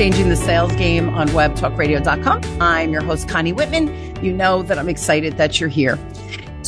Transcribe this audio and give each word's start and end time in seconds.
Changing 0.00 0.30
the 0.30 0.36
Sales 0.36 0.74
Game 0.76 1.10
on 1.10 1.28
webtalkradio.com. 1.28 2.62
I'm 2.62 2.90
your 2.90 3.04
host, 3.04 3.28
Connie 3.28 3.52
Whitman. 3.52 4.24
You 4.24 4.32
know 4.32 4.62
that 4.62 4.78
I'm 4.78 4.88
excited 4.88 5.36
that 5.36 5.60
you're 5.60 5.68
here. 5.68 5.98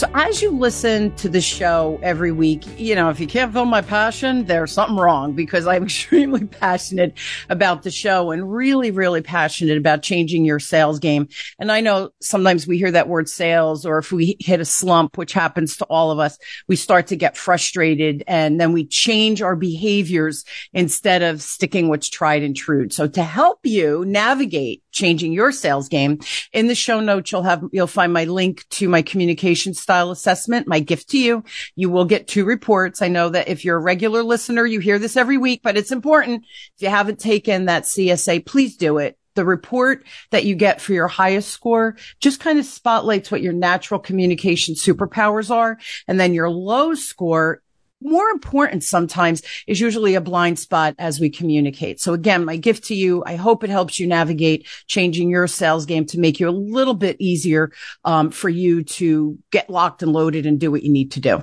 So 0.02 0.10
as 0.14 0.42
you 0.42 0.50
listen 0.50 1.14
to 1.14 1.28
the 1.28 1.40
show 1.40 2.00
every 2.02 2.32
week, 2.32 2.64
you 2.76 2.96
know, 2.96 3.08
if 3.10 3.20
you 3.20 3.28
can't 3.28 3.52
feel 3.52 3.66
my 3.66 3.82
passion, 3.82 4.46
there's 4.46 4.72
something 4.72 4.96
wrong 4.96 5.34
because 5.34 5.64
I'm 5.64 5.84
extremely 5.84 6.45
passionate 6.45 7.16
about 7.48 7.84
the 7.84 7.92
show 7.92 8.32
and 8.32 8.52
really, 8.52 8.91
really 8.91 9.23
passionate 9.23 9.78
about 9.78 10.02
changing 10.02 10.45
your 10.45 10.59
sales 10.59 10.98
game. 10.98 11.28
And 11.60 11.70
I 11.70 11.82
know 11.82 12.10
sometimes 12.20 12.66
we 12.66 12.78
hear 12.78 12.91
that 12.91 13.06
word 13.06 13.28
sales 13.28 13.86
or 13.86 13.98
if 13.98 14.10
we 14.10 14.36
hit 14.41 14.59
a 14.59 14.64
slump, 14.64 15.16
which 15.16 15.34
happens 15.34 15.77
to 15.77 15.84
all 15.84 16.10
of 16.10 16.19
us, 16.19 16.37
we 16.66 16.74
start 16.74 17.06
to 17.06 17.16
get 17.16 17.37
frustrated 17.37 18.24
and 18.27 18.60
then 18.60 18.73
we 18.73 18.84
change 18.84 19.41
our 19.41 19.55
behaviors 19.55 20.45
instead 20.73 21.23
of 21.23 21.41
sticking 21.41 21.87
what's 21.88 22.09
tried 22.09 22.42
and 22.42 22.56
true. 22.56 22.91
So 22.91 23.06
to 23.06 23.23
help 23.23 23.60
you 23.62 24.05
navigate 24.05 24.81
changing 24.92 25.32
your 25.32 25.52
sales 25.52 25.88
game 25.88 26.20
in 26.52 26.69
the 26.69 26.74
show 26.74 27.01
notes, 27.01 27.32
you'll 27.32 27.42
have, 27.42 27.64
you'll 27.73 27.87
find 27.87 28.12
my 28.12 28.24
link 28.24 28.69
to 28.70 28.88
my 28.88 29.02
communication 29.02 29.74
style 29.74 30.10
assessment, 30.10 30.68
my 30.68 30.80
gift 30.80 31.10
to 31.10 31.18
you. 31.18 31.45
You 31.74 31.91
will 31.91 32.05
get 32.05 32.28
two 32.28 32.45
reports. 32.45 33.02
I 33.02 33.09
know 33.09 33.28
that 33.30 33.48
if 33.48 33.65
you're 33.65 33.78
a 33.78 33.80
regular 33.80 34.23
listener, 34.23 34.65
you 34.66 34.80
hear 34.80 34.98
this 34.98 35.16
every 35.16 35.38
week, 35.38 35.60
but 35.62 35.77
it's 35.77 35.92
important. 35.92 36.45
If 36.77 36.82
you 36.82 36.88
haven't 36.88 37.18
taken 37.18 37.65
that 37.65 37.84
CSA, 37.84 38.46
please 38.46 38.77
do 38.77 38.98
it 38.98 39.18
the 39.34 39.45
report 39.45 40.05
that 40.30 40.45
you 40.45 40.55
get 40.55 40.80
for 40.80 40.93
your 40.93 41.09
highest 41.09 41.51
score 41.51 41.96
just 42.20 42.40
kind 42.40 42.59
of 42.59 42.66
spotlights 42.66 43.30
what 43.30 43.43
your 43.43 43.52
natural 43.52 43.98
communication 43.98 44.74
superpowers 44.74 45.51
are. 45.51 45.79
And 46.06 46.20
then 46.20 46.34
your 46.34 46.51
low 46.51 46.95
score 46.95 47.62
more 48.05 48.29
important 48.29 48.84
sometimes 48.84 49.42
is 49.66 49.80
usually 49.80 50.15
a 50.15 50.20
blind 50.20 50.59
spot 50.59 50.95
as 50.98 51.20
we 51.20 51.30
communicate. 51.30 52.01
So 52.01 52.12
again, 52.12 52.45
my 52.45 52.56
gift 52.56 52.84
to 52.84 52.95
you, 52.95 53.23
I 53.27 53.37
hope 53.37 53.65
it 53.65 53.70
helps 53.70 53.99
you 53.99 54.07
navigate 54.07 54.66
changing 54.87 55.30
your 55.30 55.46
sales 55.46 55.87
game 55.87 56.07
to 56.07 56.18
make 56.18 56.41
you 56.41 56.49
a 56.49 56.51
little 56.51 56.95
bit 56.95 57.16
easier 57.18 57.73
um, 58.04 58.30
for 58.30 58.49
you 58.49 58.82
to 58.85 59.38
get 59.51 59.71
locked 59.71 60.02
and 60.02 60.13
loaded 60.13 60.46
and 60.46 60.59
do 60.59 60.71
what 60.71 60.82
you 60.82 60.93
need 60.93 61.13
to 61.13 61.21
do. 61.21 61.43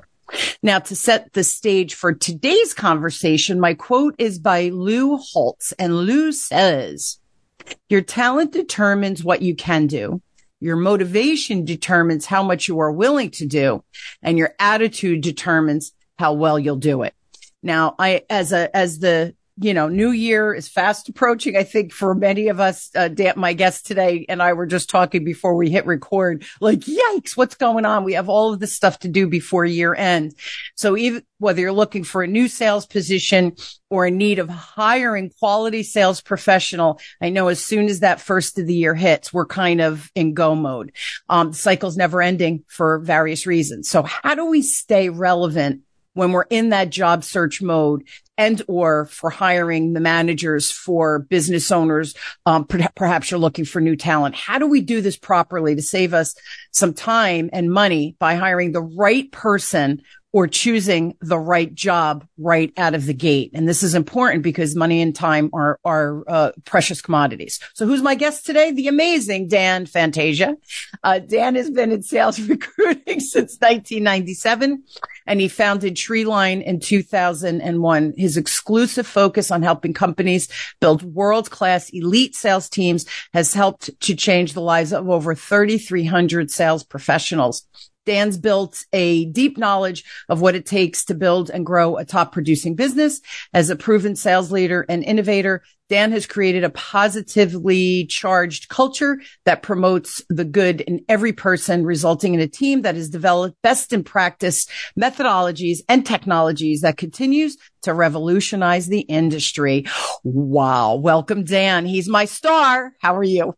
Now, 0.62 0.80
to 0.80 0.96
set 0.96 1.34
the 1.34 1.44
stage 1.44 1.96
for 1.96 2.14
today's 2.14 2.74
conversation, 2.74 3.60
my 3.60 3.74
quote 3.74 4.16
is 4.18 4.38
by 4.38 4.70
Lou 4.70 5.18
Holtz 5.18 5.72
and 5.74 5.96
Lou 5.96 6.32
says, 6.32 7.20
your 7.88 8.02
talent 8.02 8.52
determines 8.52 9.24
what 9.24 9.42
you 9.42 9.56
can 9.56 9.88
do. 9.88 10.22
Your 10.60 10.76
motivation 10.76 11.64
determines 11.64 12.26
how 12.26 12.44
much 12.44 12.68
you 12.68 12.80
are 12.80 12.92
willing 12.92 13.32
to 13.32 13.46
do 13.46 13.84
and 14.22 14.38
your 14.38 14.54
attitude 14.60 15.22
determines 15.22 15.94
how 16.20 16.34
well 16.34 16.60
you'll 16.60 16.76
do 16.76 17.04
it. 17.04 17.14
Now, 17.64 17.96
I, 17.98 18.24
as 18.30 18.52
a, 18.52 18.76
as 18.76 19.00
the, 19.00 19.34
you 19.62 19.74
know, 19.74 19.90
new 19.90 20.12
year 20.12 20.54
is 20.54 20.70
fast 20.70 21.10
approaching. 21.10 21.58
I 21.58 21.64
think 21.64 21.92
for 21.92 22.14
many 22.16 22.48
of 22.48 22.60
us, 22.62 22.90
uh, 22.96 23.08
Dan, 23.10 23.34
my 23.36 23.54
guest 23.54 23.86
today 23.86 24.26
and 24.30 24.42
I 24.42 24.54
were 24.54 24.66
just 24.66 24.90
talking 24.90 25.24
before 25.26 25.56
we 25.56 25.70
hit 25.70 25.86
record, 25.86 26.46
like, 26.62 26.80
yikes, 26.80 27.36
what's 27.36 27.56
going 27.56 27.86
on? 27.86 28.04
We 28.04 28.14
have 28.14 28.30
all 28.30 28.54
of 28.54 28.60
this 28.60 28.76
stuff 28.76 29.00
to 29.00 29.10
do 29.10 29.28
before 29.28 29.66
year 29.66 29.94
end. 29.96 30.34
So 30.76 30.96
even 30.98 31.24
whether 31.40 31.62
you're 31.62 31.72
looking 31.74 32.04
for 32.04 32.22
a 32.22 32.28
new 32.28 32.48
sales 32.48 32.86
position 32.86 33.56
or 33.90 34.08
in 34.08 34.18
need 34.18 34.40
of 34.40 34.50
hiring 34.50 35.30
quality 35.40 35.84
sales 35.84 36.22
professional, 36.22 37.00
I 37.22 37.30
know 37.30 37.48
as 37.48 37.64
soon 37.64 37.88
as 37.88 38.00
that 38.00 38.22
first 38.22 38.60
of 38.60 38.68
the 38.68 38.76
year 38.76 38.96
hits, 38.96 39.34
we're 39.34 39.46
kind 39.46 39.82
of 39.82 40.10
in 40.16 40.34
go 40.34 40.56
mode. 40.56 40.94
Um, 41.28 41.52
the 41.52 41.58
cycle's 41.58 41.98
never 41.98 42.22
ending 42.22 42.64
for 42.68 43.00
various 43.00 43.46
reasons. 43.46 43.90
So 43.90 44.04
how 44.04 44.36
do 44.36 44.46
we 44.46 44.62
stay 44.62 45.10
relevant 45.10 45.82
when 46.20 46.34
we're 46.34 46.46
in 46.50 46.70
that 46.70 46.90
job 46.90 47.24
search 47.24 47.62
mode 47.62 48.04
and 48.38 48.62
or 48.68 49.06
for 49.06 49.30
hiring 49.30 49.94
the 49.94 50.00
managers 50.00 50.70
for 50.70 51.20
business 51.20 51.72
owners 51.72 52.14
um, 52.46 52.66
perhaps 52.66 53.32
you're 53.32 53.40
looking 53.40 53.66
for 53.66 53.82
new 53.82 53.96
talent. 53.96 54.36
How 54.36 54.60
do 54.60 54.68
we 54.68 54.82
do 54.82 55.02
this 55.02 55.18
properly 55.18 55.76
to 55.76 55.82
save 55.82 56.14
us 56.14 56.36
some 56.72 56.94
time 56.94 57.50
and 57.54 57.72
money 57.72 58.16
by 58.20 58.36
hiring 58.36 58.72
the 58.72 58.82
right 58.82 59.32
person 59.32 60.02
or 60.32 60.48
choosing 60.48 61.16
the 61.22 61.40
right 61.40 61.74
job 61.74 62.26
right 62.38 62.72
out 62.78 62.94
of 62.94 63.06
the 63.06 63.14
gate. 63.14 63.52
And 63.54 63.68
this 63.68 63.82
is 63.82 63.96
important 63.96 64.44
because 64.44 64.76
money 64.76 65.02
and 65.02 65.16
time 65.16 65.50
are, 65.54 65.80
are 65.84 66.24
uh, 66.28 66.52
precious 66.66 67.02
commodities. 67.02 67.60
So 67.74 67.88
who's 67.88 68.04
my 68.04 68.14
guest 68.14 68.46
today? 68.46 68.72
The 68.72 68.88
amazing 68.88 69.48
Dan 69.48 69.88
Fantasia. 69.88 70.56
Uh, 71.04 71.20
Dan 71.20 71.56
has 71.56 71.72
been 71.72 71.92
in 71.92 72.04
sales 72.04 72.40
recruiting 72.48 73.20
since 73.20 73.58
1997 73.60 74.84
and 75.26 75.42
he 75.42 75.48
founded 75.48 75.96
Treeline 75.96 76.64
in 76.64 76.80
2001. 76.80 78.14
His 78.16 78.38
exclusive 78.38 79.08
focus 79.08 79.50
on 79.50 79.64
helping 79.64 79.94
companies 79.94 80.48
build 80.80 81.02
world-class 81.04 81.90
elite 81.90 82.36
sales 82.36 82.70
teams 82.70 83.06
has 83.34 83.54
helped 83.54 83.90
to 84.02 84.16
change 84.16 84.54
the 84.54 84.62
lives 84.62 84.94
of 84.94 85.10
over 85.10 85.34
3,300 85.34 86.52
sales 86.52 86.84
professionals. 86.84 87.66
Dan's 88.10 88.40
built 88.40 88.86
a 88.92 89.26
deep 89.26 89.56
knowledge 89.60 90.04
of 90.30 90.42
what 90.42 90.56
it 90.56 90.66
takes 90.66 91.06
to 91.06 91.14
build 91.14 91.52
and 91.52 91.64
grow 91.64 91.96
a 91.96 92.04
top 92.04 92.32
producing 92.32 92.74
business. 92.74 93.22
As 93.54 93.70
a 93.70 93.76
proven 93.76 94.16
sales 94.16 94.52
leader 94.52 94.84
and 94.90 95.04
innovator, 95.04 95.62
Dan 95.90 96.12
has 96.12 96.26
created 96.26 96.64
a 96.64 96.72
positively 96.72 98.08
charged 98.08 98.68
culture 98.68 99.20
that 99.46 99.62
promotes 99.62 100.24
the 100.28 100.44
good 100.44 100.82
in 100.82 101.06
every 101.08 101.34
person, 101.34 101.86
resulting 101.86 102.34
in 102.34 102.40
a 102.40 102.48
team 102.48 102.82
that 102.82 102.96
has 102.96 103.12
developed 103.12 103.62
best 103.62 103.94
in 103.94 104.04
practice 104.04 104.66
methodologies 105.00 105.82
and 105.88 106.04
technologies 106.04 106.82
that 106.82 106.98
continues 106.98 107.58
to 107.84 107.94
revolutionize 107.94 108.88
the 108.88 109.02
industry. 109.02 109.86
Wow. 110.24 110.96
Welcome, 110.96 111.44
Dan. 111.44 111.86
He's 111.86 112.10
my 112.10 112.26
star. 112.26 112.92
How 113.02 113.16
are 113.16 113.24
you? 113.24 113.56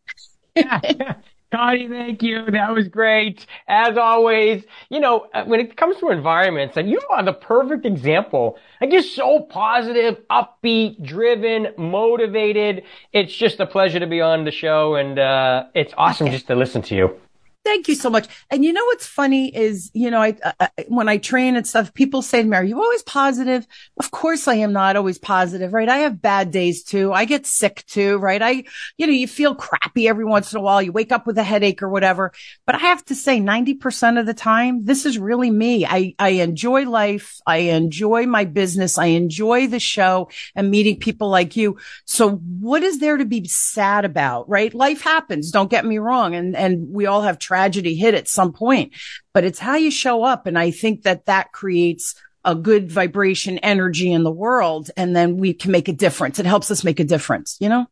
Connie, 1.51 1.89
thank 1.89 2.23
you. 2.23 2.45
That 2.49 2.73
was 2.73 2.87
great. 2.87 3.45
As 3.67 3.97
always, 3.97 4.63
you 4.89 4.99
know, 5.01 5.27
uh, 5.33 5.43
when 5.43 5.59
it 5.59 5.75
comes 5.75 5.97
to 5.97 6.09
environments, 6.09 6.77
and 6.77 6.89
you 6.89 7.01
are 7.09 7.23
the 7.23 7.33
perfect 7.33 7.85
example. 7.85 8.57
Like 8.79 8.91
you're 8.93 9.01
so 9.01 9.41
positive, 9.41 10.17
upbeat, 10.29 11.03
driven, 11.03 11.67
motivated. 11.77 12.83
It's 13.11 13.35
just 13.35 13.59
a 13.59 13.65
pleasure 13.65 13.99
to 13.99 14.07
be 14.07 14.21
on 14.21 14.45
the 14.45 14.51
show, 14.51 14.95
and 14.95 15.19
uh, 15.19 15.65
it's 15.75 15.93
awesome 15.97 16.27
just 16.27 16.47
to 16.47 16.55
listen 16.55 16.81
to 16.83 16.95
you. 16.95 17.19
Thank 17.63 17.87
you 17.87 17.93
so 17.93 18.09
much. 18.09 18.27
And 18.49 18.65
you 18.65 18.73
know 18.73 18.83
what's 18.85 19.05
funny 19.05 19.55
is, 19.55 19.91
you 19.93 20.09
know, 20.09 20.19
I, 20.19 20.35
I, 20.59 20.69
when 20.87 21.07
I 21.07 21.17
train 21.17 21.55
and 21.55 21.65
stuff, 21.67 21.93
people 21.93 22.23
say 22.23 22.41
to 22.41 22.47
me, 22.47 22.57
"Are 22.57 22.63
you 22.63 22.81
always 22.81 23.03
positive?" 23.03 23.67
Of 23.97 24.09
course, 24.09 24.47
I 24.47 24.55
am 24.55 24.73
not 24.73 24.95
always 24.95 25.19
positive, 25.19 25.71
right? 25.71 25.87
I 25.87 25.97
have 25.97 26.23
bad 26.23 26.49
days 26.49 26.83
too. 26.83 27.13
I 27.13 27.25
get 27.25 27.45
sick 27.45 27.83
too, 27.85 28.17
right? 28.17 28.41
I, 28.41 28.63
you 28.97 29.05
know, 29.05 29.13
you 29.13 29.27
feel 29.27 29.53
crappy 29.53 30.07
every 30.07 30.25
once 30.25 30.51
in 30.51 30.57
a 30.57 30.61
while. 30.61 30.81
You 30.81 30.91
wake 30.91 31.11
up 31.11 31.27
with 31.27 31.37
a 31.37 31.43
headache 31.43 31.83
or 31.83 31.89
whatever. 31.89 32.31
But 32.65 32.75
I 32.75 32.79
have 32.79 33.05
to 33.05 33.15
say, 33.15 33.39
ninety 33.39 33.75
percent 33.75 34.17
of 34.17 34.25
the 34.25 34.33
time, 34.33 34.83
this 34.85 35.05
is 35.05 35.19
really 35.19 35.51
me. 35.51 35.85
I 35.85 36.15
I 36.17 36.29
enjoy 36.29 36.85
life. 36.89 37.39
I 37.45 37.57
enjoy 37.57 38.25
my 38.25 38.43
business. 38.45 38.97
I 38.97 39.07
enjoy 39.07 39.67
the 39.67 39.79
show 39.79 40.29
and 40.55 40.71
meeting 40.71 40.97
people 40.97 41.29
like 41.29 41.55
you. 41.55 41.77
So, 42.05 42.37
what 42.37 42.81
is 42.81 42.97
there 42.99 43.17
to 43.17 43.25
be 43.25 43.47
sad 43.47 44.03
about, 44.03 44.49
right? 44.49 44.73
Life 44.73 45.01
happens. 45.01 45.51
Don't 45.51 45.69
get 45.69 45.85
me 45.85 45.99
wrong, 45.99 46.33
and 46.33 46.55
and 46.55 46.91
we 46.91 47.05
all 47.05 47.21
have 47.21 47.37
tragedy 47.51 47.95
hit 47.95 48.13
at 48.13 48.29
some 48.29 48.53
point, 48.53 48.93
but 49.33 49.43
it's 49.43 49.59
how 49.59 49.75
you 49.75 49.91
show 49.91 50.23
up. 50.23 50.47
And 50.47 50.57
I 50.57 50.71
think 50.71 51.03
that 51.03 51.25
that 51.25 51.51
creates 51.51 52.15
a 52.45 52.55
good 52.55 52.89
vibration 52.89 53.57
energy 53.57 54.09
in 54.09 54.23
the 54.23 54.31
world. 54.31 54.89
And 54.95 55.13
then 55.13 55.35
we 55.35 55.53
can 55.53 55.69
make 55.71 55.89
a 55.89 55.93
difference. 55.93 56.39
It 56.39 56.45
helps 56.45 56.71
us 56.71 56.85
make 56.85 57.01
a 57.01 57.03
difference, 57.03 57.57
you 57.59 57.67
know? 57.67 57.87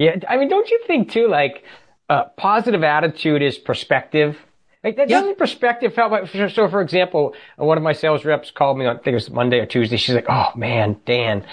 Yeah. 0.00 0.16
I 0.28 0.36
mean, 0.36 0.48
don't 0.48 0.68
you 0.68 0.80
think 0.84 1.12
too, 1.12 1.28
like, 1.28 1.62
uh, 2.10 2.24
positive 2.36 2.82
attitude 2.82 3.40
is 3.40 3.56
perspective? 3.56 4.36
Like 4.82 4.96
that 4.96 5.08
doesn't 5.08 5.38
perspective 5.38 5.94
help. 5.94 6.28
So, 6.28 6.68
for 6.68 6.82
example, 6.82 7.34
one 7.56 7.78
of 7.78 7.84
my 7.84 7.94
sales 7.94 8.24
reps 8.24 8.50
called 8.50 8.76
me 8.76 8.84
on, 8.84 8.96
I 8.96 8.98
think 8.98 9.12
it 9.12 9.14
was 9.14 9.30
Monday 9.30 9.58
or 9.60 9.64
Tuesday. 9.64 9.96
She's 9.96 10.14
like, 10.14 10.26
"Oh 10.28 10.50
man, 10.54 11.00
Dan, 11.06 11.46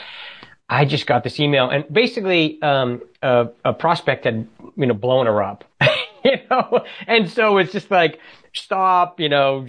I 0.71 0.83
just 0.83 1.05
got 1.05 1.23
this 1.23 1.39
email, 1.39 1.69
and 1.69 1.85
basically, 1.91 2.61
um, 2.61 3.01
a, 3.21 3.49
a 3.63 3.73
prospect 3.73 4.23
had 4.23 4.47
you 4.75 4.85
know 4.85 4.93
blown 4.93 5.27
her 5.27 5.43
up, 5.43 5.63
you 6.25 6.37
know? 6.49 6.85
And 7.07 7.29
so 7.29 7.57
it's 7.57 7.71
just 7.71 7.91
like, 7.91 8.19
stop, 8.53 9.19
you 9.19 9.29
know, 9.29 9.65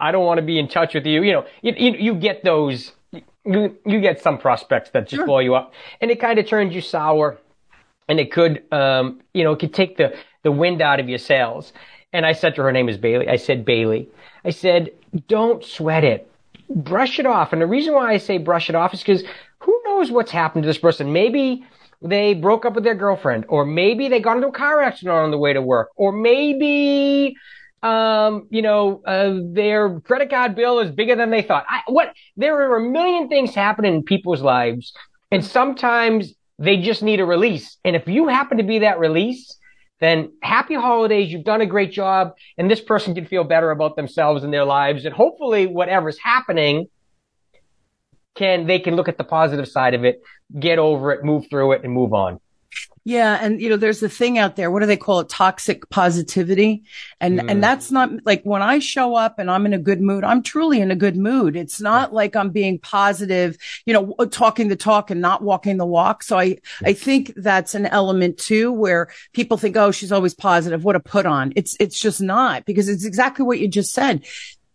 I 0.00 0.12
don't 0.12 0.24
want 0.24 0.38
to 0.38 0.42
be 0.44 0.58
in 0.58 0.68
touch 0.68 0.94
with 0.94 1.06
you. 1.06 1.22
You 1.22 1.32
know, 1.32 1.46
you, 1.62 1.74
you, 1.76 1.92
you 1.98 2.14
get 2.14 2.44
those, 2.44 2.92
you, 3.44 3.76
you 3.84 4.00
get 4.00 4.20
some 4.20 4.38
prospects 4.38 4.90
that 4.90 5.08
just 5.08 5.20
sure. 5.20 5.26
blow 5.26 5.38
you 5.38 5.54
up 5.54 5.72
and 6.00 6.10
it 6.10 6.20
kind 6.20 6.38
of 6.38 6.46
turns 6.46 6.74
you 6.74 6.80
sour 6.80 7.38
and 8.08 8.20
it 8.20 8.32
could, 8.32 8.62
um, 8.72 9.20
you 9.32 9.44
know, 9.44 9.52
it 9.52 9.58
could 9.60 9.74
take 9.74 9.96
the, 9.96 10.16
the 10.42 10.52
wind 10.52 10.82
out 10.82 11.00
of 11.00 11.08
your 11.08 11.18
sails. 11.18 11.72
And 12.12 12.24
I 12.24 12.32
said 12.32 12.54
to 12.54 12.62
her, 12.62 12.68
her 12.68 12.72
name 12.72 12.88
is 12.88 12.96
Bailey. 12.96 13.28
I 13.28 13.36
said, 13.36 13.64
Bailey, 13.64 14.08
I 14.44 14.50
said, 14.50 14.90
don't 15.26 15.64
sweat 15.64 16.04
it. 16.04 16.30
Brush 16.68 17.18
it 17.18 17.26
off. 17.26 17.52
And 17.52 17.60
the 17.60 17.66
reason 17.66 17.94
why 17.94 18.12
I 18.12 18.18
say 18.18 18.38
brush 18.38 18.68
it 18.68 18.76
off 18.76 18.94
is 18.94 19.00
because 19.00 19.24
who 19.58 19.80
knows 19.84 20.10
what's 20.10 20.30
happened 20.30 20.62
to 20.62 20.66
this 20.66 20.78
person? 20.78 21.12
Maybe 21.12 21.64
they 22.04 22.34
broke 22.34 22.64
up 22.66 22.74
with 22.74 22.84
their 22.84 22.94
girlfriend, 22.94 23.46
or 23.48 23.64
maybe 23.64 24.08
they 24.08 24.20
got 24.20 24.36
into 24.36 24.48
a 24.48 24.52
car 24.52 24.82
accident 24.82 25.16
on 25.16 25.30
the 25.30 25.38
way 25.38 25.52
to 25.54 25.62
work, 25.62 25.88
or 25.96 26.12
maybe, 26.12 27.34
um, 27.82 28.46
you 28.50 28.62
know, 28.62 29.02
uh, 29.06 29.38
their 29.52 30.00
credit 30.00 30.30
card 30.30 30.54
bill 30.54 30.78
is 30.80 30.90
bigger 30.90 31.16
than 31.16 31.30
they 31.30 31.42
thought. 31.42 31.64
I, 31.68 31.80
what? 31.88 32.12
There 32.36 32.54
are 32.70 32.76
a 32.76 32.90
million 32.90 33.28
things 33.28 33.54
happening 33.54 33.94
in 33.94 34.02
people's 34.02 34.42
lives, 34.42 34.92
and 35.30 35.44
sometimes 35.44 36.34
They 36.58 36.76
just 36.76 37.02
need 37.02 37.20
a 37.20 37.24
release. 37.24 37.78
And 37.84 37.96
if 37.96 38.06
you 38.06 38.28
happen 38.28 38.58
to 38.58 38.64
be 38.64 38.80
that 38.80 38.98
release, 38.98 39.58
then 40.00 40.32
happy 40.42 40.74
holidays. 40.74 41.32
You've 41.32 41.44
done 41.44 41.60
a 41.60 41.66
great 41.66 41.92
job 41.92 42.32
and 42.58 42.70
this 42.70 42.80
person 42.80 43.14
can 43.14 43.26
feel 43.26 43.44
better 43.44 43.70
about 43.70 43.96
themselves 43.96 44.44
and 44.44 44.52
their 44.52 44.64
lives. 44.64 45.04
And 45.04 45.14
hopefully 45.14 45.66
whatever's 45.66 46.18
happening 46.18 46.86
can, 48.34 48.66
they 48.66 48.78
can 48.78 48.96
look 48.96 49.08
at 49.08 49.18
the 49.18 49.24
positive 49.24 49.68
side 49.68 49.94
of 49.94 50.04
it, 50.04 50.22
get 50.58 50.78
over 50.78 51.12
it, 51.12 51.24
move 51.24 51.46
through 51.48 51.72
it 51.72 51.84
and 51.84 51.92
move 51.92 52.12
on. 52.12 52.40
Yeah. 53.06 53.38
And, 53.38 53.60
you 53.60 53.68
know, 53.68 53.76
there's 53.76 54.02
a 54.02 54.08
thing 54.08 54.38
out 54.38 54.56
there. 54.56 54.70
What 54.70 54.80
do 54.80 54.86
they 54.86 54.96
call 54.96 55.20
it? 55.20 55.28
Toxic 55.28 55.90
positivity. 55.90 56.84
And, 57.20 57.38
mm. 57.38 57.50
and 57.50 57.62
that's 57.62 57.90
not 57.90 58.10
like 58.24 58.42
when 58.44 58.62
I 58.62 58.78
show 58.78 59.14
up 59.14 59.38
and 59.38 59.50
I'm 59.50 59.66
in 59.66 59.74
a 59.74 59.78
good 59.78 60.00
mood, 60.00 60.24
I'm 60.24 60.42
truly 60.42 60.80
in 60.80 60.90
a 60.90 60.96
good 60.96 61.14
mood. 61.14 61.54
It's 61.54 61.82
not 61.82 62.14
like 62.14 62.34
I'm 62.34 62.48
being 62.48 62.78
positive, 62.78 63.58
you 63.84 63.92
know, 63.92 64.14
talking 64.30 64.68
the 64.68 64.76
talk 64.76 65.10
and 65.10 65.20
not 65.20 65.42
walking 65.42 65.76
the 65.76 65.84
walk. 65.84 66.22
So 66.22 66.38
I, 66.38 66.56
I 66.82 66.94
think 66.94 67.34
that's 67.36 67.74
an 67.74 67.84
element 67.84 68.38
too, 68.38 68.72
where 68.72 69.08
people 69.34 69.58
think, 69.58 69.76
Oh, 69.76 69.90
she's 69.90 70.12
always 70.12 70.32
positive. 70.32 70.82
What 70.82 70.96
a 70.96 71.00
put 71.00 71.26
on. 71.26 71.52
It's, 71.56 71.76
it's 71.78 72.00
just 72.00 72.22
not 72.22 72.64
because 72.64 72.88
it's 72.88 73.04
exactly 73.04 73.44
what 73.44 73.58
you 73.58 73.68
just 73.68 73.92
said 73.92 74.24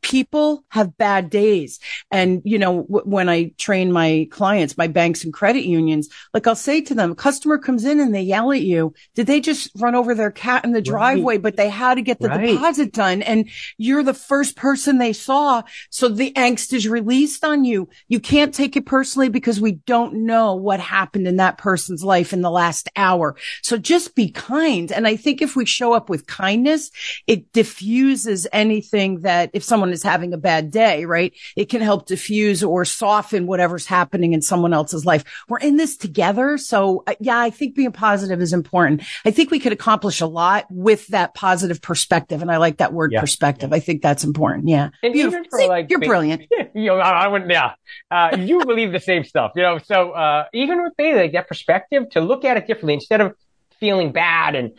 people 0.01 0.63
have 0.69 0.97
bad 0.97 1.29
days. 1.29 1.79
And, 2.11 2.41
you 2.45 2.57
know, 2.57 2.83
w- 2.83 3.05
when 3.05 3.29
I 3.29 3.51
train 3.57 3.91
my 3.91 4.27
clients, 4.31 4.77
my 4.77 4.87
banks 4.87 5.23
and 5.23 5.33
credit 5.33 5.65
unions, 5.65 6.09
like 6.33 6.47
I'll 6.47 6.55
say 6.55 6.81
to 6.81 6.93
them, 6.93 7.15
customer 7.15 7.57
comes 7.57 7.85
in 7.85 7.99
and 7.99 8.13
they 8.13 8.21
yell 8.21 8.51
at 8.51 8.61
you. 8.61 8.93
Did 9.15 9.27
they 9.27 9.39
just 9.39 9.71
run 9.77 9.95
over 9.95 10.15
their 10.15 10.31
cat 10.31 10.65
in 10.65 10.71
the 10.71 10.81
driveway, 10.81 11.35
right. 11.35 11.41
but 11.41 11.57
they 11.57 11.69
had 11.69 11.95
to 11.95 12.01
get 12.01 12.19
the 12.19 12.29
right. 12.29 12.47
deposit 12.47 12.93
done 12.93 13.21
and 13.21 13.49
you're 13.77 14.03
the 14.03 14.13
first 14.13 14.55
person 14.55 14.97
they 14.97 15.13
saw. 15.13 15.61
So 15.89 16.09
the 16.09 16.31
angst 16.33 16.73
is 16.73 16.87
released 16.87 17.43
on 17.43 17.65
you. 17.65 17.89
You 18.07 18.19
can't 18.19 18.53
take 18.53 18.75
it 18.75 18.85
personally 18.85 19.29
because 19.29 19.61
we 19.61 19.73
don't 19.73 20.25
know 20.25 20.55
what 20.55 20.79
happened 20.79 21.27
in 21.27 21.37
that 21.37 21.57
person's 21.57 22.03
life 22.03 22.33
in 22.33 22.41
the 22.41 22.51
last 22.51 22.89
hour. 22.95 23.35
So 23.63 23.77
just 23.77 24.15
be 24.15 24.31
kind. 24.31 24.91
And 24.91 25.07
I 25.07 25.15
think 25.15 25.41
if 25.41 25.55
we 25.55 25.65
show 25.65 25.93
up 25.93 26.09
with 26.09 26.27
kindness, 26.27 26.91
it 27.27 27.51
diffuses 27.51 28.47
anything 28.51 29.21
that 29.21 29.49
if 29.53 29.63
someone 29.63 29.88
someone 29.89 29.93
is 29.93 30.03
having 30.03 30.33
a 30.33 30.37
bad 30.37 30.71
day, 30.71 31.05
right? 31.05 31.33
It 31.55 31.69
can 31.69 31.81
help 31.81 32.05
diffuse 32.05 32.63
or 32.63 32.85
soften 32.85 33.47
whatever's 33.47 33.87
happening 33.87 34.33
in 34.33 34.41
someone 34.41 34.73
else's 34.73 35.05
life. 35.05 35.23
We're 35.47 35.59
in 35.59 35.77
this 35.77 35.97
together. 35.97 36.57
So 36.57 37.03
uh, 37.07 37.15
yeah, 37.19 37.39
I 37.39 37.49
think 37.49 37.75
being 37.75 37.91
positive 37.91 38.41
is 38.41 38.53
important. 38.53 39.03
I 39.25 39.31
think 39.31 39.51
we 39.51 39.59
could 39.59 39.73
accomplish 39.73 40.21
a 40.21 40.27
lot 40.27 40.65
with 40.69 41.07
that 41.07 41.33
positive 41.33 41.81
perspective. 41.81 42.41
And 42.41 42.51
I 42.51 42.57
like 42.57 42.77
that 42.77 42.93
word 42.93 43.11
yeah. 43.11 43.21
perspective. 43.21 43.71
Yeah. 43.71 43.77
I 43.77 43.79
think 43.79 44.01
that's 44.01 44.23
important. 44.23 44.67
Yeah. 44.67 44.89
And 45.01 45.15
even 45.15 45.45
for 45.49 45.67
like, 45.67 45.89
you're 45.89 45.99
brilliant. 45.99 46.43
You 46.75 46.85
know, 46.85 46.97
I, 46.99 47.25
I 47.25 47.27
wouldn't, 47.27 47.49
yeah. 47.49 47.73
Uh, 48.11 48.37
you 48.39 48.63
believe 48.63 48.91
the 48.91 48.99
same 48.99 49.23
stuff, 49.23 49.53
you 49.55 49.63
know, 49.63 49.79
so, 49.79 50.11
uh, 50.11 50.45
even 50.53 50.83
with 50.83 50.93
me, 50.99 51.15
like 51.15 51.31
that 51.31 51.47
perspective 51.47 52.09
to 52.11 52.21
look 52.21 52.45
at 52.45 52.57
it 52.57 52.67
differently 52.67 52.93
instead 52.93 53.21
of, 53.21 53.33
feeling 53.79 54.11
bad 54.11 54.55
and, 54.55 54.71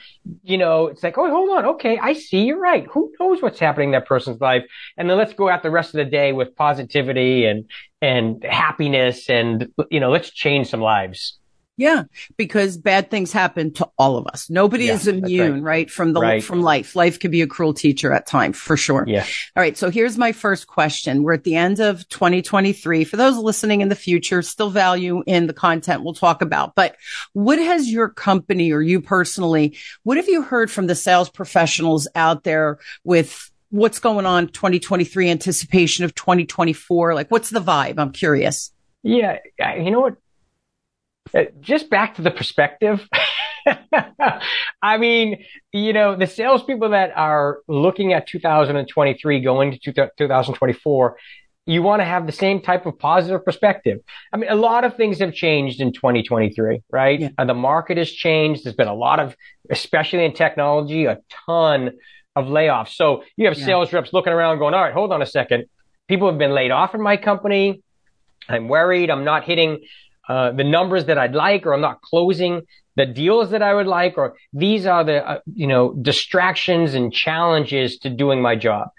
you 0.43 0.59
know, 0.59 0.87
it's 0.87 1.03
like, 1.03 1.19
oh, 1.19 1.29
hold 1.29 1.51
on. 1.51 1.67
Okay. 1.75 1.99
I 1.99 2.13
see 2.13 2.45
you're 2.45 2.61
right. 2.61 2.87
Who 2.93 3.13
knows 3.19 3.43
what's 3.43 3.59
happening 3.59 3.89
in 3.89 3.93
that 3.93 4.07
person's 4.07 4.41
life? 4.41 4.65
And 4.97 5.09
then 5.09 5.17
let's 5.17 5.33
go 5.33 5.49
out 5.49 5.63
the 5.63 5.71
rest 5.71 5.95
of 5.95 5.99
the 5.99 6.05
day 6.05 6.33
with 6.33 6.55
positivity 6.55 7.47
and, 7.47 7.69
and 8.01 8.45
happiness 8.45 9.29
and, 9.29 9.69
you 9.91 10.01
know, 10.01 10.11
let's 10.11 10.31
change 10.31 10.69
some 10.69 10.81
lives. 10.81 11.40
Yeah, 11.81 12.03
because 12.37 12.77
bad 12.77 13.11
things 13.11 13.33
happen 13.33 13.73
to 13.73 13.89
all 13.97 14.19
of 14.19 14.27
us. 14.27 14.51
Nobody 14.51 14.85
yeah, 14.85 14.97
is 14.97 15.09
immune, 15.09 15.63
right. 15.63 15.79
right. 15.79 15.91
From 15.91 16.13
the 16.13 16.21
right. 16.21 16.45
from 16.45 16.61
life. 16.61 16.95
Life 16.95 17.19
can 17.19 17.31
be 17.31 17.41
a 17.41 17.47
cruel 17.47 17.73
teacher 17.73 18.13
at 18.13 18.27
times, 18.27 18.59
for 18.59 18.77
sure. 18.77 19.05
Yeah. 19.07 19.25
All 19.57 19.63
right. 19.63 19.79
So 19.79 19.91
here's 19.91 20.19
my 20.19 20.33
first 20.33 20.67
question. 20.67 21.23
We're 21.23 21.33
at 21.33 21.45
the 21.45 21.57
end 21.57 21.81
of 21.81 22.07
2023. 22.11 23.05
For 23.05 23.17
those 23.17 23.39
listening 23.39 23.81
in 23.81 23.89
the 23.89 23.95
future, 23.95 24.43
still 24.43 24.69
value 24.69 25.23
in 25.27 25.47
the 25.47 25.55
content 25.55 26.05
we'll 26.05 26.13
talk 26.13 26.43
about. 26.43 26.75
But 26.75 26.97
what 27.33 27.59
has 27.59 27.91
your 27.91 28.11
company 28.11 28.73
or 28.73 28.83
you 28.83 29.01
personally, 29.01 29.79
what 30.03 30.19
have 30.19 30.29
you 30.29 30.43
heard 30.43 30.71
from 30.71 30.87
the 30.87 30.95
sales 30.95 31.31
professionals 31.31 32.07
out 32.15 32.45
there 32.45 32.79
with 33.05 33.51
what's 33.71 34.01
going 34.01 34.27
on 34.27 34.49
2023 34.49 35.31
anticipation 35.31 36.05
of 36.05 36.15
2024? 36.15 37.15
Like 37.15 37.31
what's 37.31 37.49
the 37.49 37.61
vibe? 37.61 37.99
I'm 37.99 38.13
curious. 38.13 38.71
Yeah. 39.03 39.39
You 39.59 39.91
know 39.91 40.01
what? 40.01 40.17
Uh, 41.35 41.45
just 41.61 41.91
back 41.91 42.17
to 42.17 42.23
the 42.23 42.31
perspective. 42.31 43.07
I 44.83 44.97
mean, 44.99 45.45
you 45.73 45.93
know, 45.93 46.17
the 46.17 46.27
salespeople 46.27 46.91
that 46.91 47.13
are 47.17 47.61
looking 47.69 48.13
at 48.13 48.27
2023 48.27 49.41
going 49.41 49.79
to 49.79 50.11
2024, 50.17 51.17
you 51.67 51.83
want 51.83 52.01
to 52.01 52.05
have 52.05 52.27
the 52.27 52.33
same 52.33 52.61
type 52.61 52.87
of 52.87 52.99
positive 52.99 53.45
perspective. 53.45 54.01
I 54.33 54.39
mean, 54.39 54.51
a 54.51 54.57
lot 54.57 54.85
of 54.85 54.97
things 54.97 55.21
have 55.21 55.35
changed 55.35 55.81
in 55.81 55.93
2023, 55.93 56.83
right? 56.91 57.21
Yeah. 57.21 57.29
Uh, 57.39 57.45
the 57.45 57.55
market 57.55 57.99
has 57.99 58.11
changed. 58.11 58.65
There's 58.65 58.75
been 58.75 58.89
a 58.89 58.95
lot 58.95 59.21
of, 59.21 59.37
especially 59.71 60.25
in 60.25 60.33
technology, 60.33 61.05
a 61.05 61.19
ton 61.47 61.93
of 62.35 62.47
layoffs. 62.47 62.95
So 62.95 63.25
you 63.37 63.47
have 63.47 63.59
yeah. 63.59 63.67
sales 63.67 63.93
reps 63.93 64.13
looking 64.13 64.33
around 64.33 64.59
going, 64.59 64.75
all 64.75 64.83
right, 64.83 64.93
hold 64.93 65.13
on 65.13 65.23
a 65.23 65.27
second. 65.27 65.67
People 66.09 66.29
have 66.29 66.39
been 66.39 66.53
laid 66.53 66.71
off 66.71 66.95
in 66.95 67.03
my 67.03 67.17
company. 67.17 67.83
I'm 68.49 68.69
worried. 68.69 69.11
I'm 69.11 69.25
not 69.25 69.45
hitting 69.45 69.81
uh, 70.31 70.53
the 70.53 70.63
numbers 70.63 71.07
that 71.07 71.19
I'd 71.19 71.35
like, 71.35 71.67
or 71.67 71.75
I'm 71.75 71.81
not 71.81 72.03
closing 72.03 72.63
the 72.95 73.05
deals 73.05 73.51
that 73.51 73.63
I 73.63 73.75
would 73.75 73.89
like, 73.89 74.17
or 74.17 74.37
these 74.53 74.87
are 74.87 75.03
the, 75.03 75.29
uh, 75.29 75.41
you 75.53 75.67
know, 75.67 75.93
distractions 75.95 76.95
and 76.95 77.13
challenges 77.13 77.99
to 78.03 78.11
doing 78.11 78.41
my 78.41 78.55
job. 78.55 78.91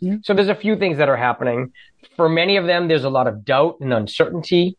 Yeah. 0.00 0.16
So 0.22 0.32
there's 0.32 0.48
a 0.48 0.54
few 0.54 0.76
things 0.76 0.96
that 0.96 1.10
are 1.10 1.16
happening. 1.16 1.72
For 2.16 2.26
many 2.26 2.56
of 2.56 2.64
them, 2.64 2.88
there's 2.88 3.04
a 3.04 3.10
lot 3.10 3.26
of 3.26 3.44
doubt 3.44 3.76
and 3.82 3.92
uncertainty, 3.92 4.78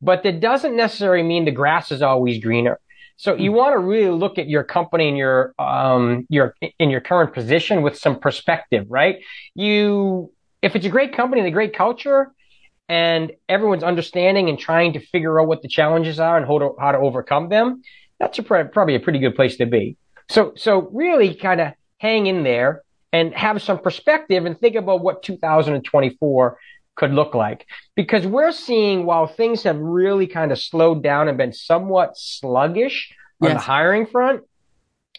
but 0.00 0.22
that 0.22 0.40
doesn't 0.40 0.74
necessarily 0.74 1.24
mean 1.24 1.44
the 1.44 1.50
grass 1.50 1.92
is 1.92 2.00
always 2.00 2.42
greener. 2.42 2.80
So 3.18 3.34
you 3.34 3.50
hmm. 3.50 3.58
want 3.58 3.74
to 3.74 3.78
really 3.80 4.16
look 4.16 4.38
at 4.38 4.48
your 4.48 4.64
company 4.64 5.08
and 5.08 5.18
your, 5.18 5.54
um, 5.58 6.26
your, 6.30 6.54
in 6.78 6.88
your 6.88 7.02
current 7.02 7.34
position 7.34 7.82
with 7.82 7.98
some 7.98 8.18
perspective, 8.18 8.86
right? 8.88 9.18
You, 9.54 10.32
if 10.62 10.74
it's 10.74 10.86
a 10.86 10.88
great 10.96 11.12
company 11.14 11.42
and 11.42 11.48
a 11.48 11.52
great 11.52 11.76
culture, 11.76 12.32
and 12.90 13.30
everyone's 13.48 13.84
understanding 13.84 14.48
and 14.48 14.58
trying 14.58 14.94
to 14.94 14.98
figure 14.98 15.40
out 15.40 15.46
what 15.46 15.62
the 15.62 15.68
challenges 15.68 16.18
are 16.18 16.36
and 16.36 16.44
how 16.44 16.58
to, 16.58 16.74
how 16.80 16.90
to 16.90 16.98
overcome 16.98 17.48
them, 17.48 17.82
that's 18.18 18.36
a, 18.40 18.42
probably 18.42 18.96
a 18.96 19.00
pretty 19.00 19.20
good 19.20 19.36
place 19.36 19.56
to 19.58 19.64
be. 19.64 19.96
So, 20.28 20.54
so 20.56 20.90
really 20.92 21.34
kind 21.34 21.60
of 21.60 21.72
hang 21.98 22.26
in 22.26 22.42
there 22.42 22.82
and 23.12 23.32
have 23.32 23.62
some 23.62 23.78
perspective 23.78 24.44
and 24.44 24.58
think 24.58 24.74
about 24.74 25.02
what 25.02 25.22
2024 25.22 26.58
could 26.96 27.12
look 27.12 27.32
like. 27.32 27.64
Because 27.94 28.26
we're 28.26 28.50
seeing 28.50 29.06
while 29.06 29.28
things 29.28 29.62
have 29.62 29.78
really 29.78 30.26
kind 30.26 30.50
of 30.50 30.58
slowed 30.58 31.00
down 31.00 31.28
and 31.28 31.38
been 31.38 31.52
somewhat 31.52 32.16
sluggish 32.16 33.14
on 33.40 33.50
yes. 33.50 33.56
the 33.56 33.62
hiring 33.62 34.06
front, 34.06 34.42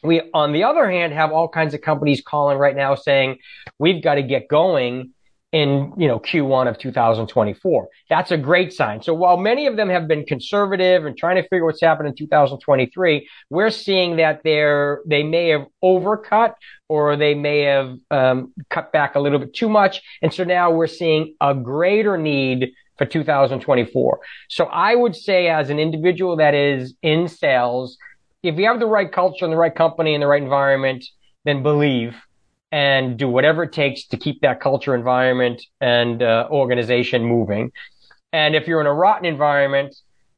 we, 0.03 0.21
on 0.33 0.51
the 0.51 0.65
other 0.65 0.91
hand, 0.91 1.13
have 1.13 1.31
all 1.31 1.47
kinds 1.47 1.73
of 1.73 1.79
companies 1.79 2.21
calling 2.21 2.57
right 2.57 2.75
now 2.75 2.95
saying, 2.95 3.37
we've 3.79 4.03
got 4.03 4.15
to 4.15 4.23
get 4.23 4.49
going 4.49 5.11
in, 5.51 5.93
you 5.97 6.07
know, 6.07 6.19
Q1 6.19 6.69
of 6.69 6.77
2024. 6.77 7.87
That's 8.09 8.31
a 8.31 8.37
great 8.37 8.71
sign. 8.71 9.01
So 9.01 9.13
while 9.13 9.37
many 9.37 9.67
of 9.67 9.75
them 9.75 9.89
have 9.89 10.07
been 10.07 10.25
conservative 10.25 11.05
and 11.05 11.17
trying 11.17 11.35
to 11.35 11.43
figure 11.43 11.65
what's 11.65 11.81
happened 11.81 12.07
in 12.07 12.15
2023, 12.15 13.27
we're 13.49 13.69
seeing 13.69 14.15
that 14.17 14.41
they're, 14.43 15.01
they 15.05 15.23
may 15.23 15.49
have 15.49 15.65
overcut 15.83 16.53
or 16.87 17.17
they 17.17 17.33
may 17.33 17.61
have 17.63 17.97
um, 18.11 18.53
cut 18.69 18.93
back 18.93 19.15
a 19.15 19.19
little 19.19 19.39
bit 19.39 19.53
too 19.53 19.67
much. 19.67 20.01
And 20.21 20.33
so 20.33 20.43
now 20.43 20.71
we're 20.71 20.87
seeing 20.87 21.35
a 21.41 21.53
greater 21.53 22.17
need 22.17 22.71
for 22.97 23.05
2024. 23.05 24.19
So 24.49 24.65
I 24.65 24.95
would 24.95 25.15
say 25.15 25.49
as 25.49 25.69
an 25.69 25.79
individual 25.79 26.37
that 26.37 26.53
is 26.53 26.93
in 27.01 27.27
sales, 27.27 27.97
if 28.43 28.57
you 28.57 28.67
have 28.67 28.79
the 28.79 28.87
right 28.87 29.11
culture 29.11 29.43
and 29.43 29.51
the 29.51 29.57
right 29.57 29.73
company 29.73 30.13
and 30.13 30.23
the 30.23 30.27
right 30.27 30.41
environment, 30.41 31.03
then 31.43 31.61
believe 31.61 32.15
and 32.71 33.17
do 33.17 33.27
whatever 33.27 33.63
it 33.63 33.73
takes 33.73 34.07
to 34.07 34.17
keep 34.17 34.41
that 34.41 34.61
culture 34.61 34.95
environment 34.95 35.61
and 35.81 36.23
uh, 36.23 36.47
organization 36.49 37.23
moving. 37.23 37.71
And 38.31 38.55
if 38.55 38.67
you're 38.67 38.81
in 38.81 38.87
a 38.87 38.93
rotten 38.93 39.25
environment, 39.25 39.95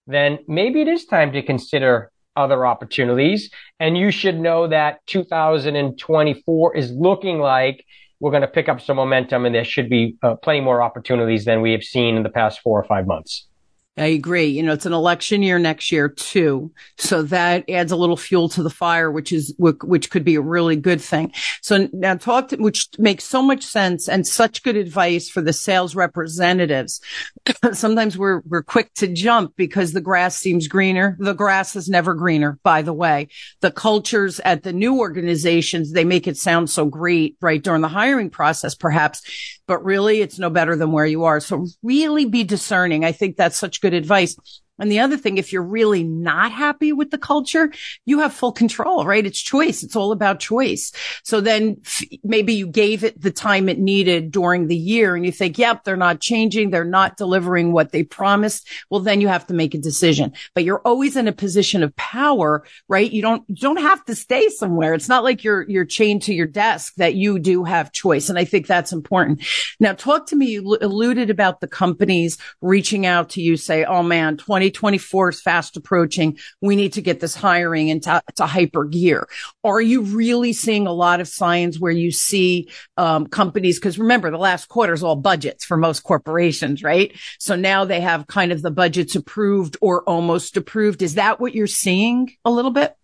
then 0.07 0.39
maybe 0.47 0.81
it 0.81 0.87
is 0.87 1.05
time 1.05 1.31
to 1.33 1.41
consider 1.41 2.11
other 2.35 2.65
opportunities. 2.65 3.51
And 3.79 3.97
you 3.97 4.11
should 4.11 4.39
know 4.39 4.67
that 4.67 5.05
2024 5.07 6.75
is 6.75 6.91
looking 6.91 7.39
like 7.39 7.85
we're 8.19 8.31
going 8.31 8.41
to 8.41 8.47
pick 8.47 8.69
up 8.69 8.81
some 8.81 8.95
momentum 8.95 9.45
and 9.45 9.53
there 9.53 9.65
should 9.65 9.89
be 9.89 10.15
uh, 10.23 10.35
plenty 10.35 10.61
more 10.61 10.81
opportunities 10.81 11.45
than 11.45 11.61
we 11.61 11.71
have 11.73 11.83
seen 11.83 12.15
in 12.15 12.23
the 12.23 12.29
past 12.29 12.61
four 12.61 12.79
or 12.79 12.85
five 12.85 13.05
months. 13.05 13.47
I 13.95 14.05
agree. 14.05 14.47
You 14.47 14.63
know, 14.63 14.73
it's 14.73 14.87
an 14.87 14.93
election 14.93 15.43
year 15.43 15.59
next 15.59 15.91
year 15.91 16.09
too. 16.09 16.71
So 16.97 17.21
that 17.23 17.69
adds 17.69 17.91
a 17.91 17.95
little 17.95 18.17
fuel 18.17 18.49
to 18.49 18.63
the 18.63 18.71
fire, 18.71 19.11
which 19.11 19.31
is, 19.31 19.53
which 19.59 20.09
could 20.09 20.23
be 20.23 20.33
a 20.33 20.41
really 20.41 20.75
good 20.75 20.99
thing. 20.99 21.31
So 21.61 21.89
now 21.93 22.15
talk 22.15 22.47
to, 22.47 22.55
which 22.55 22.89
makes 22.97 23.23
so 23.23 23.43
much 23.43 23.63
sense 23.63 24.09
and 24.09 24.25
such 24.25 24.63
good 24.63 24.77
advice 24.77 25.29
for 25.29 25.41
the 25.41 25.53
sales 25.53 25.93
representatives. 25.93 27.01
Sometimes 27.73 28.17
we're, 28.17 28.41
we're 28.47 28.63
quick 28.63 28.91
to 28.95 29.07
jump 29.07 29.55
because 29.57 29.93
the 29.93 30.01
grass 30.01 30.37
seems 30.37 30.67
greener. 30.67 31.15
The 31.19 31.33
grass 31.33 31.75
is 31.75 31.87
never 31.87 32.15
greener, 32.15 32.57
by 32.63 32.81
the 32.81 32.93
way. 32.93 33.27
The 33.61 33.71
cultures 33.71 34.39
at 34.39 34.63
the 34.63 34.73
new 34.73 34.97
organizations, 35.01 35.91
they 35.91 36.03
make 36.03 36.27
it 36.27 36.37
sound 36.37 36.71
so 36.71 36.85
great, 36.85 37.37
right? 37.41 37.63
During 37.63 37.83
the 37.83 37.89
hiring 37.89 38.31
process, 38.31 38.73
perhaps, 38.73 39.21
but 39.67 39.85
really 39.85 40.21
it's 40.21 40.39
no 40.39 40.49
better 40.49 40.75
than 40.75 40.91
where 40.91 41.05
you 41.05 41.25
are. 41.25 41.39
So 41.39 41.67
really 41.83 42.25
be 42.25 42.43
discerning. 42.43 43.05
I 43.05 43.11
think 43.11 43.37
that's 43.37 43.55
such 43.55 43.82
good 43.83 43.93
advice. 43.93 44.62
And 44.79 44.91
the 44.91 44.99
other 44.99 45.17
thing, 45.17 45.37
if 45.37 45.53
you're 45.53 45.61
really 45.61 46.03
not 46.03 46.51
happy 46.51 46.91
with 46.91 47.11
the 47.11 47.17
culture, 47.17 47.71
you 48.05 48.19
have 48.19 48.33
full 48.33 48.51
control, 48.51 49.05
right? 49.05 49.25
It's 49.25 49.39
choice. 49.39 49.83
It's 49.83 49.95
all 49.95 50.11
about 50.11 50.39
choice. 50.39 50.91
So 51.23 51.41
then 51.41 51.77
maybe 52.23 52.53
you 52.53 52.67
gave 52.67 53.03
it 53.03 53.21
the 53.21 53.31
time 53.31 53.69
it 53.69 53.79
needed 53.79 54.31
during 54.31 54.67
the 54.67 54.75
year 54.75 55.15
and 55.15 55.25
you 55.25 55.31
think, 55.31 55.59
yep, 55.59 55.83
they're 55.83 55.95
not 55.95 56.21
changing. 56.21 56.71
They're 56.71 56.83
not 56.83 57.17
delivering 57.17 57.71
what 57.71 57.91
they 57.91 58.03
promised. 58.03 58.67
Well, 58.89 59.01
then 59.01 59.21
you 59.21 59.27
have 59.27 59.45
to 59.47 59.53
make 59.53 59.75
a 59.75 59.77
decision, 59.77 60.33
but 60.55 60.63
you're 60.63 60.81
always 60.83 61.15
in 61.15 61.27
a 61.27 61.33
position 61.33 61.83
of 61.83 61.95
power, 61.95 62.65
right? 62.87 63.11
You 63.11 63.21
don't, 63.21 63.43
you 63.47 63.55
don't 63.57 63.77
have 63.77 64.03
to 64.05 64.15
stay 64.15 64.49
somewhere. 64.49 64.95
It's 64.95 65.09
not 65.09 65.23
like 65.23 65.43
you're, 65.43 65.69
you're 65.69 65.85
chained 65.85 66.23
to 66.23 66.33
your 66.33 66.47
desk 66.47 66.93
that 66.97 67.13
you 67.13 67.37
do 67.37 67.63
have 67.63 67.91
choice. 67.91 68.27
And 68.29 68.39
I 68.39 68.45
think 68.45 68.65
that's 68.65 68.91
important. 68.91 69.43
Now 69.79 69.93
talk 69.93 70.27
to 70.27 70.35
me. 70.35 70.47
You 70.47 70.77
alluded 70.81 71.29
about 71.29 71.61
the 71.61 71.67
companies 71.67 72.37
reaching 72.61 73.05
out 73.05 73.29
to 73.31 73.41
you, 73.41 73.55
say, 73.55 73.85
oh 73.85 74.01
man, 74.01 74.37
2024 74.69 75.29
is 75.29 75.41
fast 75.41 75.77
approaching. 75.77 76.37
We 76.61 76.75
need 76.75 76.93
to 76.93 77.01
get 77.01 77.19
this 77.19 77.35
hiring 77.35 77.87
into, 77.89 78.21
to 78.35 78.45
hyper 78.45 78.85
gear. 78.85 79.27
Are 79.63 79.81
you 79.81 80.01
really 80.01 80.53
seeing 80.53 80.87
a 80.87 80.93
lot 80.93 81.21
of 81.21 81.27
signs 81.27 81.79
where 81.79 81.91
you 81.91 82.11
see 82.11 82.69
um, 82.97 83.27
companies? 83.27 83.79
Because 83.79 83.99
remember, 83.99 84.31
the 84.31 84.37
last 84.37 84.67
quarter 84.67 84.93
is 84.93 85.03
all 85.03 85.15
budgets 85.15 85.65
for 85.65 85.77
most 85.77 86.01
corporations, 86.01 86.83
right? 86.83 87.15
So 87.39 87.55
now 87.55 87.85
they 87.85 88.01
have 88.01 88.27
kind 88.27 88.51
of 88.51 88.61
the 88.61 88.71
budgets 88.71 89.15
approved 89.15 89.77
or 89.81 90.03
almost 90.03 90.57
approved. 90.57 91.01
Is 91.01 91.15
that 91.15 91.39
what 91.39 91.53
you're 91.53 91.67
seeing 91.67 92.31
a 92.45 92.51
little 92.51 92.71
bit? 92.71 92.95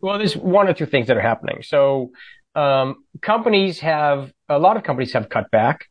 Well, 0.00 0.18
there's 0.18 0.36
one 0.36 0.68
or 0.68 0.74
two 0.74 0.86
things 0.86 1.06
that 1.06 1.16
are 1.16 1.22
happening. 1.22 1.62
So 1.62 2.10
um, 2.54 3.04
companies 3.20 3.80
have 3.80 4.32
a 4.48 4.58
lot 4.58 4.76
of 4.76 4.82
companies 4.82 5.12
have 5.12 5.28
cut 5.28 5.50
back, 5.50 5.88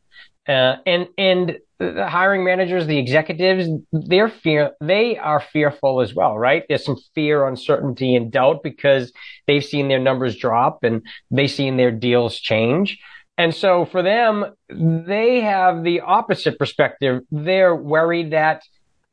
uh, 0.47 0.75
and 0.85 1.07
and 1.17 1.59
the 1.79 2.07
hiring 2.07 2.43
managers, 2.43 2.87
the 2.87 2.97
executives, 2.97 3.69
they're 3.93 4.29
fear, 4.29 4.71
they 4.81 5.17
are 5.17 5.39
fearful 5.39 6.01
as 6.01 6.13
well, 6.13 6.37
right? 6.37 6.63
There's 6.67 6.83
some 6.83 6.97
fear, 7.15 7.47
uncertainty, 7.47 8.15
and 8.15 8.31
doubt 8.31 8.63
because 8.63 9.13
they've 9.47 9.63
seen 9.63 9.87
their 9.87 9.99
numbers 9.99 10.35
drop 10.35 10.83
and 10.83 11.01
they've 11.31 11.49
seen 11.49 11.77
their 11.77 11.91
deals 11.91 12.37
change. 12.37 12.99
And 13.37 13.55
so 13.55 13.85
for 13.85 14.03
them, 14.03 14.45
they 14.69 15.39
have 15.39 15.83
the 15.83 16.01
opposite 16.01 16.59
perspective. 16.59 17.21
They're 17.31 17.75
worried 17.75 18.31
that 18.31 18.61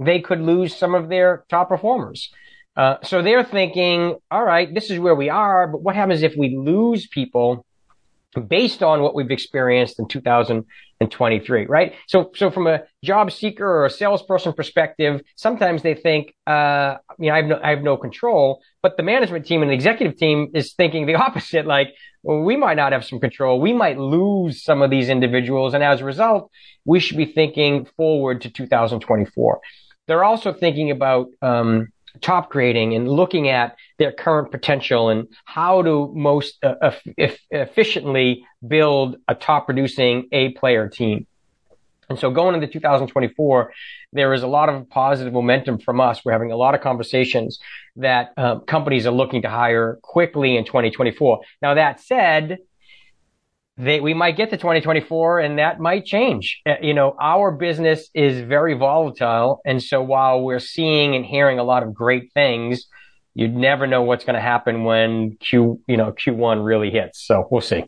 they 0.00 0.20
could 0.20 0.40
lose 0.40 0.74
some 0.74 0.96
of 0.96 1.08
their 1.08 1.44
top 1.48 1.68
performers. 1.68 2.30
Uh, 2.76 2.96
so 3.04 3.22
they're 3.22 3.44
thinking, 3.44 4.16
all 4.30 4.44
right, 4.44 4.74
this 4.74 4.90
is 4.90 4.98
where 4.98 5.14
we 5.14 5.30
are, 5.30 5.68
but 5.68 5.82
what 5.82 5.94
happens 5.94 6.22
if 6.22 6.34
we 6.36 6.56
lose 6.56 7.06
people 7.06 7.64
based 8.40 8.82
on 8.82 9.02
what 9.02 9.14
we've 9.14 9.30
experienced 9.30 9.98
in 9.98 10.08
2023, 10.08 11.66
right? 11.66 11.94
So, 12.06 12.30
so 12.34 12.50
from 12.50 12.66
a 12.66 12.82
job 13.04 13.32
seeker 13.32 13.66
or 13.66 13.86
a 13.86 13.90
salesperson 13.90 14.52
perspective, 14.52 15.22
sometimes 15.36 15.82
they 15.82 15.94
think, 15.94 16.34
uh, 16.46 16.96
you 17.18 17.28
know, 17.28 17.34
I 17.34 17.36
have 17.36 17.46
no, 17.46 17.60
I 17.62 17.70
have 17.70 17.82
no 17.82 17.96
control, 17.96 18.62
but 18.82 18.96
the 18.96 19.02
management 19.02 19.46
team 19.46 19.62
and 19.62 19.70
the 19.70 19.74
executive 19.74 20.16
team 20.16 20.50
is 20.54 20.74
thinking 20.74 21.06
the 21.06 21.14
opposite, 21.26 21.66
like, 21.66 21.94
well, 22.22 22.40
we 22.40 22.56
might 22.56 22.74
not 22.74 22.92
have 22.92 23.04
some 23.04 23.20
control. 23.20 23.60
We 23.60 23.72
might 23.72 23.98
lose 23.98 24.62
some 24.64 24.82
of 24.82 24.90
these 24.90 25.08
individuals. 25.08 25.74
And 25.74 25.84
as 25.84 26.00
a 26.00 26.04
result, 26.04 26.50
we 26.84 26.98
should 26.98 27.16
be 27.16 27.26
thinking 27.26 27.86
forward 27.96 28.40
to 28.42 28.50
2024. 28.50 29.60
They're 30.08 30.24
also 30.24 30.52
thinking 30.52 30.90
about, 30.90 31.28
um, 31.40 31.88
top 32.20 32.50
grading 32.50 32.94
and 32.94 33.08
looking 33.08 33.48
at 33.48 33.76
their 33.98 34.12
current 34.12 34.50
potential 34.50 35.08
and 35.08 35.28
how 35.44 35.82
to 35.82 36.12
most 36.14 36.62
uh, 36.64 36.92
efficiently 37.50 38.44
build 38.66 39.16
a 39.28 39.34
top 39.34 39.66
producing 39.66 40.28
A 40.32 40.50
player 40.50 40.88
team. 40.88 41.26
And 42.08 42.18
so 42.18 42.30
going 42.30 42.54
into 42.54 42.68
2024, 42.68 43.72
there 44.12 44.32
is 44.32 44.42
a 44.42 44.46
lot 44.46 44.68
of 44.68 44.88
positive 44.88 45.32
momentum 45.32 45.78
from 45.78 46.00
us. 46.00 46.24
We're 46.24 46.32
having 46.32 46.52
a 46.52 46.56
lot 46.56 46.74
of 46.74 46.80
conversations 46.80 47.58
that 47.96 48.32
uh, 48.36 48.60
companies 48.60 49.06
are 49.06 49.12
looking 49.12 49.42
to 49.42 49.50
hire 49.50 49.98
quickly 50.02 50.56
in 50.56 50.64
2024. 50.64 51.40
Now 51.62 51.74
that 51.74 52.00
said, 52.00 52.58
they, 53.78 54.00
we 54.00 54.14
might 54.14 54.36
get 54.36 54.50
to 54.50 54.56
2024 54.56 55.40
and 55.40 55.58
that 55.58 55.78
might 55.78 56.04
change. 56.04 56.60
Uh, 56.66 56.74
you 56.80 56.94
know, 56.94 57.14
our 57.20 57.50
business 57.50 58.08
is 58.14 58.40
very 58.40 58.74
volatile. 58.74 59.60
And 59.64 59.82
so 59.82 60.02
while 60.02 60.42
we're 60.42 60.60
seeing 60.60 61.14
and 61.14 61.24
hearing 61.24 61.58
a 61.58 61.64
lot 61.64 61.82
of 61.82 61.92
great 61.94 62.32
things, 62.32 62.86
you'd 63.34 63.54
never 63.54 63.86
know 63.86 64.02
what's 64.02 64.24
going 64.24 64.34
to 64.34 64.40
happen 64.40 64.84
when 64.84 65.36
Q, 65.36 65.80
you 65.86 65.96
know, 65.98 66.12
Q1 66.12 66.64
really 66.64 66.90
hits. 66.90 67.26
So 67.26 67.46
we'll 67.50 67.60
see. 67.60 67.84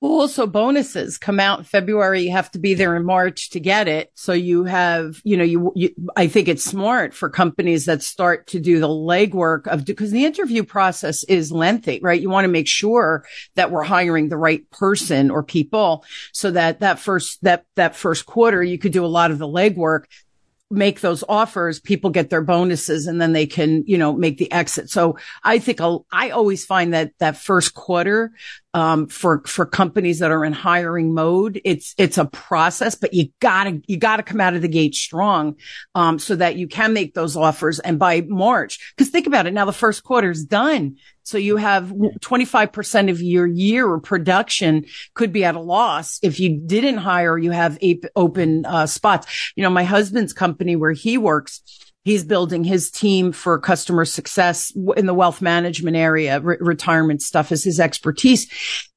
Well 0.00 0.12
also 0.12 0.46
bonuses 0.46 1.16
come 1.16 1.40
out 1.40 1.60
in 1.60 1.64
February. 1.64 2.22
You 2.22 2.32
have 2.32 2.50
to 2.50 2.58
be 2.58 2.74
there 2.74 2.96
in 2.96 3.06
March 3.06 3.50
to 3.50 3.60
get 3.60 3.88
it. 3.88 4.10
So 4.14 4.34
you 4.34 4.64
have, 4.64 5.22
you 5.24 5.38
know, 5.38 5.44
you, 5.44 5.72
you, 5.74 5.94
I 6.14 6.26
think 6.26 6.48
it's 6.48 6.62
smart 6.62 7.14
for 7.14 7.30
companies 7.30 7.86
that 7.86 8.02
start 8.02 8.46
to 8.48 8.60
do 8.60 8.78
the 8.78 8.88
legwork 8.88 9.66
of, 9.66 9.86
because 9.86 10.10
the 10.10 10.26
interview 10.26 10.64
process 10.64 11.24
is 11.24 11.50
lengthy, 11.50 12.00
right? 12.02 12.20
You 12.20 12.28
want 12.28 12.44
to 12.44 12.52
make 12.52 12.68
sure 12.68 13.24
that 13.54 13.70
we're 13.70 13.84
hiring 13.84 14.28
the 14.28 14.36
right 14.36 14.68
person 14.70 15.30
or 15.30 15.42
people 15.42 16.04
so 16.30 16.50
that 16.50 16.80
that 16.80 16.98
first, 16.98 17.42
that, 17.42 17.64
that 17.76 17.96
first 17.96 18.26
quarter, 18.26 18.62
you 18.62 18.78
could 18.78 18.92
do 18.92 19.04
a 19.04 19.06
lot 19.06 19.30
of 19.30 19.38
the 19.38 19.48
legwork 19.48 20.04
make 20.70 21.00
those 21.00 21.22
offers, 21.28 21.78
people 21.78 22.10
get 22.10 22.30
their 22.30 22.42
bonuses 22.42 23.06
and 23.06 23.20
then 23.20 23.32
they 23.32 23.46
can, 23.46 23.84
you 23.86 23.96
know, 23.96 24.12
make 24.12 24.38
the 24.38 24.50
exit. 24.50 24.90
So 24.90 25.16
I 25.44 25.58
think 25.58 25.80
I'll, 25.80 26.06
I 26.10 26.30
always 26.30 26.64
find 26.64 26.92
that 26.92 27.12
that 27.18 27.36
first 27.36 27.74
quarter, 27.74 28.32
um, 28.76 29.06
for, 29.06 29.42
for 29.46 29.64
companies 29.64 30.18
that 30.18 30.30
are 30.30 30.44
in 30.44 30.52
hiring 30.52 31.14
mode, 31.14 31.58
it's, 31.64 31.94
it's 31.96 32.18
a 32.18 32.26
process, 32.26 32.94
but 32.94 33.14
you 33.14 33.30
gotta, 33.40 33.80
you 33.86 33.96
gotta 33.96 34.22
come 34.22 34.38
out 34.38 34.52
of 34.52 34.60
the 34.60 34.68
gate 34.68 34.94
strong, 34.94 35.56
um, 35.94 36.18
so 36.18 36.36
that 36.36 36.56
you 36.56 36.68
can 36.68 36.92
make 36.92 37.14
those 37.14 37.38
offers. 37.38 37.78
And 37.78 37.98
by 37.98 38.20
March, 38.20 38.94
cause 38.98 39.08
think 39.08 39.26
about 39.26 39.46
it. 39.46 39.54
Now 39.54 39.64
the 39.64 39.72
first 39.72 40.04
quarter 40.04 40.30
is 40.30 40.44
done. 40.44 40.98
So 41.22 41.38
you 41.38 41.56
have 41.56 41.86
25% 41.86 43.10
of 43.10 43.22
your 43.22 43.46
year 43.46 43.98
production 43.98 44.84
could 45.14 45.32
be 45.32 45.42
at 45.42 45.56
a 45.56 45.60
loss. 45.60 46.18
If 46.22 46.38
you 46.38 46.60
didn't 46.60 46.98
hire, 46.98 47.38
you 47.38 47.52
have 47.52 47.78
eight 47.80 48.04
open 48.14 48.66
uh, 48.66 48.86
spots. 48.86 49.52
You 49.56 49.62
know, 49.62 49.70
my 49.70 49.84
husband's 49.84 50.34
company 50.34 50.76
where 50.76 50.92
he 50.92 51.16
works, 51.16 51.62
He's 52.06 52.22
building 52.22 52.62
his 52.62 52.88
team 52.88 53.32
for 53.32 53.58
customer 53.58 54.04
success 54.04 54.72
in 54.96 55.06
the 55.06 55.12
wealth 55.12 55.42
management 55.42 55.96
area. 55.96 56.38
Re- 56.38 56.56
retirement 56.60 57.20
stuff 57.20 57.50
is 57.50 57.64
his 57.64 57.80
expertise. 57.80 58.46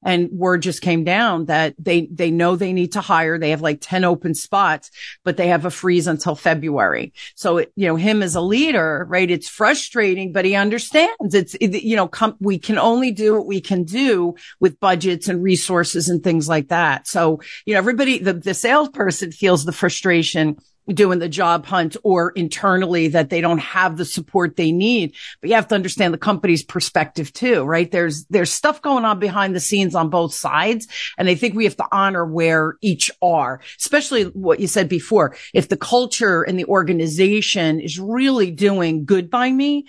And 0.04 0.30
word 0.30 0.62
just 0.62 0.80
came 0.80 1.02
down 1.02 1.46
that 1.46 1.74
they, 1.76 2.06
they 2.12 2.30
know 2.30 2.54
they 2.54 2.72
need 2.72 2.92
to 2.92 3.00
hire. 3.00 3.36
They 3.36 3.50
have 3.50 3.62
like 3.62 3.78
10 3.80 4.04
open 4.04 4.34
spots, 4.34 4.92
but 5.24 5.36
they 5.36 5.48
have 5.48 5.64
a 5.64 5.72
freeze 5.72 6.06
until 6.06 6.36
February. 6.36 7.12
So, 7.34 7.56
it, 7.56 7.72
you 7.74 7.88
know, 7.88 7.96
him 7.96 8.22
as 8.22 8.36
a 8.36 8.40
leader, 8.40 9.04
right? 9.08 9.28
It's 9.28 9.48
frustrating, 9.48 10.32
but 10.32 10.44
he 10.44 10.54
understands 10.54 11.34
it's, 11.34 11.54
it, 11.54 11.82
you 11.82 11.96
know, 11.96 12.06
com- 12.06 12.36
we 12.38 12.60
can 12.60 12.78
only 12.78 13.10
do 13.10 13.34
what 13.34 13.46
we 13.46 13.60
can 13.60 13.82
do 13.82 14.36
with 14.60 14.78
budgets 14.78 15.26
and 15.26 15.42
resources 15.42 16.08
and 16.08 16.22
things 16.22 16.48
like 16.48 16.68
that. 16.68 17.08
So, 17.08 17.40
you 17.66 17.74
know, 17.74 17.78
everybody, 17.78 18.20
the, 18.20 18.34
the 18.34 18.54
salesperson 18.54 19.32
feels 19.32 19.64
the 19.64 19.72
frustration 19.72 20.58
doing 20.94 21.18
the 21.18 21.28
job 21.28 21.66
hunt 21.66 21.96
or 22.02 22.30
internally 22.30 23.08
that 23.08 23.30
they 23.30 23.40
don't 23.40 23.58
have 23.58 23.96
the 23.96 24.04
support 24.04 24.56
they 24.56 24.72
need. 24.72 25.14
But 25.40 25.50
you 25.50 25.56
have 25.56 25.68
to 25.68 25.74
understand 25.74 26.12
the 26.14 26.18
company's 26.18 26.62
perspective 26.62 27.32
too, 27.32 27.64
right? 27.64 27.90
There's, 27.90 28.24
there's 28.26 28.52
stuff 28.52 28.82
going 28.82 29.04
on 29.04 29.18
behind 29.18 29.54
the 29.54 29.60
scenes 29.60 29.94
on 29.94 30.10
both 30.10 30.34
sides. 30.34 30.88
And 31.18 31.28
I 31.28 31.34
think 31.34 31.54
we 31.54 31.64
have 31.64 31.76
to 31.76 31.86
honor 31.92 32.24
where 32.24 32.76
each 32.80 33.10
are, 33.22 33.60
especially 33.78 34.24
what 34.24 34.60
you 34.60 34.66
said 34.66 34.88
before. 34.88 35.36
If 35.54 35.68
the 35.68 35.76
culture 35.76 36.42
and 36.42 36.58
the 36.58 36.66
organization 36.66 37.80
is 37.80 37.98
really 37.98 38.50
doing 38.50 39.04
good 39.04 39.30
by 39.30 39.50
me, 39.50 39.86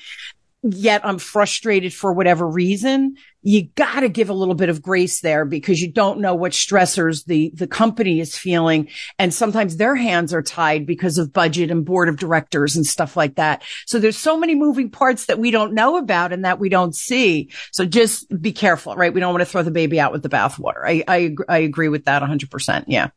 yet 0.63 1.03
I'm 1.03 1.18
frustrated 1.18 1.94
for 1.94 2.13
whatever 2.13 2.48
reason, 2.48 3.15
you 3.41 3.63
got 3.75 4.01
to 4.01 4.10
give 4.10 4.30
a 4.30 4.34
little 4.34 4.53
bit 4.53 4.70
of 4.70 4.82
grace 4.82 5.22
there 5.22 5.44
because 5.44 5.82
you 5.82 5.91
don't 5.91 6.20
know 6.20 6.36
what 6.36 6.51
stressors 6.51 7.25
the, 7.25 7.51
the 7.56 7.65
company 7.65 8.20
is 8.20 8.38
feeling. 8.38 8.88
And 9.18 9.34
sometimes 9.34 9.77
their 9.77 9.96
hands 9.96 10.34
are 10.34 10.44
tied 10.44 10.86
because 10.86 11.18
of 11.18 11.34
budget 11.34 11.72
and 11.72 11.84
board 11.84 12.10
of 12.10 12.18
directors 12.18 12.75
and 12.75 12.86
stuff 12.86 13.18
like 13.18 13.36
that. 13.36 13.63
So 13.88 13.98
there's 13.98 14.18
so 14.18 14.38
many 14.38 14.53
moving 14.53 14.91
parts 14.91 15.25
that 15.25 15.39
we 15.39 15.50
don't 15.50 15.74
know 15.74 15.98
about 15.98 16.32
and 16.32 16.46
that 16.46 16.60
we 16.60 16.70
don't 16.70 16.96
see. 16.96 17.50
So 17.72 17.86
just 17.86 18.27
be 18.39 18.51
careful, 18.51 18.96
right? 18.96 19.13
We 19.13 19.20
don't 19.20 19.34
want 19.34 19.41
to 19.41 19.50
throw 19.50 19.63
the 19.63 19.72
baby 19.72 20.00
out 20.00 20.12
with 20.12 20.22
the 20.22 20.30
bathwater. 20.30 20.84
I, 20.86 21.03
I, 21.08 21.36
I 21.50 21.58
agree 21.60 21.89
with 21.89 22.06
that 22.06 22.22
100%. 22.22 22.86
Yeah. 22.88 23.10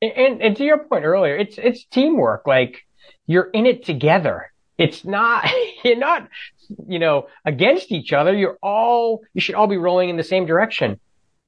And, 0.00 0.40
and 0.40 0.56
to 0.56 0.64
your 0.64 0.78
point 0.78 1.04
earlier, 1.04 1.36
it's, 1.36 1.58
it's 1.58 1.84
teamwork. 1.84 2.46
Like 2.46 2.82
you're 3.26 3.50
in 3.50 3.66
it 3.66 3.84
together. 3.84 4.52
It's 4.78 5.04
not, 5.04 5.48
you're 5.84 5.96
not 5.96 6.28
you 6.86 6.98
know, 6.98 7.28
against 7.44 7.92
each 7.92 8.12
other. 8.12 8.34
You're 8.36 8.58
all, 8.62 9.22
you 9.34 9.40
should 9.40 9.54
all 9.54 9.66
be 9.66 9.76
rolling 9.76 10.08
in 10.08 10.16
the 10.16 10.22
same 10.22 10.46
direction. 10.46 11.00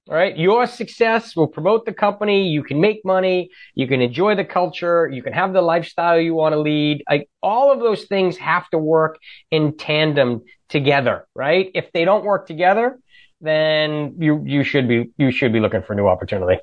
All 0.07 0.15
right. 0.15 0.37
Your 0.37 0.67
success 0.67 1.35
will 1.35 1.47
promote 1.47 1.87
the 1.87 1.93
company. 1.93 2.49
You 2.49 2.63
can 2.63 2.79
make 2.79 3.03
money. 3.07 3.49
You 3.75 3.87
can 3.87 4.03
enjoy 4.03 4.35
the 4.35 4.45
culture. 4.45 5.09
You 5.09 5.23
can 5.23 5.33
have 5.33 5.55
the 5.55 5.63
lifestyle 5.63 6.21
you 6.21 6.35
want 6.35 6.53
to 6.53 6.61
lead. 6.61 7.03
Like 7.09 7.31
all 7.43 7.73
of 7.73 7.81
those 7.81 8.05
things 8.05 8.37
have 8.37 8.69
to 8.71 8.79
work 8.79 9.19
in 9.51 9.79
tandem 9.79 10.43
together, 10.69 11.27
right? 11.35 11.71
If 11.75 11.91
they 11.93 12.05
don't 12.05 12.25
work 12.25 12.47
together, 12.47 12.99
then 13.41 14.17
you, 14.19 14.43
you 14.45 14.63
should 14.63 14.89
be, 14.89 15.11
you 15.17 15.31
should 15.31 15.55
be 15.55 15.61
looking 15.61 15.83
for 15.83 15.95
new 15.95 16.07
opportunity. 16.07 16.61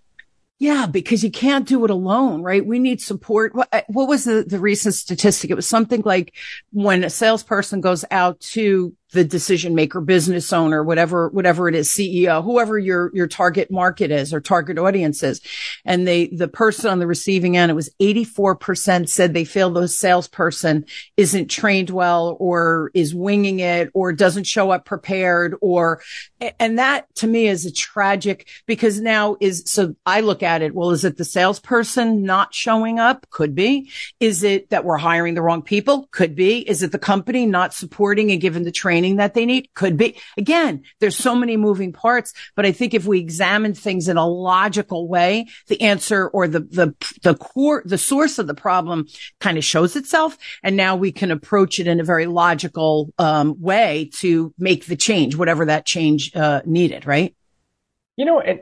Yeah, 0.62 0.86
because 0.86 1.24
you 1.24 1.32
can't 1.32 1.68
do 1.68 1.84
it 1.86 1.90
alone, 1.90 2.44
right? 2.44 2.64
We 2.64 2.78
need 2.78 3.02
support. 3.02 3.56
What, 3.56 3.68
uh, 3.72 3.82
what 3.88 4.08
was 4.08 4.26
the, 4.26 4.44
the 4.48 4.60
recent 4.60 4.94
statistic? 4.94 5.50
It 5.50 5.56
was 5.56 5.66
something 5.66 6.04
like 6.06 6.36
when 6.72 7.04
a 7.04 7.10
salesperson 7.10 7.82
goes 7.82 8.06
out 8.12 8.40
to 8.52 8.96
the 9.12 9.24
decision 9.26 9.76
maker, 9.76 10.00
business 10.00 10.54
owner, 10.54 10.84
whatever, 10.84 11.30
whatever 11.30 11.68
it 11.68 11.76
is, 11.76 11.90
CEO, 11.90 12.44
whoever 12.44 12.80
your, 12.80 13.12
your 13.14 13.28
target 13.28 13.70
market 13.70 14.10
is 14.10 14.34
or 14.34 14.40
target 14.40 14.78
audience 14.78 15.22
is. 15.22 15.42
And 15.84 16.08
they, 16.08 16.28
the 16.28 16.48
person 16.48 16.90
on 16.90 17.00
the 17.00 17.08
receiving 17.08 17.58
end, 17.58 17.70
it 17.70 17.76
was 17.76 17.94
84% 18.02 19.10
said 19.10 19.34
they 19.34 19.44
feel 19.44 19.70
the 19.70 19.88
salesperson 19.88 20.86
isn't 21.18 21.50
trained 21.50 21.90
well 21.90 22.38
or 22.40 22.90
is 22.94 23.14
winging 23.14 23.60
it 23.60 23.90
or 23.94 24.14
doesn't 24.14 24.46
show 24.46 24.72
up 24.72 24.86
prepared 24.86 25.56
or, 25.60 26.02
and 26.60 26.80
that 26.80 27.14
to 27.16 27.28
me 27.28 27.48
is 27.48 27.66
a 27.66 27.72
tragic 27.72 28.48
because 28.66 29.02
now 29.02 29.36
is, 29.42 29.64
so 29.66 29.94
I 30.06 30.22
look 30.22 30.42
at 30.42 30.62
it. 30.62 30.74
Well, 30.74 30.92
is 30.92 31.04
it 31.04 31.18
the 31.18 31.26
salesperson 31.26 32.24
not 32.24 32.54
showing 32.54 32.98
up? 32.98 33.30
Could 33.30 33.56
be. 33.56 33.90
Is 34.22 34.44
it 34.44 34.70
that 34.70 34.86
we're 34.86 34.98
hiring 34.98 35.34
the 35.34 35.42
wrong 35.42 35.62
people? 35.62 36.08
Could 36.12 36.34
be. 36.34 36.60
Is 36.60 36.82
it 36.82 36.94
the 36.94 37.00
company 37.00 37.46
not 37.46 37.74
supporting 37.74 38.32
and 38.32 38.40
giving 38.40 38.64
the 38.64 38.72
training? 38.72 39.01
Training 39.02 39.18
that 39.18 39.34
they 39.34 39.46
need? 39.46 39.70
Could 39.74 39.98
be. 39.98 40.16
Again, 40.38 40.84
there's 41.00 41.18
so 41.18 41.36
many 41.36 41.58
moving 41.58 41.92
parts, 41.92 42.34
but 42.56 42.66
I 42.66 42.72
think 42.72 42.94
if 42.94 43.06
we 43.06 43.20
examine 43.20 43.74
things 43.74 44.08
in 44.08 44.18
a 44.18 44.28
logical 44.28 45.08
way, 45.08 45.48
the 45.68 45.82
answer 45.82 46.28
or 46.28 46.48
the, 46.48 46.60
the, 46.60 46.96
the 47.24 47.36
core, 47.36 47.82
the 47.86 47.98
source 47.98 48.38
of 48.38 48.48
the 48.48 48.54
problem 48.54 49.08
kind 49.40 49.58
of 49.58 49.64
shows 49.64 49.96
itself. 49.96 50.38
And 50.64 50.78
now 50.78 50.96
we 50.96 51.12
can 51.12 51.32
approach 51.32 51.80
it 51.80 51.88
in 51.88 52.00
a 52.00 52.04
very 52.04 52.28
logical, 52.28 53.12
um, 53.18 53.60
way 53.60 54.10
to 54.20 54.54
make 54.58 54.86
the 54.86 54.96
change, 54.96 55.36
whatever 55.36 55.66
that 55.66 55.86
change, 55.86 56.36
uh, 56.36 56.62
needed, 56.66 57.06
right? 57.06 57.36
You 58.18 58.26
know, 58.26 58.40
and 58.40 58.60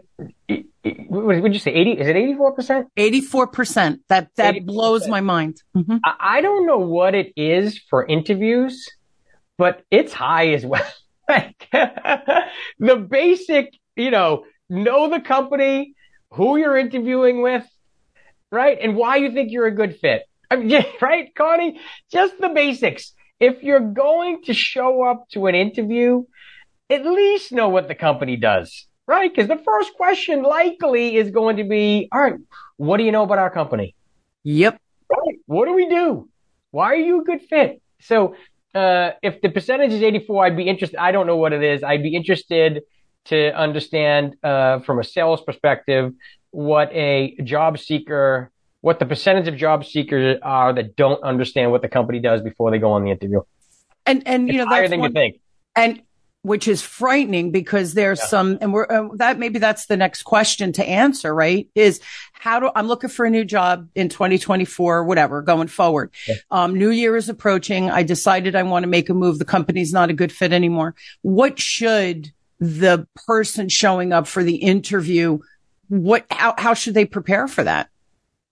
what 1.10 1.42
would 1.42 1.54
you 1.54 1.60
say? 1.60 1.74
80, 1.74 1.92
is 1.92 2.08
it 2.08 2.16
84%? 2.16 2.86
84%. 2.98 4.00
That, 4.08 4.30
that 4.36 4.56
84%. 4.56 4.66
blows 4.66 5.08
my 5.08 5.22
mind. 5.22 5.62
Mm-hmm. 5.76 5.98
I 6.06 6.42
don't 6.42 6.66
know 6.66 6.78
what 6.78 7.14
it 7.14 7.34
is 7.36 7.78
for 7.90 8.06
interviews 8.06 8.88
but 9.60 9.84
it's 9.92 10.14
high 10.14 10.54
as 10.54 10.66
well. 10.66 10.90
the 12.80 12.96
basic, 12.96 13.74
you 13.96 14.10
know, 14.10 14.46
know 14.70 15.10
the 15.10 15.20
company, 15.20 15.94
who 16.32 16.58
you're 16.58 16.78
interviewing 16.78 17.42
with, 17.42 17.68
right? 18.52 18.78
And 18.82 18.96
why 18.96 19.18
you 19.18 19.32
think 19.32 19.52
you're 19.52 19.68
a 19.68 19.76
good 19.76 19.98
fit. 19.98 20.24
I 20.50 20.56
mean, 20.56 20.84
right, 21.02 21.36
Connie? 21.36 21.80
Just 22.10 22.40
the 22.40 22.50
basics. 22.50 23.14
If 23.40 23.62
you're 23.62 23.92
going 23.92 24.44
to 24.44 24.54
show 24.54 25.04
up 25.04 25.30
to 25.32 25.48
an 25.48 25.56
interview, 25.56 26.24
at 26.90 27.06
least 27.06 27.52
know 27.52 27.70
what 27.70 27.90
the 27.90 27.96
company 27.96 28.38
does, 28.38 28.88
right? 29.08 29.30
Because 29.30 29.50
the 29.50 29.64
first 29.64 29.94
question 29.94 30.42
likely 30.42 31.18
is 31.18 31.32
going 31.32 31.58
to 31.58 31.66
be, 31.66 32.08
all 32.12 32.22
right, 32.22 32.40
what 32.78 32.98
do 32.98 33.04
you 33.04 33.12
know 33.12 33.24
about 33.24 33.40
our 33.40 33.52
company? 33.52 33.94
Yep. 34.44 34.80
Right. 35.10 35.40
What 35.48 35.66
do 35.66 35.74
we 35.74 35.90
do? 35.90 36.30
Why 36.72 36.94
are 36.94 36.96
you 36.96 37.22
a 37.22 37.24
good 37.26 37.42
fit? 37.42 37.82
So 38.02 38.36
uh, 38.76 39.12
if 39.24 39.42
the 39.42 39.50
percentage 39.50 39.92
is 39.92 40.02
84, 40.02 40.46
I'd 40.46 40.58
be 40.58 40.68
interested. 40.68 41.00
I 41.00 41.12
don't 41.12 41.28
know 41.28 41.38
what 41.38 41.54
it 41.54 41.64
is. 41.64 41.84
I'd 41.84 42.04
be 42.04 42.16
interested 42.16 42.84
to 43.26 43.56
understand 43.56 44.36
uh, 44.44 44.80
from 44.80 45.00
a 45.00 45.04
sales 45.04 45.42
perspective 45.42 46.14
what 46.52 46.92
a 46.94 47.36
job 47.44 47.78
seeker, 47.78 48.52
what 48.82 49.00
the 49.00 49.06
percentage 49.06 49.48
of 49.48 49.56
job 49.56 49.86
seekers 49.86 50.40
are 50.42 50.74
that 50.74 50.96
don't 50.96 51.22
understand 51.24 51.72
what 51.72 51.82
the 51.82 51.90
company 51.90 52.20
does 52.20 52.42
before 52.42 52.72
they 52.72 52.80
go 52.80 52.92
on 52.92 53.04
the 53.04 53.12
interview. 53.12 53.42
And 54.06 54.24
and 54.28 54.48
you 54.48 54.56
it's 54.56 54.58
know 54.58 54.66
higher 54.68 54.82
that's 54.82 54.92
than 54.92 55.00
one, 55.02 55.10
you 55.10 55.14
think. 55.14 55.42
And 55.76 56.02
which 56.42 56.68
is 56.68 56.82
frightening 56.82 57.52
because 57.52 57.94
there's 57.94 58.20
yeah. 58.20 58.26
some, 58.28 58.58
and 58.62 58.72
we're, 58.72 58.88
uh, 58.90 59.10
that 59.16 59.38
maybe 59.38 59.60
that's 59.60 59.88
the 59.88 59.98
next 59.98 60.24
question 60.24 60.72
to 60.74 60.88
answer, 60.88 61.36
right? 61.36 61.68
Is 61.76 62.00
how 62.32 62.60
do, 62.62 62.72
I'm 62.74 62.88
looking 62.88 63.10
for 63.10 63.26
a 63.26 63.30
new 63.30 63.44
job 63.44 63.90
in 63.94 64.08
2024, 64.08 65.04
whatever, 65.04 65.42
going 65.42 65.68
forward. 65.68 66.12
Yeah. 66.28 66.36
Um, 66.50 66.76
new 66.76 66.92
year 66.92 67.18
is 67.18 67.28
approaching. 67.28 67.90
I 67.90 68.04
decided 68.04 68.56
I 68.56 68.64
want 68.64 68.84
to 68.84 68.88
make 68.88 69.10
a 69.10 69.14
move. 69.14 69.38
The 69.38 69.46
company's 69.46 69.92
not 69.92 70.10
a 70.10 70.14
good 70.14 70.32
fit 70.32 70.54
anymore. 70.54 70.96
What 71.24 71.60
should 71.60 72.32
the 72.60 73.06
person 73.28 73.68
showing 73.68 74.14
up 74.14 74.26
for 74.26 74.44
the 74.44 74.56
interview, 74.56 75.40
what, 75.90 76.26
how, 76.30 76.56
how 76.58 76.74
should 76.74 76.94
they 76.94 77.06
prepare 77.06 77.48
for 77.48 77.64
that? 77.64 77.90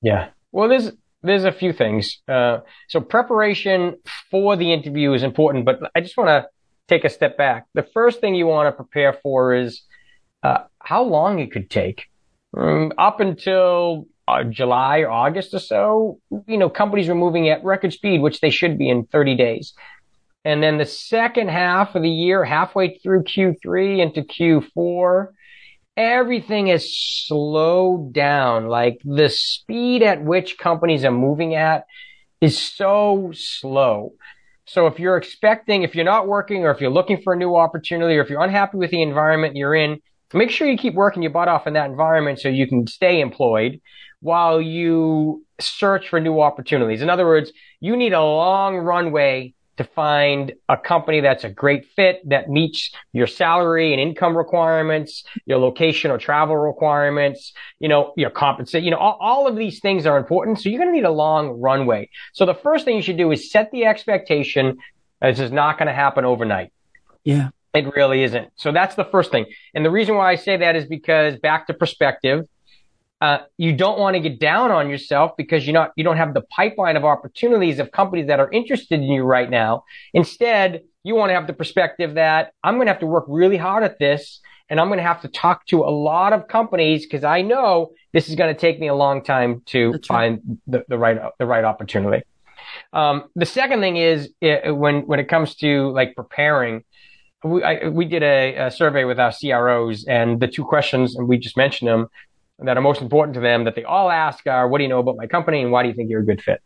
Yeah. 0.01 0.29
Well, 0.51 0.67
there's, 0.67 0.91
there's 1.23 1.45
a 1.45 1.51
few 1.53 1.71
things. 1.71 2.21
Uh, 2.27 2.59
so 2.89 2.99
preparation 2.99 3.97
for 4.29 4.57
the 4.57 4.73
interview 4.73 5.13
is 5.13 5.23
important, 5.23 5.65
but 5.65 5.79
I 5.95 6.01
just 6.01 6.17
want 6.17 6.29
to 6.29 6.49
take 6.87 7.03
a 7.03 7.09
step 7.09 7.37
back. 7.37 7.65
The 7.73 7.87
first 7.93 8.21
thing 8.21 8.35
you 8.35 8.47
want 8.47 8.67
to 8.67 8.71
prepare 8.71 9.13
for 9.13 9.53
is 9.53 9.83
uh, 10.43 10.59
how 10.79 11.03
long 11.03 11.39
it 11.39 11.51
could 11.51 11.69
take. 11.69 12.05
Um, 12.55 12.93
up 12.97 13.19
until 13.19 14.07
uh, 14.27 14.43
July 14.43 14.99
or 14.99 15.09
August 15.09 15.53
or 15.53 15.59
so, 15.59 16.19
you 16.47 16.57
know, 16.57 16.69
companies 16.69 17.07
were 17.07 17.15
moving 17.15 17.49
at 17.49 17.63
record 17.63 17.93
speed, 17.93 18.21
which 18.21 18.39
they 18.39 18.49
should 18.49 18.77
be 18.77 18.89
in 18.89 19.05
30 19.05 19.35
days. 19.35 19.73
And 20.45 20.63
then 20.63 20.77
the 20.77 20.85
second 20.85 21.49
half 21.49 21.95
of 21.95 22.03
the 22.03 22.09
year, 22.09 22.45
halfway 22.45 22.97
through 22.99 23.23
Q3 23.23 23.99
into 23.99 24.21
Q4, 24.21 25.27
everything 25.97 26.67
has 26.67 26.89
slowed 26.89 28.13
down. 28.13 28.67
Like 28.67 29.01
the 29.03 29.29
speed 29.29 30.03
at 30.03 30.23
which 30.23 30.57
companies 30.57 31.03
are 31.03 31.11
moving 31.11 31.55
at 31.55 31.85
is 32.39 32.57
so 32.57 33.31
slow. 33.33 34.13
So 34.67 34.85
if 34.87 34.99
you're 34.99 35.15
expecting, 35.15 35.83
if 35.83 35.95
you're 35.95 36.05
not 36.05 36.27
working 36.27 36.65
or 36.65 36.71
if 36.71 36.81
you're 36.81 36.91
looking 36.91 37.21
for 37.21 37.33
a 37.33 37.37
new 37.37 37.55
opportunity 37.55 38.17
or 38.17 38.21
if 38.21 38.29
you're 38.29 38.43
unhappy 38.43 38.77
with 38.77 38.91
the 38.91 39.01
environment 39.01 39.55
you're 39.55 39.73
in, 39.73 39.99
make 40.33 40.51
sure 40.51 40.67
you 40.67 40.77
keep 40.77 40.93
working 40.93 41.23
your 41.23 41.31
butt 41.31 41.47
off 41.47 41.67
in 41.67 41.73
that 41.73 41.89
environment 41.89 42.39
so 42.39 42.49
you 42.49 42.67
can 42.67 42.85
stay 42.85 43.21
employed 43.21 43.79
while 44.19 44.61
you 44.61 45.45
search 45.61 46.09
for 46.09 46.19
new 46.19 46.41
opportunities. 46.41 47.01
In 47.01 47.09
other 47.09 47.25
words, 47.25 47.53
you 47.79 47.95
need 47.95 48.11
a 48.11 48.21
long 48.21 48.75
runway 48.75 49.53
to 49.77 49.83
find 49.83 50.53
a 50.67 50.77
company 50.77 51.21
that's 51.21 51.43
a 51.43 51.49
great 51.49 51.85
fit 51.95 52.27
that 52.29 52.49
meets 52.49 52.91
your 53.13 53.27
salary 53.27 53.93
and 53.93 54.01
income 54.01 54.35
requirements, 54.35 55.23
your 55.45 55.59
location 55.59 56.11
or 56.11 56.17
travel 56.17 56.57
requirements, 56.57 57.53
you 57.79 57.87
know, 57.87 58.13
your 58.17 58.29
compensation, 58.29 58.83
you 58.83 58.91
know, 58.91 58.97
all, 58.97 59.17
all 59.21 59.47
of 59.47 59.55
these 59.55 59.79
things 59.79 60.05
are 60.05 60.17
important. 60.17 60.59
So 60.59 60.69
you're 60.69 60.79
going 60.79 60.91
to 60.91 60.95
need 60.95 61.05
a 61.05 61.11
long 61.11 61.61
runway. 61.61 62.09
So 62.33 62.45
the 62.45 62.55
first 62.55 62.85
thing 62.85 62.95
you 62.95 63.01
should 63.01 63.17
do 63.17 63.31
is 63.31 63.51
set 63.51 63.71
the 63.71 63.85
expectation 63.85 64.77
this 65.21 65.39
is 65.39 65.51
not 65.51 65.77
going 65.77 65.87
to 65.87 65.93
happen 65.93 66.25
overnight. 66.25 66.71
Yeah. 67.23 67.49
It 67.73 67.95
really 67.95 68.23
isn't. 68.23 68.49
So 68.55 68.71
that's 68.71 68.95
the 68.95 69.05
first 69.05 69.31
thing. 69.31 69.45
And 69.73 69.85
the 69.85 69.91
reason 69.91 70.15
why 70.15 70.31
I 70.31 70.35
say 70.35 70.57
that 70.57 70.75
is 70.75 70.85
because 70.85 71.37
back 71.37 71.67
to 71.67 71.73
perspective, 71.73 72.45
uh, 73.19 73.39
you 73.57 73.73
don't 73.73 73.99
want 73.99 74.15
to 74.15 74.19
get 74.19 74.39
down 74.39 74.71
on 74.71 74.89
yourself 74.89 75.31
because 75.37 75.65
you're 75.65 75.73
not, 75.73 75.91
you 75.95 76.03
don't 76.03 76.17
have 76.17 76.33
the 76.33 76.41
pipeline 76.41 76.95
of 76.95 77.03
opportunities 77.03 77.79
of 77.79 77.91
companies 77.91 78.27
that 78.27 78.39
are 78.39 78.51
interested 78.51 78.99
in 78.99 79.03
you 79.03 79.23
right 79.23 79.49
now. 79.49 79.83
Instead, 80.13 80.81
you 81.03 81.15
want 81.15 81.29
to 81.29 81.33
have 81.33 81.47
the 81.47 81.53
perspective 81.53 82.15
that 82.15 82.53
I'm 82.63 82.75
going 82.75 82.87
to 82.87 82.91
have 82.91 82.99
to 82.99 83.07
work 83.07 83.25
really 83.27 83.57
hard 83.57 83.83
at 83.83 83.97
this 83.97 84.39
and 84.69 84.79
I'm 84.79 84.87
going 84.87 84.97
to 84.97 85.03
have 85.03 85.21
to 85.21 85.27
talk 85.27 85.65
to 85.67 85.83
a 85.83 85.89
lot 85.89 86.33
of 86.33 86.47
companies 86.47 87.05
because 87.05 87.23
I 87.23 87.41
know 87.41 87.91
this 88.13 88.29
is 88.29 88.35
going 88.35 88.53
to 88.53 88.59
take 88.59 88.79
me 88.79 88.87
a 88.87 88.95
long 88.95 89.23
time 89.23 89.61
to 89.67 89.93
That's 89.93 90.07
find 90.07 90.41
right. 90.45 90.57
the, 90.67 90.85
the 90.89 90.97
right, 90.97 91.21
the 91.39 91.45
right 91.45 91.63
opportunity. 91.63 92.23
Um, 92.93 93.25
the 93.35 93.45
second 93.45 93.79
thing 93.79 93.97
is 93.97 94.29
it, 94.41 94.75
when, 94.75 95.07
when 95.07 95.19
it 95.19 95.29
comes 95.29 95.55
to 95.55 95.89
like 95.91 96.15
preparing, 96.15 96.83
we, 97.43 97.63
I, 97.63 97.87
we 97.87 98.05
did 98.05 98.23
a, 98.23 98.55
a, 98.55 98.71
survey 98.71 99.05
with 99.05 99.19
our 99.19 99.31
CROs 99.31 100.05
and 100.05 100.39
the 100.39 100.47
two 100.47 100.65
questions, 100.65 101.15
and 101.15 101.27
we 101.27 101.37
just 101.37 101.55
mentioned 101.55 101.87
them, 101.87 102.09
that 102.59 102.77
are 102.77 102.81
most 102.81 103.01
important 103.01 103.35
to 103.35 103.39
them 103.39 103.65
that 103.65 103.75
they 103.75 103.83
all 103.83 104.09
ask 104.09 104.47
are, 104.47 104.67
what 104.67 104.79
do 104.79 104.83
you 104.83 104.89
know 104.89 104.99
about 104.99 105.17
my 105.17 105.27
company 105.27 105.61
and 105.61 105.71
why 105.71 105.83
do 105.83 105.89
you 105.89 105.95
think 105.95 106.09
you're 106.09 106.21
a 106.21 106.25
good 106.25 106.41
fit? 106.41 106.61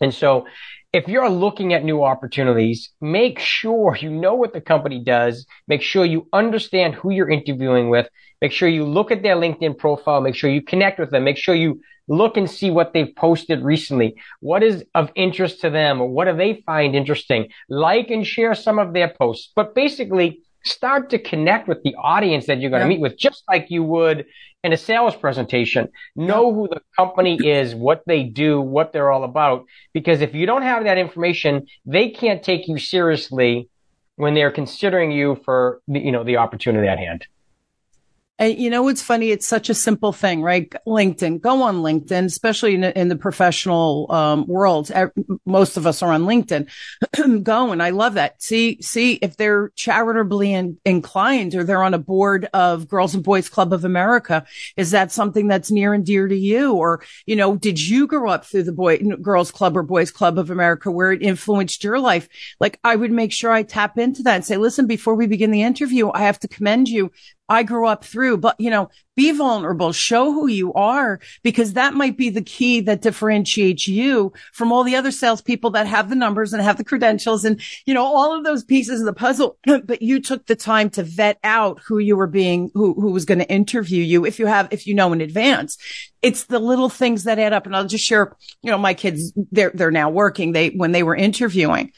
And 0.00 0.12
so 0.12 0.46
if 0.92 1.08
you're 1.08 1.28
looking 1.28 1.72
at 1.72 1.84
new 1.84 2.04
opportunities, 2.04 2.90
make 3.00 3.38
sure 3.38 3.96
you 3.96 4.10
know 4.10 4.34
what 4.34 4.52
the 4.52 4.60
company 4.60 5.02
does. 5.02 5.46
Make 5.66 5.82
sure 5.82 6.04
you 6.04 6.28
understand 6.32 6.94
who 6.94 7.10
you're 7.10 7.30
interviewing 7.30 7.90
with. 7.90 8.08
Make 8.40 8.52
sure 8.52 8.68
you 8.68 8.84
look 8.84 9.10
at 9.10 9.22
their 9.22 9.36
LinkedIn 9.36 9.78
profile. 9.78 10.20
Make 10.20 10.34
sure 10.34 10.50
you 10.50 10.62
connect 10.62 10.98
with 10.98 11.10
them. 11.10 11.24
Make 11.24 11.36
sure 11.36 11.54
you 11.54 11.80
look 12.06 12.36
and 12.36 12.50
see 12.50 12.70
what 12.70 12.92
they've 12.92 13.14
posted 13.16 13.64
recently. 13.64 14.14
What 14.40 14.62
is 14.62 14.84
of 14.94 15.10
interest 15.14 15.60
to 15.62 15.70
them 15.70 16.00
or 16.00 16.08
what 16.08 16.26
do 16.26 16.36
they 16.36 16.62
find 16.66 16.94
interesting? 16.94 17.48
Like 17.68 18.10
and 18.10 18.26
share 18.26 18.54
some 18.54 18.78
of 18.78 18.92
their 18.92 19.08
posts, 19.08 19.52
but 19.56 19.74
basically 19.74 20.40
start 20.64 21.10
to 21.10 21.18
connect 21.18 21.68
with 21.68 21.82
the 21.82 21.94
audience 21.96 22.46
that 22.46 22.60
you're 22.60 22.70
going 22.70 22.82
to 22.82 22.86
yeah. 22.86 22.96
meet 22.96 23.00
with, 23.00 23.18
just 23.18 23.44
like 23.48 23.70
you 23.70 23.82
would 23.82 24.26
in 24.64 24.72
a 24.72 24.76
sales 24.76 25.14
presentation. 25.14 25.88
Know 26.16 26.52
who 26.52 26.66
the 26.66 26.80
company 26.96 27.36
is, 27.46 27.74
what 27.74 28.02
they 28.06 28.22
do, 28.24 28.60
what 28.60 28.92
they're 28.92 29.12
all 29.12 29.22
about. 29.22 29.66
Because 29.92 30.22
if 30.22 30.34
you 30.34 30.46
don't 30.46 30.62
have 30.62 30.84
that 30.84 30.98
information, 30.98 31.66
they 31.84 32.08
can't 32.08 32.42
take 32.42 32.66
you 32.66 32.78
seriously 32.78 33.68
when 34.16 34.32
they're 34.34 34.50
considering 34.50 35.12
you 35.12 35.40
for 35.44 35.80
the, 35.86 36.00
you 36.00 36.10
know, 36.10 36.24
the 36.24 36.38
opportunity 36.38 36.88
at 36.88 36.98
hand. 36.98 37.26
And 38.36 38.58
you 38.58 38.68
know 38.68 38.82
what's 38.82 39.02
funny? 39.02 39.30
It's 39.30 39.46
such 39.46 39.70
a 39.70 39.74
simple 39.74 40.12
thing, 40.12 40.42
right? 40.42 40.72
LinkedIn. 40.88 41.40
Go 41.40 41.62
on 41.62 41.82
LinkedIn, 41.82 42.24
especially 42.24 42.74
in, 42.74 42.82
in 42.82 43.06
the 43.06 43.14
professional 43.14 44.10
um, 44.10 44.44
world. 44.48 44.90
Most 45.46 45.76
of 45.76 45.86
us 45.86 46.02
are 46.02 46.10
on 46.10 46.24
LinkedIn. 46.24 46.68
Go 47.44 47.70
and 47.70 47.80
I 47.80 47.90
love 47.90 48.14
that. 48.14 48.42
See, 48.42 48.82
see 48.82 49.14
if 49.14 49.36
they're 49.36 49.68
charitably 49.76 50.52
in, 50.52 50.78
inclined 50.84 51.54
or 51.54 51.62
they're 51.62 51.84
on 51.84 51.94
a 51.94 51.98
board 51.98 52.48
of 52.52 52.88
Girls 52.88 53.14
and 53.14 53.22
Boys 53.22 53.48
Club 53.48 53.72
of 53.72 53.84
America. 53.84 54.44
Is 54.76 54.90
that 54.90 55.12
something 55.12 55.46
that's 55.46 55.70
near 55.70 55.94
and 55.94 56.04
dear 56.04 56.26
to 56.26 56.36
you? 56.36 56.72
Or 56.72 57.04
you 57.26 57.36
know, 57.36 57.54
did 57.54 57.80
you 57.80 58.08
grow 58.08 58.30
up 58.30 58.44
through 58.46 58.64
the 58.64 58.72
Boy 58.72 58.98
Girls 59.22 59.52
Club 59.52 59.76
or 59.76 59.84
Boys 59.84 60.10
Club 60.10 60.40
of 60.40 60.50
America 60.50 60.90
where 60.90 61.12
it 61.12 61.22
influenced 61.22 61.84
your 61.84 62.00
life? 62.00 62.28
Like 62.58 62.80
I 62.82 62.96
would 62.96 63.12
make 63.12 63.30
sure 63.32 63.52
I 63.52 63.62
tap 63.62 63.96
into 63.96 64.24
that 64.24 64.34
and 64.34 64.44
say, 64.44 64.56
listen, 64.56 64.88
before 64.88 65.14
we 65.14 65.28
begin 65.28 65.52
the 65.52 65.62
interview, 65.62 66.10
I 66.10 66.22
have 66.22 66.40
to 66.40 66.48
commend 66.48 66.88
you 66.88 67.12
I 67.48 67.62
grew 67.62 67.86
up 67.86 68.04
through, 68.04 68.38
but 68.38 68.56
you 68.58 68.70
know, 68.70 68.90
be 69.16 69.30
vulnerable, 69.30 69.92
show 69.92 70.32
who 70.32 70.48
you 70.48 70.72
are, 70.72 71.20
because 71.42 71.74
that 71.74 71.94
might 71.94 72.16
be 72.16 72.30
the 72.30 72.42
key 72.42 72.80
that 72.80 73.02
differentiates 73.02 73.86
you 73.86 74.32
from 74.52 74.72
all 74.72 74.82
the 74.82 74.96
other 74.96 75.12
salespeople 75.12 75.70
that 75.70 75.86
have 75.86 76.08
the 76.08 76.16
numbers 76.16 76.52
and 76.52 76.62
have 76.62 76.78
the 76.78 76.84
credentials 76.84 77.44
and, 77.44 77.60
you 77.86 77.94
know, 77.94 78.04
all 78.04 78.36
of 78.36 78.44
those 78.44 78.64
pieces 78.64 79.00
of 79.00 79.06
the 79.06 79.12
puzzle. 79.12 79.58
but 79.84 80.02
you 80.02 80.20
took 80.20 80.46
the 80.46 80.56
time 80.56 80.90
to 80.90 81.02
vet 81.02 81.38
out 81.44 81.80
who 81.86 81.98
you 81.98 82.16
were 82.16 82.26
being, 82.26 82.70
who, 82.74 82.94
who 82.94 83.12
was 83.12 83.24
going 83.24 83.38
to 83.38 83.50
interview 83.50 84.02
you. 84.02 84.24
If 84.24 84.38
you 84.38 84.46
have, 84.46 84.68
if 84.72 84.86
you 84.86 84.94
know 84.94 85.12
in 85.12 85.20
advance, 85.20 85.78
it's 86.22 86.44
the 86.44 86.58
little 86.58 86.88
things 86.88 87.24
that 87.24 87.38
add 87.38 87.52
up. 87.52 87.66
And 87.66 87.76
I'll 87.76 87.86
just 87.86 88.04
share, 88.04 88.34
you 88.62 88.70
know, 88.70 88.78
my 88.78 88.94
kids, 88.94 89.32
they're, 89.52 89.72
they're 89.74 89.90
now 89.90 90.10
working. 90.10 90.52
They, 90.52 90.70
when 90.70 90.92
they 90.92 91.02
were 91.02 91.14
interviewing, 91.14 91.92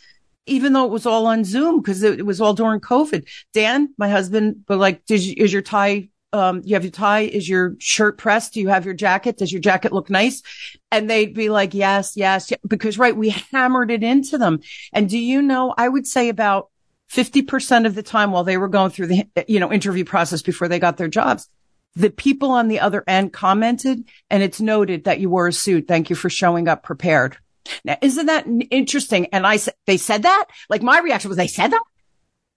even 0.47 0.73
though 0.73 0.85
it 0.85 0.91
was 0.91 1.07
all 1.07 1.27
on 1.27 1.45
Zoom 1.45 1.81
because 1.81 2.03
it, 2.03 2.21
it, 2.21 2.27
was 2.27 2.41
all 2.41 2.55
during 2.55 2.81
COVID. 2.81 3.29
Dan, 3.53 3.93
my 3.99 4.09
husband, 4.09 4.65
but 4.67 4.79
like, 4.79 5.05
did 5.05 5.23
you, 5.23 5.35
is 5.37 5.53
your 5.53 5.63
tie, 5.63 6.09
um, 6.33 6.63
you 6.65 6.75
have 6.75 6.85
your 6.85 6.93
tie? 6.93 7.23
Is 7.23 7.49
your 7.49 7.75
shirt 7.79 8.19
pressed? 8.19 8.55
Do 8.55 8.61
you 8.61 8.69
have 8.69 8.85
your 8.85 8.95
jacket? 8.95 9.39
Does 9.39 9.53
your 9.53 9.61
jacket 9.61 9.93
look 9.93 10.09
nice? 10.09 10.43
And 10.91 11.11
they'd 11.11 11.35
be 11.35 11.49
like, 11.49 11.75
yes, 11.75 12.17
yes, 12.17 12.51
yes. 12.51 12.61
because 12.67 12.99
right, 12.99 13.17
we 13.17 13.31
hammered 13.53 13.91
it 13.91 14.03
into 14.03 14.39
them. 14.39 14.61
And 14.93 15.09
do 15.09 15.19
you 15.19 15.43
know, 15.43 15.75
I 15.77 15.89
would 15.89 16.07
say 16.07 16.29
about 16.29 16.71
50% 17.13 17.87
of 17.87 17.95
the 17.95 18.03
time 18.03 18.31
while 18.31 18.45
they 18.45 18.57
were 18.57 18.69
going 18.69 18.91
through 18.91 19.07
the, 19.07 19.27
you 19.49 19.61
know, 19.61 19.73
interview 19.73 20.05
process 20.05 20.43
before 20.43 20.69
they 20.69 20.79
got 20.79 20.97
their 20.97 21.09
jobs, 21.09 21.49
the 21.95 22.11
people 22.11 22.51
on 22.51 22.69
the 22.69 22.81
other 22.81 23.03
end 23.07 23.33
commented 23.33 24.05
and 24.29 24.43
it's 24.43 24.61
noted 24.61 25.05
that 25.05 25.19
you 25.19 25.31
wore 25.31 25.49
a 25.49 25.53
suit. 25.53 25.89
Thank 25.89 26.11
you 26.11 26.17
for 26.17 26.29
showing 26.29 26.69
up 26.69 26.83
prepared. 26.83 27.39
Now, 27.85 27.97
isn't 28.03 28.27
that 28.27 28.47
interesting? 28.71 29.27
And 29.33 29.47
I 29.47 29.57
said, 29.57 29.75
they 29.87 29.97
said 29.97 30.23
that? 30.23 30.47
Like 30.69 30.83
my 30.83 31.01
reaction 31.01 31.29
was, 31.29 31.37
they 31.37 31.47
said 31.47 31.73
that? 31.73 31.83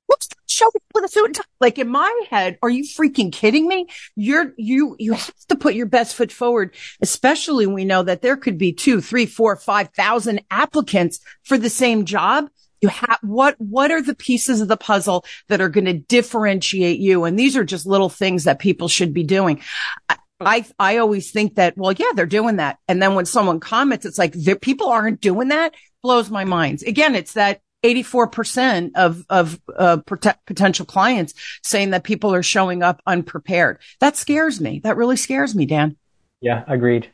What's 0.07 0.27
the 0.27 0.35
show 0.47 0.65
with 0.95 1.05
a 1.05 1.07
suit? 1.07 1.39
Like 1.61 1.77
in 1.77 1.87
my 1.87 2.23
head, 2.31 2.57
are 2.63 2.69
you 2.69 2.83
freaking 2.83 3.31
kidding 3.31 3.67
me? 3.67 3.87
You're, 4.15 4.53
you, 4.57 4.95
you 4.97 5.13
have 5.13 5.45
to 5.49 5.55
put 5.55 5.75
your 5.75 5.85
best 5.85 6.15
foot 6.15 6.31
forward, 6.31 6.75
especially 6.99 7.67
we 7.67 7.85
know 7.85 8.01
that 8.01 8.23
there 8.23 8.35
could 8.35 8.57
be 8.57 8.73
two, 8.73 9.01
three, 9.01 9.27
four, 9.27 9.55
five 9.55 9.89
thousand 9.89 10.41
applicants 10.49 11.19
for 11.43 11.59
the 11.59 11.69
same 11.69 12.05
job. 12.05 12.49
You 12.81 12.87
have, 12.87 13.19
what, 13.21 13.55
what 13.59 13.91
are 13.91 14.01
the 14.01 14.15
pieces 14.15 14.61
of 14.61 14.67
the 14.67 14.77
puzzle 14.77 15.25
that 15.47 15.61
are 15.61 15.69
going 15.69 15.85
to 15.85 15.93
differentiate 15.93 16.99
you? 16.99 17.25
And 17.25 17.37
these 17.37 17.55
are 17.55 17.63
just 17.65 17.85
little 17.85 18.09
things 18.09 18.45
that 18.45 18.57
people 18.57 18.87
should 18.87 19.13
be 19.13 19.23
doing. 19.23 19.61
I, 20.07 20.17
I 20.39 20.65
I 20.77 20.97
always 20.97 21.31
think 21.31 21.55
that, 21.55 21.77
well, 21.77 21.91
yeah, 21.91 22.11
they're 22.15 22.25
doing 22.25 22.57
that. 22.57 22.77
And 22.87 23.01
then 23.01 23.15
when 23.15 23.25
someone 23.25 23.59
comments, 23.59 24.05
it's 24.05 24.17
like 24.17 24.35
people 24.61 24.89
aren't 24.89 25.21
doing 25.21 25.49
that 25.49 25.73
blows 26.01 26.29
my 26.29 26.45
mind. 26.45 26.83
Again, 26.85 27.15
it's 27.15 27.33
that 27.33 27.61
84% 27.83 28.91
of, 28.95 29.25
of, 29.29 29.59
uh, 29.77 29.97
potential 30.45 30.85
clients 30.85 31.33
saying 31.63 31.91
that 31.91 32.03
people 32.03 32.33
are 32.33 32.43
showing 32.43 32.83
up 32.83 33.01
unprepared. 33.05 33.79
That 33.99 34.17
scares 34.17 34.59
me. 34.59 34.79
That 34.83 34.97
really 34.97 35.15
scares 35.15 35.55
me, 35.55 35.65
Dan. 35.65 35.95
Yeah, 36.41 36.63
agreed. 36.67 37.09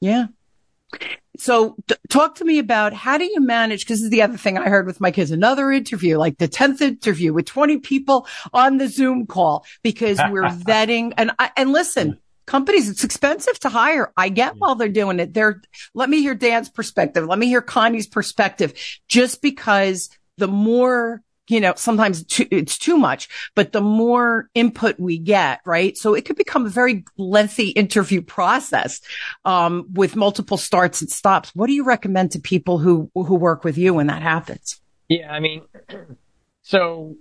Yeah. 0.00 0.26
So 1.38 1.76
t- 1.88 1.96
talk 2.10 2.36
to 2.36 2.44
me 2.44 2.58
about 2.58 2.92
how 2.92 3.18
do 3.18 3.24
you 3.24 3.40
manage? 3.40 3.86
Cause 3.86 3.98
this 3.98 4.04
is 4.04 4.10
the 4.10 4.22
other 4.22 4.36
thing 4.36 4.58
I 4.58 4.68
heard 4.68 4.86
with 4.86 5.00
my 5.00 5.10
kids, 5.10 5.30
another 5.30 5.72
interview, 5.72 6.18
like 6.18 6.38
the 6.38 6.48
10th 6.48 6.80
interview 6.80 7.32
with 7.32 7.46
20 7.46 7.78
people 7.78 8.26
on 8.52 8.76
the 8.76 8.88
Zoom 8.88 9.26
call 9.26 9.64
because 9.82 10.20
we're 10.30 10.42
vetting 10.48 11.14
and 11.16 11.32
I, 11.38 11.50
and 11.56 11.72
listen, 11.72 12.18
companies, 12.52 12.90
it's 12.90 13.02
expensive 13.02 13.58
to 13.58 13.70
hire. 13.70 14.12
I 14.14 14.28
get 14.28 14.56
while 14.58 14.74
they're 14.74 14.90
doing 14.90 15.20
it. 15.20 15.32
They're, 15.32 15.62
let 15.94 16.10
me 16.10 16.20
hear 16.20 16.34
Dan's 16.34 16.68
perspective. 16.68 17.24
Let 17.26 17.38
me 17.38 17.46
hear 17.46 17.62
Connie's 17.62 18.06
perspective. 18.06 18.74
Just 19.08 19.40
because 19.40 20.10
the 20.36 20.48
more, 20.48 21.22
you 21.48 21.60
know, 21.60 21.72
sometimes 21.76 22.26
it's 22.50 22.76
too 22.76 22.98
much, 22.98 23.30
but 23.54 23.72
the 23.72 23.80
more 23.80 24.50
input 24.54 25.00
we 25.00 25.16
get, 25.16 25.60
right? 25.64 25.96
So 25.96 26.12
it 26.12 26.26
could 26.26 26.36
become 26.36 26.66
a 26.66 26.68
very 26.68 27.06
lengthy 27.16 27.70
interview 27.70 28.20
process, 28.20 29.00
um, 29.46 29.86
with 29.94 30.14
multiple 30.14 30.58
starts 30.58 31.00
and 31.00 31.10
stops. 31.10 31.52
What 31.54 31.68
do 31.68 31.72
you 31.72 31.84
recommend 31.84 32.32
to 32.32 32.38
people 32.38 32.76
who, 32.76 33.10
who 33.14 33.34
work 33.34 33.64
with 33.64 33.78
you 33.78 33.94
when 33.94 34.08
that 34.08 34.20
happens? 34.20 34.78
Yeah. 35.08 35.32
I 35.32 35.40
mean, 35.40 35.62
so 36.62 37.16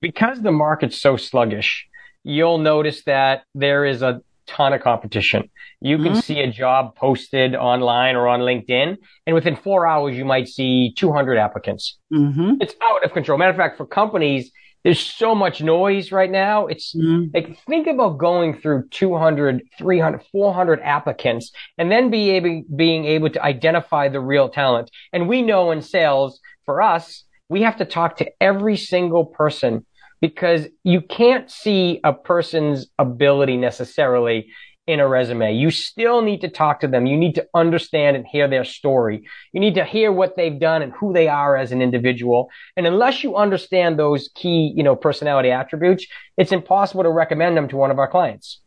because 0.00 0.40
the 0.40 0.52
market's 0.52 0.96
so 0.96 1.18
sluggish, 1.18 1.86
you'll 2.24 2.58
notice 2.58 3.04
that 3.04 3.44
there 3.54 3.84
is 3.84 4.00
a 4.00 4.22
ton 4.48 4.72
of 4.72 4.80
competition. 4.80 5.48
You 5.80 5.98
can 5.98 6.12
mm-hmm. 6.12 6.20
see 6.20 6.40
a 6.40 6.50
job 6.50 6.96
posted 6.96 7.54
online 7.54 8.16
or 8.16 8.26
on 8.26 8.40
LinkedIn, 8.40 8.96
and 9.26 9.34
within 9.34 9.54
four 9.54 9.86
hours, 9.86 10.16
you 10.16 10.24
might 10.24 10.48
see 10.48 10.92
200 10.96 11.38
applicants. 11.38 11.98
Mm-hmm. 12.12 12.54
It's 12.60 12.74
out 12.82 13.04
of 13.04 13.12
control. 13.12 13.38
Matter 13.38 13.50
of 13.50 13.56
fact, 13.56 13.76
for 13.76 13.86
companies, 13.86 14.50
there's 14.84 15.00
so 15.00 15.34
much 15.34 15.60
noise 15.60 16.12
right 16.12 16.30
now. 16.30 16.66
It's 16.66 16.94
mm-hmm. 16.94 17.34
like, 17.34 17.58
think 17.66 17.86
about 17.86 18.18
going 18.18 18.58
through 18.58 18.88
200, 18.90 19.62
300, 19.76 20.22
400 20.32 20.80
applicants 20.80 21.52
and 21.76 21.90
then 21.90 22.10
be 22.10 22.30
able, 22.30 22.62
being 22.74 23.04
able 23.04 23.30
to 23.30 23.42
identify 23.42 24.08
the 24.08 24.20
real 24.20 24.48
talent. 24.48 24.90
And 25.12 25.28
we 25.28 25.42
know 25.42 25.70
in 25.72 25.82
sales, 25.82 26.40
for 26.64 26.80
us, 26.80 27.24
we 27.48 27.62
have 27.62 27.76
to 27.78 27.84
talk 27.84 28.18
to 28.18 28.30
every 28.40 28.76
single 28.76 29.24
person 29.24 29.84
because 30.20 30.66
you 30.84 31.00
can't 31.00 31.50
see 31.50 32.00
a 32.04 32.12
person's 32.12 32.86
ability 32.98 33.56
necessarily 33.56 34.48
in 34.88 35.00
a 35.00 35.06
resume. 35.06 35.54
You 35.54 35.70
still 35.70 36.22
need 36.22 36.40
to 36.40 36.48
talk 36.48 36.80
to 36.80 36.88
them. 36.88 37.04
You 37.04 37.16
need 37.16 37.34
to 37.34 37.46
understand 37.54 38.16
and 38.16 38.26
hear 38.26 38.48
their 38.48 38.64
story. 38.64 39.28
You 39.52 39.60
need 39.60 39.74
to 39.74 39.84
hear 39.84 40.10
what 40.10 40.34
they've 40.34 40.58
done 40.58 40.80
and 40.80 40.92
who 40.94 41.12
they 41.12 41.28
are 41.28 41.58
as 41.58 41.72
an 41.72 41.82
individual. 41.82 42.48
And 42.74 42.86
unless 42.86 43.22
you 43.22 43.36
understand 43.36 43.98
those 43.98 44.30
key, 44.34 44.72
you 44.74 44.82
know, 44.82 44.96
personality 44.96 45.50
attributes, 45.50 46.06
it's 46.38 46.52
impossible 46.52 47.02
to 47.02 47.10
recommend 47.10 47.54
them 47.54 47.68
to 47.68 47.76
one 47.76 47.90
of 47.90 47.98
our 47.98 48.08
clients. 48.08 48.60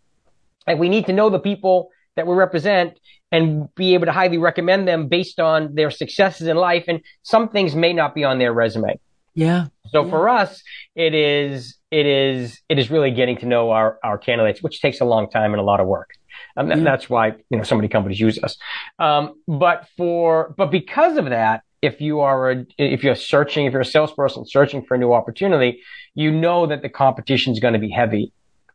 And 0.67 0.79
we 0.79 0.89
need 0.89 1.07
to 1.07 1.13
know 1.13 1.31
the 1.31 1.39
people 1.39 1.89
that 2.15 2.27
we 2.27 2.35
represent 2.35 2.99
and 3.31 3.73
be 3.73 3.95
able 3.95 4.05
to 4.05 4.11
highly 4.11 4.37
recommend 4.37 4.87
them 4.87 5.07
based 5.07 5.39
on 5.39 5.73
their 5.73 5.89
successes 5.89 6.45
in 6.45 6.55
life. 6.55 6.85
And 6.87 7.01
some 7.23 7.49
things 7.49 7.73
may 7.73 7.93
not 7.93 8.13
be 8.13 8.23
on 8.23 8.37
their 8.37 8.53
resume. 8.53 8.99
Yeah. 9.33 9.67
So 9.91 10.03
yeah. 10.03 10.09
for 10.09 10.29
us, 10.29 10.61
it 10.95 11.13
is, 11.13 11.77
it 11.89 12.05
is, 12.05 12.59
it 12.69 12.79
is 12.79 12.89
really 12.89 13.11
getting 13.11 13.37
to 13.37 13.45
know 13.45 13.71
our, 13.71 13.99
our 14.03 14.17
candidates, 14.17 14.61
which 14.61 14.81
takes 14.81 15.01
a 15.01 15.05
long 15.05 15.29
time 15.29 15.53
and 15.53 15.59
a 15.59 15.63
lot 15.63 15.79
of 15.79 15.87
work. 15.87 16.11
Um, 16.57 16.69
yeah. 16.69 16.77
That's 16.77 17.09
why, 17.09 17.35
you 17.49 17.57
know, 17.57 17.63
so 17.63 17.75
many 17.75 17.87
companies 17.87 18.19
use 18.19 18.39
us. 18.43 18.57
Um, 18.99 19.35
but 19.47 19.87
for, 19.97 20.53
but 20.57 20.71
because 20.71 21.17
of 21.17 21.25
that, 21.25 21.63
if 21.81 21.99
you 21.99 22.19
are 22.19 22.51
a, 22.51 22.65
if 22.77 23.03
you're 23.03 23.15
searching, 23.15 23.65
if 23.65 23.73
you're 23.73 23.81
a 23.81 23.85
salesperson 23.85 24.45
searching 24.45 24.83
for 24.83 24.95
a 24.95 24.97
new 24.97 25.13
opportunity, 25.13 25.81
you 26.13 26.31
know 26.31 26.67
that 26.67 26.81
the 26.81 26.89
competition 26.89 27.53
is 27.53 27.59
going 27.59 27.73
to 27.73 27.79
be 27.79 27.89
heavy. 27.89 28.33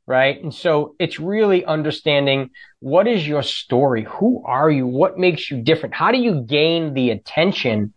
Right. 0.09 0.41
And 0.41 0.55
so 0.55 0.95
it's 1.01 1.19
really 1.19 1.65
understanding 1.65 2.51
what 2.79 3.09
is 3.09 3.27
your 3.27 3.43
story? 3.43 4.07
Who 4.09 4.43
are 4.47 4.71
you? 4.71 4.87
What 4.87 5.19
makes 5.19 5.51
you 5.51 5.61
different? 5.61 5.97
How 5.97 6.13
do 6.13 6.19
you 6.19 6.43
gain 6.43 6.95
the 6.95 7.11
attention 7.11 7.93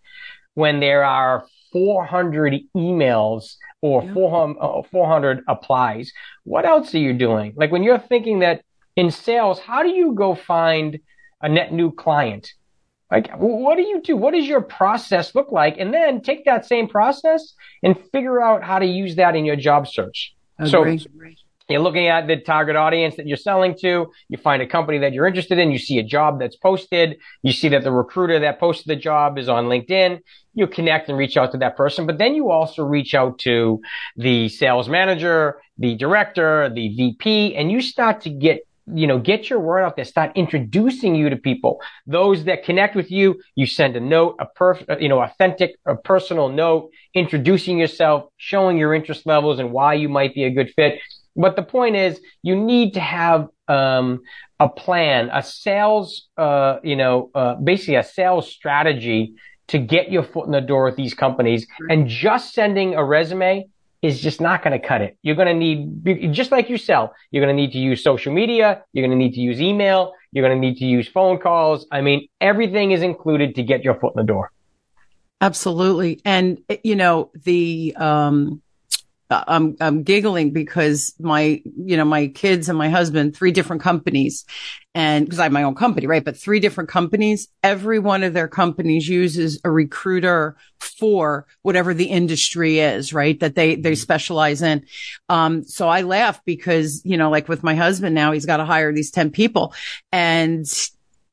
when 0.56 0.80
there 0.80 1.06
are 1.06 1.46
400 1.72 2.62
emails 2.76 3.56
or 3.82 4.04
yeah. 4.04 4.14
400, 4.14 4.60
uh, 4.60 4.82
400 4.92 5.44
applies. 5.48 6.12
What 6.44 6.66
else 6.66 6.94
are 6.94 7.00
you 7.00 7.14
doing? 7.14 7.54
Like 7.56 7.72
when 7.72 7.84
you're 7.84 8.00
thinking 8.00 8.40
that 8.40 8.64
in 8.96 9.12
sales, 9.12 9.60
how 9.60 9.84
do 9.84 9.90
you 9.90 10.14
go 10.14 10.36
find 10.36 11.00
a 11.42 11.50
net 11.50 11.72
new 11.72 11.92
client? 11.92 12.54
Like, 13.12 13.32
what 13.38 13.76
do 13.76 13.82
you 13.82 14.02
do? 14.02 14.16
What 14.16 14.36
does 14.36 14.46
your 14.46 14.62
process 14.62 15.34
look 15.34 15.52
like? 15.52 15.78
And 15.80 15.92
then 15.94 16.22
take 16.22 16.46
that 16.46 16.66
same 16.66 16.88
process 16.88 17.54
and 17.82 17.98
figure 18.12 18.40
out 18.42 18.64
how 18.64 18.78
to 18.78 18.86
use 18.86 19.16
that 19.16 19.36
in 19.36 19.46
your 19.46 19.56
job 19.56 19.88
search. 19.88 20.36
Agreed. 20.60 21.02
So 21.02 21.10
you're 21.70 21.82
looking 21.82 22.08
at 22.08 22.28
the 22.28 22.38
target 22.38 22.76
audience 22.76 23.16
that 23.18 23.28
you're 23.28 23.38
selling 23.38 23.76
to. 23.82 24.12
You 24.28 24.38
find 24.38 24.62
a 24.62 24.68
company 24.68 24.98
that 25.00 25.14
you're 25.14 25.28
interested 25.28 25.60
in. 25.60 25.72
You 25.72 25.80
see 25.80 26.00
a 26.00 26.04
job 26.04 26.40
that's 26.40 26.56
posted. 26.56 27.18
You 27.44 27.54
see 27.54 27.70
that 27.70 27.84
the 27.84 27.92
recruiter 27.92 28.40
that 28.40 28.60
posted 28.60 28.88
the 28.88 28.96
job 28.96 29.38
is 29.38 29.48
on 29.48 29.66
LinkedIn. 29.66 30.20
You 30.54 30.68
connect 30.68 31.10
and 31.10 31.18
reach 31.18 31.38
out 31.38 31.52
to 31.52 31.58
that 31.60 31.78
person. 31.78 32.06
But 32.08 32.18
then 32.18 32.34
you 32.34 32.50
also 32.50 32.84
reach 32.84 33.14
out 33.14 33.38
to 33.40 33.82
the 34.18 34.50
sales 34.50 34.90
manager, 34.90 35.62
the 35.78 35.96
director, 35.96 36.70
the 36.70 36.90
VP, 36.90 37.56
and 37.56 37.72
you 37.72 37.82
start 37.82 38.22
to 38.22 38.30
get 38.30 38.62
you 38.92 39.06
know, 39.06 39.20
get 39.20 39.52
your 39.52 39.60
word 39.60 39.84
out 39.84 39.96
there, 39.96 40.04
start 40.04 40.32
introducing 40.34 41.14
you 41.14 41.30
to 41.30 41.36
people. 41.36 41.80
Those 42.08 42.46
that 42.46 42.64
connect 42.64 42.96
with 42.96 43.12
you, 43.12 43.40
you 43.56 43.68
send 43.68 43.96
a 43.96 44.00
note, 44.00 44.38
a 44.40 44.48
perf, 44.48 44.84
uh, 44.90 44.98
you 44.98 45.10
know, 45.10 45.22
authentic, 45.22 45.76
a 45.86 45.96
personal 45.96 46.50
note, 46.50 46.90
introducing 47.14 47.78
yourself, 47.78 48.32
showing 48.38 48.78
your 48.78 48.94
interest 48.94 49.28
levels 49.28 49.60
and 49.60 49.72
why 49.72 49.94
you 49.94 50.10
might 50.10 50.34
be 50.34 50.44
a 50.44 50.50
good 50.50 50.72
fit 50.76 51.00
But 51.40 51.56
the 51.56 51.64
point 51.64 51.96
is, 51.96 52.20
you 52.44 52.56
need 52.56 52.96
to 52.96 53.00
have 53.00 53.48
um, 53.70 54.22
a 54.60 54.68
plan, 54.68 55.30
a 55.32 55.42
sales, 55.42 56.28
uh, 56.38 56.80
you 56.84 56.98
know, 56.98 57.32
uh, 57.34 57.56
basically 57.56 57.96
a 57.96 58.04
sales 58.04 58.52
strategy 58.52 59.36
to 59.68 59.78
get 59.80 60.12
your 60.12 60.24
foot 60.24 60.48
in 60.48 60.52
the 60.52 60.60
door 60.60 60.84
with 60.84 60.98
these 60.98 61.14
companies. 61.14 61.66
And 61.90 62.10
just 62.10 62.54
sending 62.54 62.96
a 62.96 63.04
resume 63.04 63.70
is 64.02 64.20
just 64.20 64.42
not 64.42 64.64
going 64.64 64.80
to 64.80 64.86
cut 64.86 65.02
it. 65.02 65.18
You're 65.22 65.36
going 65.36 65.48
to 65.48 65.54
need, 65.54 66.34
just 66.34 66.52
like 66.52 66.70
you 66.70 66.78
sell, 66.78 67.14
you're 67.32 67.44
going 67.46 67.56
to 67.56 67.62
need 67.62 67.72
to 67.72 67.80
use 67.80 68.04
social 68.04 68.34
media. 68.34 68.84
You're 68.92 69.08
going 69.08 69.18
to 69.18 69.24
need 69.24 69.34
to 69.36 69.42
use 69.42 69.62
email. 69.62 70.14
You're 70.34 70.46
going 70.46 70.62
to 70.62 70.68
need 70.68 70.78
to 70.80 70.86
use 70.86 71.08
phone 71.08 71.38
calls. 71.40 71.88
I 71.90 72.02
mean, 72.02 72.28
everything 72.42 72.92
is 72.92 73.02
included 73.02 73.56
to 73.56 73.64
get 73.64 73.84
your 73.86 73.96
foot 73.96 74.14
in 74.16 74.26
the 74.26 74.28
door. 74.28 74.52
Absolutely. 75.40 76.20
And, 76.26 76.62
you 76.84 76.98
know, 76.98 77.32
the, 77.44 77.96
um, 77.96 78.62
I'm 79.30 79.76
I'm 79.80 80.04
giggling 80.04 80.52
because 80.52 81.14
my 81.20 81.62
you 81.64 81.98
know 81.98 82.06
my 82.06 82.28
kids 82.28 82.68
and 82.68 82.78
my 82.78 82.90
husband 82.90 83.36
three 83.36 83.52
different 83.52 83.82
companies 83.82 84.46
and 84.96 85.26
because 85.26 85.40
I 85.40 85.44
have 85.44 85.52
my 85.52 85.64
own 85.64 85.76
company 85.76 86.08
right? 86.08 86.24
But 86.24 86.36
three 86.36 86.60
different 86.60 86.90
companies. 86.90 87.48
Every 87.64 88.00
one 88.00 88.24
of 88.24 88.34
their 88.34 88.48
companies 88.48 89.08
uses 89.08 89.62
a 89.64 89.70
recruiter 89.70 90.58
for 90.80 91.46
whatever 91.62 91.94
the 91.94 92.06
industry 92.06 92.80
is 92.80 93.14
right? 93.14 93.40
That 93.40 93.56
they 93.56 93.76
they 93.76 93.96
specialize 93.96 94.62
in. 94.64 94.86
Um 95.30 95.64
so 95.64 95.88
I 95.88 96.02
laugh 96.02 96.44
because 96.44 97.02
you 97.06 97.18
know 97.18 97.30
like 97.30 97.48
with 97.48 97.64
my 97.64 97.76
husband 97.76 98.16
now 98.16 98.32
he's 98.32 98.48
got 98.48 98.58
to 98.58 98.66
hire 98.66 98.92
these 98.92 99.12
10 99.12 99.30
people 99.32 99.74
and 100.12 100.66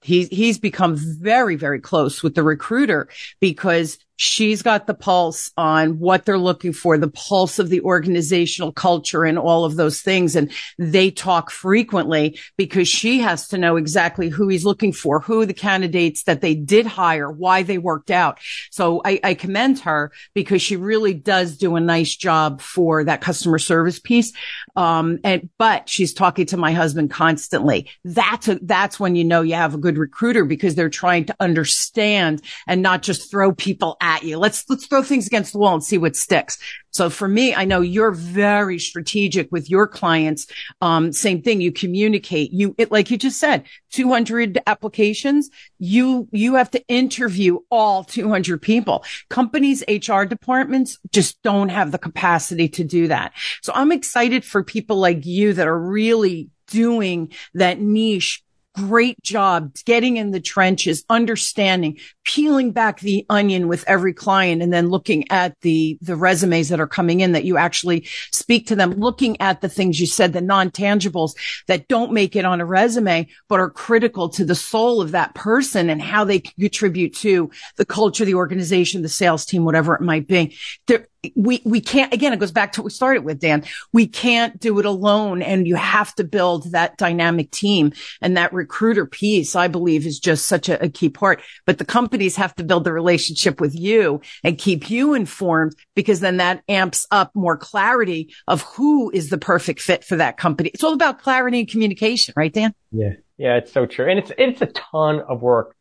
he, 0.06 0.26
he's 0.26 0.58
become 0.58 0.94
very, 0.96 1.56
very 1.56 1.80
close 1.80 2.22
with 2.22 2.36
the 2.36 2.42
recruiter 2.44 3.08
because 3.40 3.98
she's 4.16 4.62
got 4.62 4.86
the 4.86 4.94
pulse 4.94 5.50
on 5.56 5.98
what 5.98 6.24
they're 6.24 6.38
looking 6.38 6.72
for, 6.72 6.98
the 6.98 7.08
pulse 7.08 7.58
of 7.58 7.68
the 7.68 7.80
organizational 7.82 8.72
culture 8.72 9.24
and 9.24 9.38
all 9.38 9.64
of 9.64 9.76
those 9.76 10.00
things. 10.00 10.34
And 10.34 10.50
they 10.78 11.10
talk 11.10 11.50
frequently 11.50 12.38
because 12.56 12.88
she 12.88 13.20
has 13.20 13.48
to 13.48 13.58
know 13.58 13.76
exactly 13.76 14.28
who 14.28 14.48
he's 14.48 14.64
looking 14.64 14.92
for, 14.92 15.20
who 15.20 15.44
the 15.44 15.54
candidates 15.54 16.24
that 16.24 16.40
they 16.40 16.54
did 16.54 16.86
hire, 16.86 17.30
why 17.30 17.62
they 17.62 17.78
worked 17.78 18.10
out. 18.10 18.38
So 18.70 19.02
I, 19.04 19.20
I 19.22 19.34
commend 19.34 19.80
her 19.80 20.12
because 20.34 20.62
she 20.62 20.76
really 20.76 21.14
does 21.14 21.56
do 21.58 21.76
a 21.76 21.80
nice 21.80 22.16
job 22.16 22.60
for 22.60 23.04
that 23.04 23.20
customer 23.20 23.58
service 23.58 23.98
piece. 23.98 24.32
Um, 24.74 25.18
and, 25.24 25.48
but 25.58 25.88
she's 25.88 26.14
talking 26.14 26.46
to 26.46 26.56
my 26.56 26.72
husband 26.72 27.10
constantly. 27.10 27.90
That's 28.04 28.48
a, 28.48 28.58
that's 28.62 28.98
when 28.98 29.14
you 29.14 29.24
know 29.24 29.42
you 29.42 29.54
have 29.54 29.74
a 29.74 29.78
good 29.78 29.98
recruiter 29.98 30.44
because 30.44 30.74
they're 30.74 30.88
trying 30.88 31.26
to 31.26 31.36
understand 31.40 32.42
and 32.66 32.82
not 32.82 33.02
just 33.02 33.30
throw 33.30 33.52
people 33.52 33.96
at 34.06 34.22
you. 34.22 34.38
Let's, 34.38 34.64
let's 34.70 34.86
throw 34.86 35.02
things 35.02 35.26
against 35.26 35.52
the 35.52 35.58
wall 35.58 35.74
and 35.74 35.82
see 35.82 35.98
what 35.98 36.14
sticks. 36.14 36.58
So 36.92 37.10
for 37.10 37.26
me, 37.26 37.54
I 37.54 37.64
know 37.64 37.80
you're 37.80 38.12
very 38.12 38.78
strategic 38.78 39.50
with 39.50 39.68
your 39.68 39.88
clients. 39.88 40.46
Um, 40.80 41.12
same 41.12 41.42
thing. 41.42 41.60
You 41.60 41.72
communicate. 41.72 42.52
You, 42.52 42.74
it, 42.78 42.92
like 42.92 43.10
you 43.10 43.18
just 43.18 43.40
said, 43.40 43.64
200 43.90 44.60
applications. 44.66 45.50
You, 45.78 46.28
you 46.30 46.54
have 46.54 46.70
to 46.70 46.86
interview 46.86 47.58
all 47.68 48.04
200 48.04 48.62
people. 48.62 49.04
Companies, 49.28 49.82
HR 49.88 50.22
departments 50.22 50.98
just 51.12 51.42
don't 51.42 51.70
have 51.70 51.90
the 51.90 51.98
capacity 51.98 52.68
to 52.70 52.84
do 52.84 53.08
that. 53.08 53.32
So 53.62 53.72
I'm 53.74 53.90
excited 53.90 54.44
for 54.44 54.62
people 54.62 54.98
like 54.98 55.26
you 55.26 55.52
that 55.52 55.66
are 55.66 55.78
really 55.78 56.50
doing 56.68 57.32
that 57.54 57.80
niche 57.80 58.44
great 58.76 59.20
job 59.22 59.74
getting 59.84 60.18
in 60.18 60.30
the 60.30 60.40
trenches, 60.40 61.04
understanding, 61.08 61.98
peeling 62.24 62.72
back 62.72 63.00
the 63.00 63.24
onion 63.30 63.68
with 63.68 63.84
every 63.88 64.12
client 64.12 64.62
and 64.62 64.72
then 64.72 64.88
looking 64.88 65.30
at 65.30 65.58
the, 65.62 65.98
the 66.02 66.16
resumes 66.16 66.68
that 66.68 66.80
are 66.80 66.86
coming 66.86 67.20
in 67.20 67.32
that 67.32 67.44
you 67.44 67.56
actually 67.56 68.06
speak 68.32 68.66
to 68.66 68.76
them, 68.76 68.90
looking 68.92 69.40
at 69.40 69.60
the 69.60 69.68
things 69.68 69.98
you 69.98 70.06
said, 70.06 70.32
the 70.32 70.40
non-tangibles 70.40 71.32
that 71.66 71.88
don't 71.88 72.12
make 72.12 72.36
it 72.36 72.44
on 72.44 72.60
a 72.60 72.66
resume, 72.66 73.26
but 73.48 73.60
are 73.60 73.70
critical 73.70 74.28
to 74.28 74.44
the 74.44 74.54
soul 74.54 75.00
of 75.00 75.12
that 75.12 75.34
person 75.34 75.88
and 75.88 76.02
how 76.02 76.24
they 76.24 76.40
contribute 76.40 77.14
to 77.14 77.50
the 77.76 77.86
culture, 77.86 78.24
the 78.24 78.34
organization, 78.34 79.02
the 79.02 79.08
sales 79.08 79.46
team, 79.46 79.64
whatever 79.64 79.94
it 79.94 80.02
might 80.02 80.26
be. 80.26 80.56
There, 80.86 81.06
we, 81.34 81.62
we 81.64 81.80
can't, 81.80 82.12
again, 82.12 82.32
it 82.32 82.38
goes 82.38 82.52
back 82.52 82.72
to 82.72 82.80
what 82.80 82.86
we 82.86 82.90
started 82.90 83.24
with, 83.24 83.40
Dan. 83.40 83.64
We 83.92 84.06
can't 84.06 84.58
do 84.60 84.78
it 84.78 84.86
alone 84.86 85.42
and 85.42 85.66
you 85.66 85.76
have 85.76 86.14
to 86.16 86.24
build 86.24 86.72
that 86.72 86.96
dynamic 86.96 87.50
team 87.50 87.92
and 88.20 88.36
that 88.36 88.52
recruiter 88.52 89.06
piece, 89.06 89.56
I 89.56 89.68
believe 89.68 90.06
is 90.06 90.18
just 90.18 90.46
such 90.46 90.68
a, 90.68 90.82
a 90.84 90.88
key 90.88 91.08
part. 91.08 91.42
But 91.64 91.78
the 91.78 91.84
companies 91.84 92.36
have 92.36 92.54
to 92.56 92.64
build 92.64 92.84
the 92.84 92.92
relationship 92.92 93.60
with 93.60 93.74
you 93.74 94.20
and 94.44 94.58
keep 94.58 94.90
you 94.90 95.14
informed 95.14 95.74
because 95.94 96.20
then 96.20 96.36
that 96.38 96.62
amps 96.68 97.06
up 97.10 97.34
more 97.34 97.56
clarity 97.56 98.34
of 98.46 98.62
who 98.62 99.10
is 99.10 99.30
the 99.30 99.38
perfect 99.38 99.80
fit 99.80 100.04
for 100.04 100.16
that 100.16 100.36
company. 100.36 100.70
It's 100.72 100.84
all 100.84 100.92
about 100.92 101.22
clarity 101.22 101.60
and 101.60 101.68
communication, 101.68 102.34
right, 102.36 102.52
Dan? 102.52 102.74
Yeah. 102.92 103.12
Yeah, 103.38 103.56
it's 103.56 103.72
so 103.72 103.84
true. 103.84 104.08
And 104.08 104.18
it's, 104.18 104.32
it's 104.38 104.62
a 104.62 104.66
ton 104.66 105.20
of 105.20 105.42
work. 105.42 105.76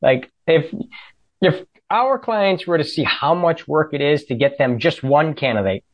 Like 0.00 0.30
if, 0.46 0.74
if 1.40 1.64
our 1.94 2.18
clients 2.18 2.66
were 2.66 2.76
to 2.76 2.84
see 2.84 3.04
how 3.04 3.34
much 3.34 3.68
work 3.68 3.94
it 3.94 4.00
is 4.00 4.24
to 4.24 4.34
get 4.34 4.58
them 4.58 4.80
just 4.80 5.04
one 5.04 5.32
candidate, 5.32 5.84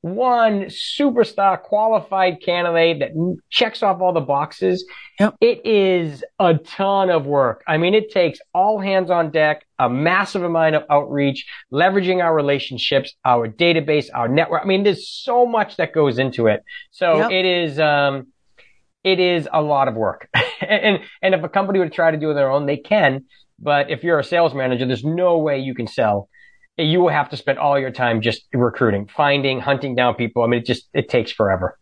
one 0.00 0.64
superstar 0.64 1.62
qualified 1.62 2.42
candidate 2.42 2.98
that 2.98 3.38
checks 3.48 3.82
off 3.82 4.00
all 4.00 4.12
the 4.12 4.20
boxes, 4.20 4.84
yep. 5.20 5.36
it 5.40 5.64
is 5.64 6.24
a 6.40 6.54
ton 6.54 7.08
of 7.08 7.24
work. 7.24 7.62
I 7.68 7.78
mean, 7.78 7.94
it 7.94 8.10
takes 8.10 8.40
all 8.52 8.80
hands 8.80 9.10
on 9.10 9.30
deck, 9.30 9.64
a 9.78 9.88
massive 9.88 10.42
amount 10.42 10.74
of 10.74 10.84
outreach, 10.90 11.46
leveraging 11.72 12.22
our 12.22 12.34
relationships, 12.34 13.14
our 13.24 13.48
database, 13.48 14.08
our 14.12 14.26
network. 14.26 14.62
I 14.62 14.66
mean, 14.66 14.82
there's 14.82 15.08
so 15.08 15.46
much 15.46 15.76
that 15.76 15.92
goes 15.92 16.18
into 16.18 16.48
it. 16.48 16.64
So 16.90 17.18
yep. 17.18 17.30
it 17.30 17.44
is, 17.44 17.78
um, 17.78 18.26
it 19.04 19.20
is 19.20 19.48
a 19.52 19.62
lot 19.62 19.86
of 19.86 19.94
work. 19.94 20.28
and, 20.60 21.00
and 21.22 21.34
if 21.34 21.44
a 21.44 21.48
company 21.48 21.78
would 21.78 21.92
try 21.92 22.10
to 22.10 22.16
do 22.16 22.26
it 22.26 22.30
on 22.30 22.36
their 22.36 22.50
own, 22.50 22.66
they 22.66 22.76
can. 22.76 23.26
But 23.58 23.90
if 23.90 24.04
you're 24.04 24.18
a 24.18 24.24
sales 24.24 24.54
manager, 24.54 24.86
there's 24.86 25.04
no 25.04 25.38
way 25.38 25.58
you 25.58 25.74
can 25.74 25.86
sell. 25.86 26.28
You 26.76 27.00
will 27.00 27.08
have 27.08 27.28
to 27.30 27.36
spend 27.36 27.58
all 27.58 27.78
your 27.78 27.90
time 27.90 28.20
just 28.20 28.46
recruiting, 28.52 29.08
finding, 29.08 29.60
hunting 29.60 29.94
down 29.94 30.14
people. 30.14 30.42
I 30.42 30.46
mean, 30.46 30.60
it 30.60 30.66
just, 30.66 30.88
it 30.94 31.08
takes 31.08 31.32
forever. 31.32 31.76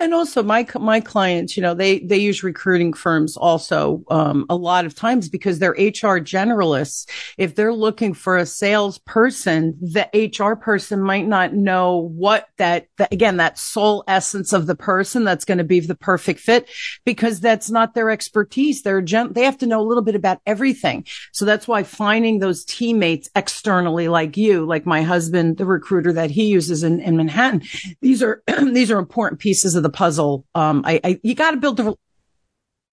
And 0.00 0.14
also 0.14 0.44
my, 0.44 0.64
my 0.78 1.00
clients, 1.00 1.56
you 1.56 1.62
know, 1.62 1.74
they, 1.74 1.98
they 1.98 2.18
use 2.18 2.44
recruiting 2.44 2.92
firms 2.92 3.36
also, 3.36 4.04
um, 4.10 4.46
a 4.48 4.54
lot 4.54 4.84
of 4.84 4.94
times 4.94 5.28
because 5.28 5.58
they're 5.58 5.72
HR 5.72 6.20
generalists. 6.22 7.08
If 7.36 7.56
they're 7.56 7.74
looking 7.74 8.14
for 8.14 8.36
a 8.36 8.46
salesperson, 8.46 9.76
the 9.80 10.08
HR 10.14 10.54
person 10.54 11.02
might 11.02 11.26
not 11.26 11.52
know 11.52 11.96
what 11.96 12.46
that, 12.58 12.86
that 12.98 13.12
again, 13.12 13.38
that 13.38 13.58
soul 13.58 14.04
essence 14.06 14.52
of 14.52 14.68
the 14.68 14.76
person 14.76 15.24
that's 15.24 15.44
going 15.44 15.58
to 15.58 15.64
be 15.64 15.80
the 15.80 15.96
perfect 15.96 16.38
fit 16.38 16.68
because 17.04 17.40
that's 17.40 17.68
not 17.68 17.94
their 17.94 18.10
expertise. 18.10 18.82
They're 18.82 19.02
gen- 19.02 19.32
they 19.32 19.42
have 19.42 19.58
to 19.58 19.66
know 19.66 19.80
a 19.80 19.88
little 19.88 20.04
bit 20.04 20.14
about 20.14 20.40
everything. 20.46 21.06
So 21.32 21.44
that's 21.44 21.66
why 21.66 21.82
finding 21.82 22.38
those 22.38 22.64
teammates 22.64 23.30
externally 23.34 24.06
like 24.06 24.36
you, 24.36 24.64
like 24.64 24.86
my 24.86 25.02
husband, 25.02 25.56
the 25.56 25.66
recruiter 25.66 26.12
that 26.12 26.30
he 26.30 26.46
uses 26.46 26.84
in, 26.84 27.00
in 27.00 27.16
Manhattan, 27.16 27.62
these 28.00 28.22
are, 28.22 28.44
these 28.72 28.92
are 28.92 28.98
important 28.98 29.40
pieces 29.40 29.74
of 29.74 29.82
the 29.82 29.87
the 29.88 29.96
puzzle. 29.96 30.44
Um, 30.54 30.82
I, 30.84 31.00
I 31.02 31.20
you 31.22 31.34
got 31.34 31.52
to 31.52 31.56
build 31.56 31.76
the. 31.76 31.94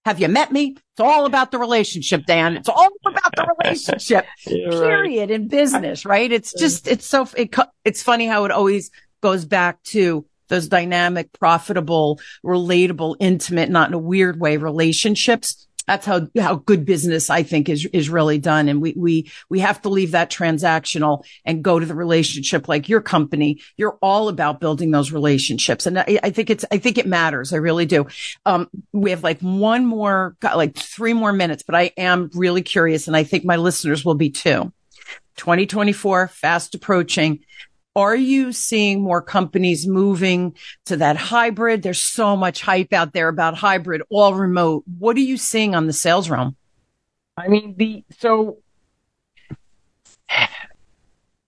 Have 0.06 0.20
you 0.20 0.28
met 0.28 0.52
me? 0.52 0.76
It's 0.78 1.00
all 1.00 1.26
about 1.26 1.52
the 1.52 1.58
relationship, 1.58 2.26
Dan. 2.28 2.58
It's 2.58 2.70
all 2.70 2.90
about 3.06 3.36
the 3.36 3.56
relationship. 3.60 4.26
period. 4.46 4.80
Right. 4.80 5.32
In 5.32 5.48
business, 5.48 6.06
right? 6.06 6.32
It's 6.32 6.54
just 6.54 6.88
it's 6.88 7.06
so 7.06 7.28
it, 7.36 7.56
it's 7.84 8.04
funny 8.04 8.28
how 8.28 8.46
it 8.46 8.52
always 8.52 8.92
goes 9.22 9.46
back 9.46 9.82
to 9.84 10.26
those 10.48 10.68
dynamic, 10.68 11.34
profitable, 11.34 12.20
relatable, 12.46 13.16
intimate, 13.20 13.70
not 13.70 13.88
in 13.90 13.96
a 13.96 14.00
weird 14.00 14.40
way 14.40 14.58
relationships 14.58 15.68
that's 15.88 16.06
how, 16.06 16.28
how 16.40 16.56
good 16.56 16.86
business 16.86 17.30
I 17.30 17.44
think 17.44 17.70
is, 17.70 17.86
is 17.94 18.10
really 18.10 18.38
done. 18.38 18.68
And 18.68 18.82
we, 18.82 18.94
we, 18.98 19.32
we 19.50 19.60
have 19.60 19.82
to 19.84 19.90
leave 19.90 20.12
that 20.12 20.32
transactional 20.32 21.26
and 21.46 21.64
go 21.64 21.80
to 21.80 21.86
the 21.86 21.96
relationship 21.96 22.68
like 22.68 22.90
your 22.90 23.02
company. 23.02 23.62
You're 23.78 23.98
all 24.02 24.30
about 24.30 24.60
building 24.60 24.92
those 24.92 25.12
relationships. 25.12 25.86
And 25.86 26.00
I, 26.00 26.20
I 26.24 26.30
think 26.32 26.50
it's, 26.50 26.66
I 26.72 26.78
think 26.78 26.98
it 26.98 27.08
matters. 27.08 27.54
I 27.54 27.58
really 27.58 27.86
do. 27.86 28.08
Um, 28.46 28.70
we 28.92 29.12
have 29.12 29.24
like 29.24 29.40
one 29.42 29.86
more, 29.86 30.36
like 30.44 30.76
three 30.76 31.14
more 31.14 31.34
minutes, 31.34 31.64
but 31.64 31.76
I 31.76 31.92
am 31.98 32.30
really 32.34 32.62
curious 32.62 33.08
and 33.08 33.16
I 33.16 33.24
think 33.24 33.46
my 33.46 33.58
listeners 33.58 34.04
will 34.04 34.16
be 34.16 34.30
too. 34.30 34.72
2024 35.38 36.30
fast 36.30 36.76
approaching. 36.76 37.44
Are 37.96 38.16
you 38.16 38.52
seeing 38.52 39.02
more 39.02 39.22
companies 39.22 39.88
moving 39.88 40.56
to 40.86 40.98
that 40.98 41.16
hybrid? 41.16 41.82
There's 41.82 42.02
so 42.02 42.36
much 42.36 42.62
hype 42.62 42.92
out 42.92 43.14
there 43.14 43.30
about 43.30 43.56
hybrid, 43.56 44.02
all 44.10 44.34
remote. 44.34 44.84
What 45.00 45.16
are 45.16 45.22
you 45.22 45.38
seeing 45.38 45.76
on 45.76 45.88
the 45.88 45.94
sales 45.94 46.30
realm? 46.30 46.58
I 47.38 47.48
mean, 47.48 47.76
the, 47.78 48.04
so 48.20 48.58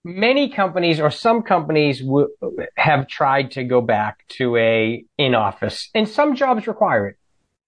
many 0.03 0.49
companies 0.49 0.99
or 0.99 1.11
some 1.11 1.41
companies 1.41 1.99
w- 2.01 2.33
have 2.77 3.07
tried 3.07 3.51
to 3.51 3.63
go 3.63 3.81
back 3.81 4.25
to 4.29 4.55
a 4.55 5.03
in 5.17 5.35
office 5.35 5.89
and 5.93 6.07
some 6.07 6.35
jobs 6.35 6.65
require 6.65 7.09
it. 7.09 7.17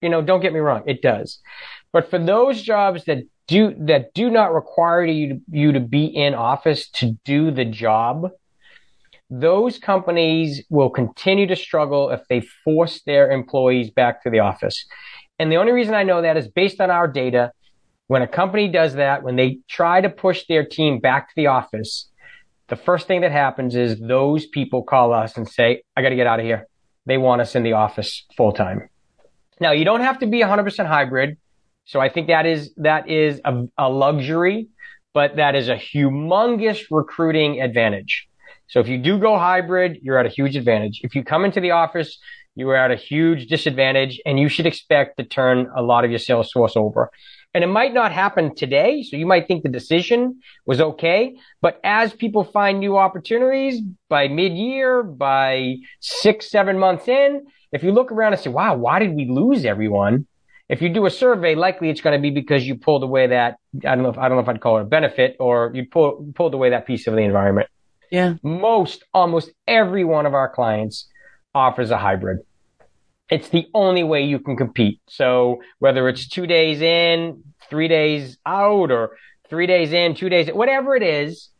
You 0.00 0.08
know, 0.08 0.22
don't 0.22 0.40
get 0.40 0.54
me 0.54 0.60
wrong. 0.60 0.84
It 0.86 1.02
does. 1.02 1.38
But 1.92 2.08
for 2.08 2.18
those 2.18 2.62
jobs 2.62 3.04
that 3.04 3.24
do, 3.46 3.74
that 3.80 4.14
do 4.14 4.30
not 4.30 4.54
require 4.54 5.04
you 5.04 5.28
to, 5.34 5.40
you 5.50 5.72
to 5.72 5.80
be 5.80 6.06
in 6.06 6.34
office 6.34 6.88
to 6.92 7.18
do 7.24 7.50
the 7.50 7.66
job, 7.66 8.30
those 9.30 9.78
companies 9.78 10.64
will 10.70 10.90
continue 10.90 11.46
to 11.46 11.56
struggle 11.56 12.10
if 12.10 12.20
they 12.28 12.40
force 12.64 13.00
their 13.06 13.30
employees 13.30 13.90
back 13.90 14.22
to 14.24 14.30
the 14.30 14.40
office. 14.40 14.84
And 15.38 15.50
the 15.50 15.56
only 15.56 15.72
reason 15.72 15.94
I 15.94 16.02
know 16.02 16.20
that 16.20 16.36
is 16.36 16.48
based 16.48 16.80
on 16.80 16.90
our 16.90 17.06
data. 17.06 17.52
When 18.08 18.22
a 18.22 18.26
company 18.26 18.66
does 18.66 18.94
that, 18.94 19.22
when 19.22 19.36
they 19.36 19.60
try 19.68 20.00
to 20.00 20.10
push 20.10 20.44
their 20.48 20.66
team 20.66 20.98
back 20.98 21.28
to 21.28 21.34
the 21.36 21.46
office, 21.46 22.08
the 22.66 22.74
first 22.74 23.06
thing 23.06 23.20
that 23.20 23.30
happens 23.30 23.76
is 23.76 24.00
those 24.00 24.46
people 24.46 24.82
call 24.82 25.12
us 25.12 25.36
and 25.36 25.48
say, 25.48 25.82
I 25.96 26.02
got 26.02 26.08
to 26.08 26.16
get 26.16 26.26
out 26.26 26.40
of 26.40 26.44
here. 26.44 26.66
They 27.06 27.18
want 27.18 27.40
us 27.40 27.54
in 27.54 27.62
the 27.62 27.74
office 27.74 28.26
full 28.36 28.52
time. 28.52 28.88
Now 29.60 29.70
you 29.70 29.84
don't 29.84 30.00
have 30.00 30.18
to 30.20 30.26
be 30.26 30.40
100% 30.40 30.86
hybrid. 30.86 31.38
So 31.84 32.00
I 32.00 32.08
think 32.08 32.26
that 32.26 32.46
is, 32.46 32.72
that 32.78 33.08
is 33.08 33.40
a, 33.44 33.64
a 33.78 33.88
luxury, 33.88 34.68
but 35.14 35.36
that 35.36 35.54
is 35.54 35.68
a 35.68 35.76
humongous 35.76 36.82
recruiting 36.90 37.60
advantage. 37.60 38.28
So 38.70 38.78
if 38.78 38.86
you 38.86 38.98
do 38.98 39.18
go 39.18 39.36
hybrid, 39.36 39.98
you're 40.00 40.16
at 40.16 40.26
a 40.26 40.30
huge 40.30 40.56
advantage. 40.56 41.00
If 41.02 41.16
you 41.16 41.24
come 41.24 41.44
into 41.44 41.60
the 41.60 41.72
office, 41.72 42.18
you 42.54 42.68
are 42.70 42.76
at 42.76 42.92
a 42.92 42.96
huge 42.96 43.48
disadvantage 43.48 44.20
and 44.24 44.38
you 44.38 44.48
should 44.48 44.66
expect 44.66 45.16
to 45.16 45.24
turn 45.24 45.68
a 45.76 45.82
lot 45.82 46.04
of 46.04 46.10
your 46.10 46.20
sales 46.20 46.52
force 46.52 46.76
over. 46.76 47.10
And 47.52 47.64
it 47.64 47.66
might 47.66 47.92
not 47.92 48.12
happen 48.12 48.54
today. 48.54 49.02
So 49.02 49.16
you 49.16 49.26
might 49.26 49.48
think 49.48 49.64
the 49.64 49.68
decision 49.68 50.40
was 50.66 50.80
okay. 50.80 51.34
But 51.60 51.80
as 51.82 52.12
people 52.12 52.44
find 52.44 52.78
new 52.78 52.96
opportunities 52.96 53.80
by 54.08 54.28
mid 54.28 54.52
year, 54.52 55.02
by 55.02 55.76
six, 55.98 56.48
seven 56.48 56.78
months 56.78 57.08
in, 57.08 57.46
if 57.72 57.82
you 57.82 57.90
look 57.90 58.12
around 58.12 58.34
and 58.34 58.42
say, 58.42 58.50
wow, 58.50 58.76
why 58.76 59.00
did 59.00 59.16
we 59.16 59.26
lose 59.28 59.64
everyone? 59.64 60.28
If 60.68 60.80
you 60.80 60.90
do 60.90 61.06
a 61.06 61.10
survey, 61.10 61.56
likely 61.56 61.90
it's 61.90 62.00
going 62.00 62.16
to 62.16 62.22
be 62.22 62.30
because 62.30 62.64
you 62.64 62.76
pulled 62.76 63.02
away 63.02 63.26
that, 63.26 63.56
I 63.84 63.96
don't 63.96 64.04
know 64.04 64.10
if, 64.10 64.18
I 64.18 64.28
don't 64.28 64.36
know 64.36 64.42
if 64.42 64.48
I'd 64.48 64.60
call 64.60 64.78
it 64.78 64.82
a 64.82 64.84
benefit 64.84 65.36
or 65.40 65.72
you 65.74 65.86
pull, 65.90 66.30
pulled 66.36 66.54
away 66.54 66.70
that 66.70 66.86
piece 66.86 67.08
of 67.08 67.14
the 67.14 67.22
environment. 67.22 67.68
Yeah. 68.10 68.34
Most, 68.42 69.04
almost 69.14 69.50
every 69.66 70.04
one 70.04 70.26
of 70.26 70.34
our 70.34 70.48
clients 70.48 71.06
offers 71.54 71.90
a 71.90 71.98
hybrid. 71.98 72.40
It's 73.30 73.48
the 73.48 73.68
only 73.72 74.02
way 74.02 74.24
you 74.24 74.40
can 74.40 74.56
compete. 74.56 75.00
So 75.08 75.62
whether 75.78 76.08
it's 76.08 76.28
two 76.28 76.46
days 76.46 76.80
in, 76.80 77.44
three 77.68 77.86
days 77.86 78.38
out, 78.44 78.90
or 78.90 79.16
three 79.48 79.66
days 79.66 79.92
in, 79.92 80.14
two 80.14 80.28
days, 80.28 80.48
whatever 80.48 80.96
it 80.96 81.02
is, 81.02 81.50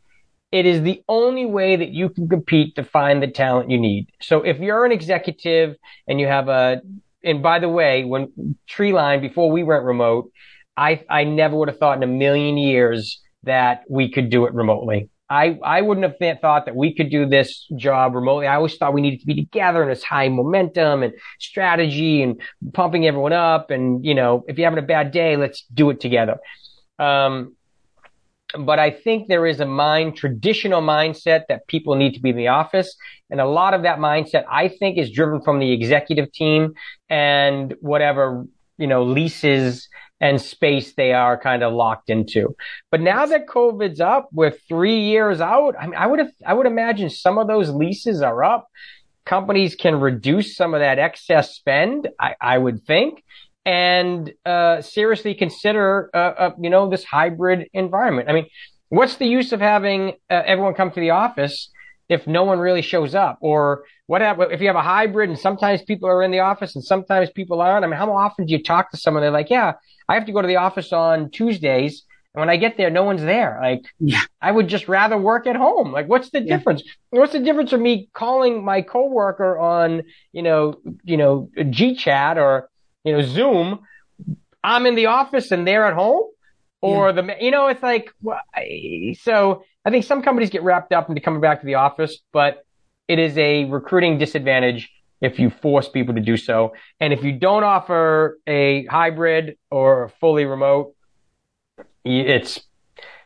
it 0.51 0.65
is 0.65 0.81
the 0.81 1.01
only 1.07 1.45
way 1.45 1.77
that 1.77 1.91
you 1.91 2.09
can 2.09 2.27
compete 2.27 2.75
to 2.75 2.83
find 2.83 3.23
the 3.23 3.27
talent 3.27 3.71
you 3.71 3.79
need. 3.79 4.09
So 4.21 4.41
if 4.41 4.59
you're 4.59 4.83
an 4.85 4.91
executive 4.91 5.77
and 6.07 6.19
you 6.19 6.27
have 6.27 6.49
a, 6.49 6.81
and 7.23 7.41
by 7.41 7.59
the 7.59 7.69
way, 7.69 8.03
when 8.03 8.57
Treeline, 8.69 9.21
before 9.21 9.49
we 9.49 9.63
went 9.63 9.83
remote, 9.83 10.29
I, 10.75 11.05
I 11.09 11.23
never 11.23 11.55
would 11.55 11.69
have 11.69 11.77
thought 11.77 11.95
in 11.95 12.03
a 12.03 12.07
million 12.07 12.57
years 12.57 13.21
that 13.43 13.83
we 13.89 14.11
could 14.11 14.29
do 14.29 14.45
it 14.45 14.53
remotely. 14.53 15.09
I, 15.31 15.57
I 15.63 15.79
wouldn't 15.79 16.05
have 16.05 16.39
thought 16.41 16.65
that 16.65 16.75
we 16.75 16.93
could 16.93 17.09
do 17.09 17.25
this 17.25 17.65
job 17.77 18.15
remotely. 18.15 18.47
I 18.47 18.55
always 18.55 18.75
thought 18.75 18.93
we 18.93 18.99
needed 18.99 19.21
to 19.21 19.25
be 19.25 19.33
together 19.33 19.81
and 19.81 19.89
this 19.89 20.03
high 20.03 20.27
momentum 20.27 21.03
and 21.03 21.13
strategy 21.39 22.21
and 22.21 22.41
pumping 22.73 23.07
everyone 23.07 23.31
up. 23.31 23.71
And, 23.71 24.05
you 24.05 24.13
know, 24.13 24.43
if 24.49 24.57
you're 24.57 24.69
having 24.69 24.83
a 24.83 24.85
bad 24.85 25.11
day, 25.13 25.37
let's 25.37 25.63
do 25.73 25.89
it 25.89 26.01
together. 26.01 26.37
Um, 26.99 27.55
but 28.59 28.77
I 28.77 28.91
think 28.91 29.29
there 29.29 29.47
is 29.47 29.61
a 29.61 29.65
mind, 29.65 30.17
traditional 30.17 30.81
mindset 30.81 31.43
that 31.47 31.65
people 31.67 31.95
need 31.95 32.13
to 32.15 32.19
be 32.19 32.31
in 32.31 32.35
the 32.35 32.49
office. 32.49 32.93
And 33.29 33.39
a 33.39 33.45
lot 33.45 33.73
of 33.73 33.83
that 33.83 33.99
mindset, 33.99 34.43
I 34.51 34.67
think, 34.67 34.97
is 34.97 35.11
driven 35.11 35.41
from 35.41 35.59
the 35.59 35.71
executive 35.71 36.29
team 36.33 36.73
and 37.09 37.73
whatever, 37.79 38.45
you 38.77 38.87
know, 38.87 39.03
leases 39.03 39.87
and 40.21 40.39
space 40.39 40.93
they 40.93 41.11
are 41.13 41.37
kind 41.37 41.63
of 41.63 41.73
locked 41.73 42.09
into. 42.09 42.55
But 42.91 43.01
now 43.01 43.25
that 43.25 43.47
COVID's 43.47 43.99
up, 43.99 44.29
we're 44.31 44.51
three 44.51 44.99
years 44.99 45.41
out. 45.41 45.75
I 45.77 45.87
mean, 45.87 45.95
I 45.95 46.05
would 46.05 46.19
have, 46.19 46.31
I 46.45 46.53
would 46.53 46.67
imagine 46.67 47.09
some 47.09 47.39
of 47.39 47.47
those 47.47 47.71
leases 47.71 48.21
are 48.21 48.43
up. 48.43 48.67
Companies 49.25 49.75
can 49.75 49.99
reduce 49.99 50.55
some 50.55 50.75
of 50.75 50.79
that 50.79 50.99
excess 50.99 51.55
spend. 51.55 52.07
I, 52.19 52.35
I 52.39 52.57
would 52.57 52.85
think. 52.85 53.23
And 53.65 54.31
uh, 54.45 54.81
seriously 54.81 55.33
consider, 55.33 56.09
uh, 56.13 56.17
uh, 56.17 56.51
you 56.61 56.69
know, 56.69 56.89
this 56.89 57.03
hybrid 57.03 57.67
environment. 57.73 58.29
I 58.29 58.33
mean, 58.33 58.47
what's 58.89 59.15
the 59.15 59.27
use 59.27 59.53
of 59.53 59.59
having 59.59 60.13
uh, 60.29 60.43
everyone 60.45 60.75
come 60.75 60.91
to 60.91 60.99
the 60.99 61.11
office 61.11 61.70
if 62.11 62.27
no 62.27 62.43
one 62.43 62.59
really 62.59 62.81
shows 62.81 63.15
up? 63.15 63.37
Or 63.39 63.85
what 64.05 64.21
if 64.21 64.59
you 64.59 64.67
have 64.67 64.75
a 64.75 64.81
hybrid 64.81 65.29
and 65.29 65.39
sometimes 65.39 65.81
people 65.81 66.09
are 66.09 66.21
in 66.21 66.31
the 66.31 66.39
office 66.39 66.75
and 66.75 66.83
sometimes 66.83 67.29
people 67.31 67.61
aren't? 67.61 67.85
I 67.85 67.87
mean, 67.87 67.97
how 67.97 68.11
often 68.15 68.45
do 68.45 68.51
you 68.51 68.61
talk 68.61 68.91
to 68.91 68.97
someone? 68.97 69.23
They're 69.23 69.31
like, 69.31 69.49
yeah, 69.49 69.73
I 70.09 70.15
have 70.15 70.25
to 70.25 70.33
go 70.33 70.41
to 70.41 70.47
the 70.47 70.57
office 70.57 70.91
on 70.91 71.31
Tuesdays. 71.31 72.03
And 72.33 72.41
when 72.41 72.49
I 72.49 72.57
get 72.57 72.75
there, 72.75 72.89
no 72.89 73.03
one's 73.03 73.21
there. 73.21 73.59
Like, 73.61 73.83
yeah. 73.99 74.21
I 74.41 74.51
would 74.51 74.67
just 74.67 74.89
rather 74.89 75.17
work 75.17 75.47
at 75.47 75.55
home. 75.55 75.93
Like, 75.93 76.07
what's 76.07 76.29
the 76.31 76.41
yeah. 76.41 76.57
difference? 76.57 76.83
What's 77.11 77.31
the 77.31 77.39
difference 77.39 77.71
of 77.71 77.79
me 77.79 78.09
calling 78.13 78.63
my 78.65 78.81
coworker 78.81 79.57
on, 79.57 80.03
you 80.33 80.41
know, 80.41 80.81
you 81.05 81.15
know, 81.15 81.49
GChat 81.57 82.35
or, 82.35 82.69
you 83.05 83.13
know, 83.13 83.21
Zoom? 83.21 83.79
I'm 84.61 84.85
in 84.85 84.95
the 84.95 85.05
office 85.05 85.51
and 85.51 85.65
they're 85.65 85.85
at 85.85 85.93
home 85.93 86.30
or 86.81 87.07
yeah. 87.07 87.21
the, 87.21 87.35
you 87.39 87.51
know, 87.51 87.67
it's 87.67 87.83
like, 87.83 88.11
so 89.19 89.63
I 89.85 89.89
think 89.89 90.05
some 90.05 90.21
companies 90.21 90.49
get 90.49 90.63
wrapped 90.63 90.91
up 90.91 91.09
into 91.09 91.21
coming 91.21 91.41
back 91.41 91.61
to 91.61 91.65
the 91.65 91.75
office, 91.75 92.19
but 92.33 92.65
it 93.07 93.19
is 93.19 93.37
a 93.37 93.65
recruiting 93.65 94.17
disadvantage 94.17 94.91
if 95.21 95.37
you 95.37 95.49
force 95.49 95.87
people 95.87 96.15
to 96.15 96.21
do 96.21 96.37
so. 96.37 96.73
And 96.99 97.13
if 97.13 97.23
you 97.23 97.33
don't 97.33 97.63
offer 97.63 98.39
a 98.47 98.85
hybrid 98.85 99.57
or 99.69 100.11
fully 100.19 100.45
remote, 100.45 100.95
it's, 102.03 102.59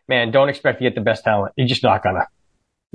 man, 0.08 0.32
don't 0.32 0.50
expect 0.50 0.80
to 0.80 0.84
get 0.84 0.96
the 0.96 1.02
best 1.02 1.24
talent. 1.24 1.54
You're 1.56 1.68
just 1.68 1.84
not 1.84 2.04
gonna. 2.04 2.28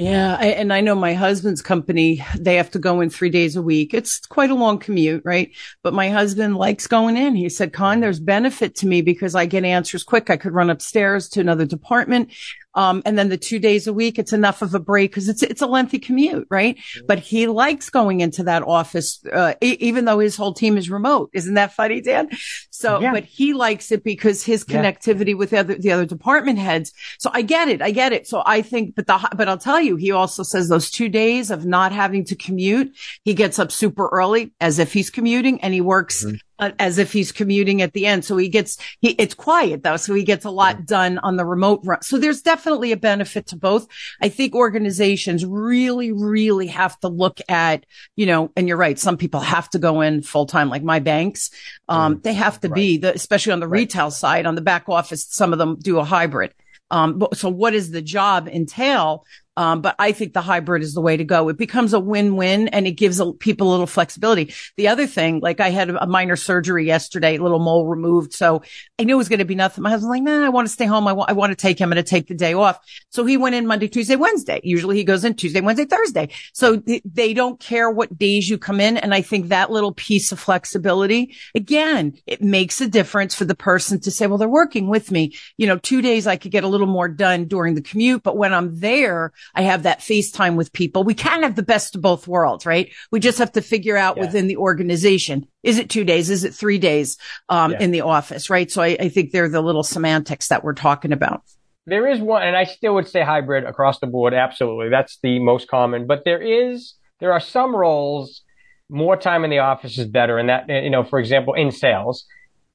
Yeah. 0.01 0.39
I, 0.41 0.47
and 0.47 0.73
I 0.73 0.81
know 0.81 0.95
my 0.95 1.13
husband's 1.13 1.61
company, 1.61 2.25
they 2.35 2.55
have 2.55 2.71
to 2.71 2.79
go 2.79 3.03
in 3.03 3.11
three 3.11 3.29
days 3.29 3.55
a 3.55 3.61
week. 3.61 3.93
It's 3.93 4.19
quite 4.21 4.49
a 4.49 4.55
long 4.55 4.79
commute, 4.79 5.21
right? 5.27 5.51
But 5.83 5.93
my 5.93 6.09
husband 6.09 6.57
likes 6.57 6.87
going 6.87 7.19
in. 7.19 7.35
He 7.35 7.51
said, 7.51 7.75
Con, 7.75 8.01
there's 8.01 8.19
benefit 8.19 8.75
to 8.77 8.87
me 8.87 9.03
because 9.03 9.35
I 9.35 9.45
get 9.45 9.63
answers 9.63 10.03
quick. 10.03 10.31
I 10.31 10.39
could 10.39 10.55
run 10.55 10.71
upstairs 10.71 11.29
to 11.31 11.41
another 11.41 11.67
department. 11.67 12.33
Um, 12.75 13.03
and 13.05 13.19
then 13.19 13.29
the 13.29 13.37
two 13.37 13.59
days 13.59 13.87
a 13.87 13.93
week, 13.93 14.19
it's 14.19 14.33
enough 14.33 14.63
of 14.63 14.75
a 14.75 14.79
break 14.79 15.11
because 15.11 15.29
it's, 15.29 15.43
it's 15.43 15.63
a 15.63 15.67
lengthy 15.67 15.99
commute, 15.99 16.47
right? 16.51 16.77
Mm-hmm. 16.77 17.07
But 17.07 17.19
he 17.19 17.47
likes 17.47 17.91
going 17.91 18.21
into 18.21 18.45
that 18.45 18.63
office, 18.63 19.25
uh, 19.33 19.55
e- 19.61 19.77
even 19.81 20.05
though 20.05 20.19
his 20.19 20.37
whole 20.37 20.55
team 20.55 20.77
is 20.77 20.89
remote. 20.91 21.31
Isn't 21.33 21.55
that 21.55 21.73
funny, 21.73 22.01
Dan? 22.01 22.29
So, 22.71 23.01
yeah. 23.01 23.13
but 23.13 23.25
he 23.25 23.53
likes 23.55 23.91
it 23.91 24.05
because 24.05 24.45
his 24.45 24.65
connectivity 24.65 25.31
yeah. 25.31 25.35
with 25.35 25.51
the 25.51 25.59
other, 25.59 25.75
the 25.75 25.93
other 25.93 26.07
department 26.07 26.59
heads. 26.59 26.93
So 27.19 27.31
I 27.33 27.43
get 27.43 27.69
it. 27.69 27.83
I 27.83 27.91
get 27.91 28.13
it. 28.13 28.27
So 28.27 28.43
I 28.47 28.63
think, 28.63 28.95
but 28.95 29.07
the, 29.07 29.29
but 29.37 29.49
I'll 29.49 29.59
tell 29.59 29.81
you, 29.81 29.97
he 29.97 30.13
also 30.13 30.43
says 30.43 30.69
those 30.69 30.91
two 30.91 31.09
days 31.09 31.51
of 31.51 31.67
not 31.67 31.93
having 31.93 32.25
to 32.27 32.37
commute, 32.37 32.97
he 33.25 33.35
gets 33.35 33.59
up 33.59 33.73
super 33.73 34.09
early 34.09 34.53
as 34.61 34.79
if 34.79 34.93
he's 34.93 35.11
commuting 35.11 35.61
and 35.61 35.75
he 35.75 35.81
works 35.81 36.25
mm-hmm 36.25 36.37
as 36.61 36.99
if 36.99 37.13
he's 37.13 37.33
commuting 37.33 37.83
at 37.83 37.93
the 37.93 38.07
end. 38.07 38.25
So 38.25 38.37
he 38.37 38.49
gets, 38.49 38.79
he, 39.01 39.11
it's 39.11 39.35
quiet 39.35 39.83
though. 39.83 39.97
So 39.97 40.15
he 40.15 40.23
gets 40.23 40.45
a 40.45 40.51
lot 40.51 40.87
done 40.87 41.19
on 41.19 41.37
the 41.37 41.45
remote 41.45 41.81
run. 41.85 42.03
So 42.03 42.19
there's 42.19 42.43
definitely 42.43 42.93
a 42.93 42.97
benefit 42.97 43.47
to 43.49 43.57
both. 43.57 43.87
I 44.21 44.29
think 44.29 44.55
organizations 44.55 45.45
really, 45.45 46.13
really 46.13 46.69
have 46.69 46.99
to 47.01 47.09
look 47.09 47.41
at, 47.49 47.87
you 48.17 48.27
know, 48.27 48.51
and 48.57 48.69
you're 48.69 48.77
right. 48.77 48.99
Some 48.99 49.17
people 49.17 49.41
have 49.41 49.69
to 49.71 49.79
go 49.79 50.01
in 50.01 50.23
full 50.23 50.47
time, 50.47 50.69
like 50.69 50.83
my 50.83 50.99
banks. 50.99 51.51
Um, 51.89 52.17
mm, 52.17 52.23
they 52.23 52.35
have 52.35 52.61
to 52.61 52.69
right. 52.69 52.75
be 52.75 52.99
the, 52.99 53.15
especially 53.15 53.53
on 53.53 53.61
the 53.61 53.69
right. 53.69 53.81
retail 53.81 54.11
side, 54.11 54.47
on 54.47 54.55
the 54.55 54.61
back 54.61 54.89
office, 54.89 55.27
some 55.29 55.53
of 55.53 55.59
them 55.59 55.77
do 55.81 55.99
a 55.99 56.05
hybrid. 56.05 56.55
Um, 56.91 57.25
so 57.35 57.49
what 57.49 57.71
does 57.71 57.91
the 57.91 58.03
job 58.03 58.49
entail? 58.49 59.25
Um, 59.57 59.83
but 59.83 59.97
I 59.99 60.13
think 60.13 60.33
the 60.33 60.41
hybrid 60.41 60.83
is 60.83 60.95
the 60.95 61.01
way 61.01 61.17
to 61.17 61.25
go. 61.25 61.49
It 61.49 61.59
becomes 61.59 61.93
a 61.93 62.01
win-win 62.01 62.69
and 62.69 62.87
it 62.87 62.93
gives 62.93 63.21
a, 63.21 63.33
people 63.33 63.69
a 63.69 63.73
little 63.73 63.87
flexibility. 63.87 64.55
The 64.77 64.89
other 64.89 65.07
thing, 65.07 65.41
like 65.41 65.61
I 65.61 65.71
had 65.71 65.91
a 65.91 66.07
minor 66.07 66.37
surgery 66.37 66.87
yesterday, 66.87 67.37
a 67.37 67.43
little 67.43 67.59
mole 67.59 67.87
removed. 67.87 68.33
So 68.33 68.63
I 68.99 69.05
knew 69.05 69.15
it 69.15 69.19
was 69.19 69.29
going 69.29 69.41
to 69.41 69.45
be 69.45 69.55
nothing. 69.55 69.83
My 69.83 69.91
husband's 69.91 70.11
like, 70.11 70.23
nah, 70.23 70.47
I 70.47 70.49
want 70.49 70.67
to 70.69 70.73
stay 70.73 70.87
home. 70.87 71.07
I, 71.07 71.13
want, 71.13 71.31
I 71.31 71.35
want 71.35 71.51
to 71.51 71.57
take 71.57 71.79
him. 71.79 71.93
and 71.93 71.99
to 71.99 72.03
take 72.03 72.29
the 72.29 72.35
day 72.35 72.55
off. 72.55 72.79
So 73.11 73.25
he 73.25 73.37
went 73.37 73.55
in 73.55 73.67
Monday, 73.67 73.89
Tuesday, 73.89 74.17
Wednesday. 74.17 74.61
Usually 74.63 74.97
he 74.97 75.05
goes 75.05 75.25
in 75.25 75.35
Tuesday, 75.35 75.61
Wednesday, 75.61 75.85
Thursday. 75.85 76.29
So 76.55 76.79
th- 76.79 77.03
they 77.05 77.35
don't 77.35 77.61
care 77.61 77.91
what 77.91 78.17
days 78.17 78.49
you 78.49 78.57
come 78.59 78.81
in. 78.81 78.97
And 78.97 79.13
I 79.13 79.23
think 79.23 79.49
that 79.49 79.71
little 79.71 79.93
piece 79.93 80.33
of 80.33 80.41
flexibility, 80.41 81.35
again, 81.55 82.15
it 82.27 82.43
makes 82.43 82.81
a 82.81 82.89
difference 82.89 83.35
for 83.35 83.45
the 83.45 83.55
person 83.55 84.01
to 84.01 84.11
say, 84.11 84.27
well, 84.27 84.39
they're 84.39 84.49
working 84.49 84.89
with 84.89 85.11
me. 85.11 85.35
You 85.57 85.67
know, 85.67 85.79
two 85.79 86.03
days 86.03 86.27
I 86.27 86.37
could 86.37 86.53
get 86.53 86.65
a 86.65 86.69
little 86.69 86.87
more 86.87 87.09
done 87.09 87.47
during 87.47 87.75
the 87.75 87.83
commute, 87.83 88.23
but 88.23 88.37
when 88.37 88.55
I'm 88.55 88.79
there, 88.79 89.33
I 89.55 89.63
have 89.63 89.83
that 89.83 90.01
FaceTime 90.01 90.57
with 90.57 90.73
people. 90.73 91.05
We 91.05 91.15
can't 91.15 91.43
have 91.43 91.57
the 91.57 91.63
best 91.63 91.97
of 91.97 92.03
both 92.03 92.29
worlds, 92.29 92.67
right? 92.67 92.93
We 93.11 93.21
just 93.21 93.39
have 93.39 93.53
to 93.53 93.63
figure 93.63 93.97
out 93.97 94.17
yeah. 94.17 94.25
within 94.25 94.47
the 94.47 94.57
organization. 94.57 95.47
Is 95.63 95.79
it 95.79 95.91
two 95.91 96.05
days? 96.05 96.31
Is 96.31 96.45
it 96.45 96.55
three 96.55 96.79
days, 96.79 97.19
um, 97.49 97.73
yeah. 97.73 97.81
in 97.81 97.91
the 97.91 98.03
office, 98.03 98.51
right? 98.51 98.71
So 98.71 98.83
I, 98.83 98.97
I 99.01 99.09
think 99.09 99.33
they're 99.33 99.49
the 99.49 99.61
little 99.61 99.83
semantics 99.83 100.49
that 100.49 100.65
we're 100.65 100.75
talking 100.75 101.13
about. 101.13 101.43
There 101.87 102.07
is 102.07 102.21
one, 102.21 102.43
and 102.43 102.57
I 102.57 102.65
still 102.65 102.95
would 102.95 103.09
say 103.09 103.23
hybrid 103.23 103.65
across 103.65 103.99
the 103.99 104.07
board. 104.07 104.35
Absolutely. 104.35 104.91
That's 104.91 105.19
the 105.23 105.39
most 105.39 105.69
common, 105.69 106.07
but 106.07 106.25
there 106.25 106.41
is, 106.41 106.95
there 107.19 107.33
are 107.33 107.41
some 107.41 107.75
roles 107.75 108.43
more 108.89 109.17
time 109.17 109.45
in 109.45 109.51
the 109.51 109.61
office 109.61 109.99
is 109.99 110.07
better. 110.07 110.39
And 110.39 110.49
that, 110.49 110.69
you 110.69 110.91
know, 110.91 111.05
for 111.05 111.19
example, 111.19 111.55
in 111.55 111.71
sales, 111.71 112.27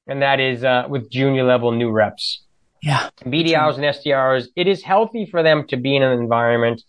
and 0.06 0.22
that 0.22 0.40
is, 0.40 0.64
uh, 0.64 0.86
with 0.88 1.10
junior 1.10 1.44
level 1.44 1.72
new 1.72 1.90
reps 1.90 2.42
yeah. 2.82 3.10
BDRs 3.24 3.74
and 3.74 3.84
SDRs, 3.84 4.48
it 4.56 4.66
is 4.66 4.82
healthy 4.82 5.26
for 5.26 5.42
them 5.42 5.66
to 5.68 5.76
be 5.76 5.96
in 5.96 6.02
an 6.02 6.18
environment 6.18 6.82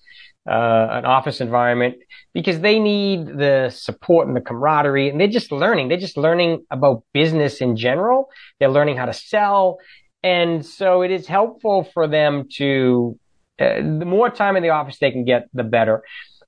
uh, 0.47 0.87
an 0.91 1.05
office 1.05 1.41
environment 1.41 1.97
because 2.33 2.61
they 2.61 2.79
need 2.79 3.27
the 3.27 3.69
support 3.69 4.27
and 4.27 4.35
the 4.35 4.41
camaraderie 4.41 5.09
and 5.09 5.19
they're 5.19 5.27
just 5.27 5.51
learning. 5.51 5.89
They're 5.89 5.97
just 5.97 6.17
learning 6.17 6.65
about 6.71 7.03
business 7.13 7.59
in 7.59 7.75
general. 7.75 8.29
They're 8.59 8.69
learning 8.69 8.95
how 8.97 9.05
to 9.05 9.13
sell. 9.13 9.79
And 10.23 10.65
so 10.65 11.01
it 11.01 11.11
is 11.11 11.27
helpful 11.27 11.83
for 11.93 12.07
them 12.07 12.47
to, 12.55 13.19
uh, 13.59 13.75
the 13.75 14.05
more 14.05 14.29
time 14.29 14.55
in 14.55 14.63
the 14.63 14.69
office 14.69 14.99
they 14.99 15.11
can 15.11 15.25
get, 15.25 15.47
the 15.53 15.63
better. 15.63 16.03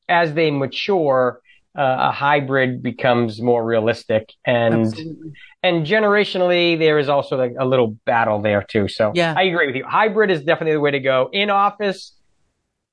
As 0.08 0.34
they 0.34 0.50
mature, 0.50 1.42
uh, 1.78 2.10
a 2.10 2.12
hybrid 2.12 2.82
becomes 2.82 3.42
more 3.42 3.64
realistic 3.64 4.34
and 4.46 4.88
Absolutely. 4.88 5.32
and 5.62 5.86
generationally 5.86 6.78
there 6.78 6.98
is 6.98 7.10
also 7.10 7.38
like 7.38 7.54
a 7.60 7.66
little 7.66 7.98
battle 8.06 8.42
there 8.42 8.64
too. 8.64 8.88
So 8.88 9.12
yeah. 9.14 9.36
I 9.38 9.44
agree 9.44 9.68
with 9.68 9.76
you. 9.76 9.86
Hybrid 9.86 10.32
is 10.32 10.44
definitely 10.44 10.74
the 10.74 10.80
way 10.80 10.92
to 10.92 11.00
go. 11.00 11.30
In 11.32 11.50
office 11.50 12.14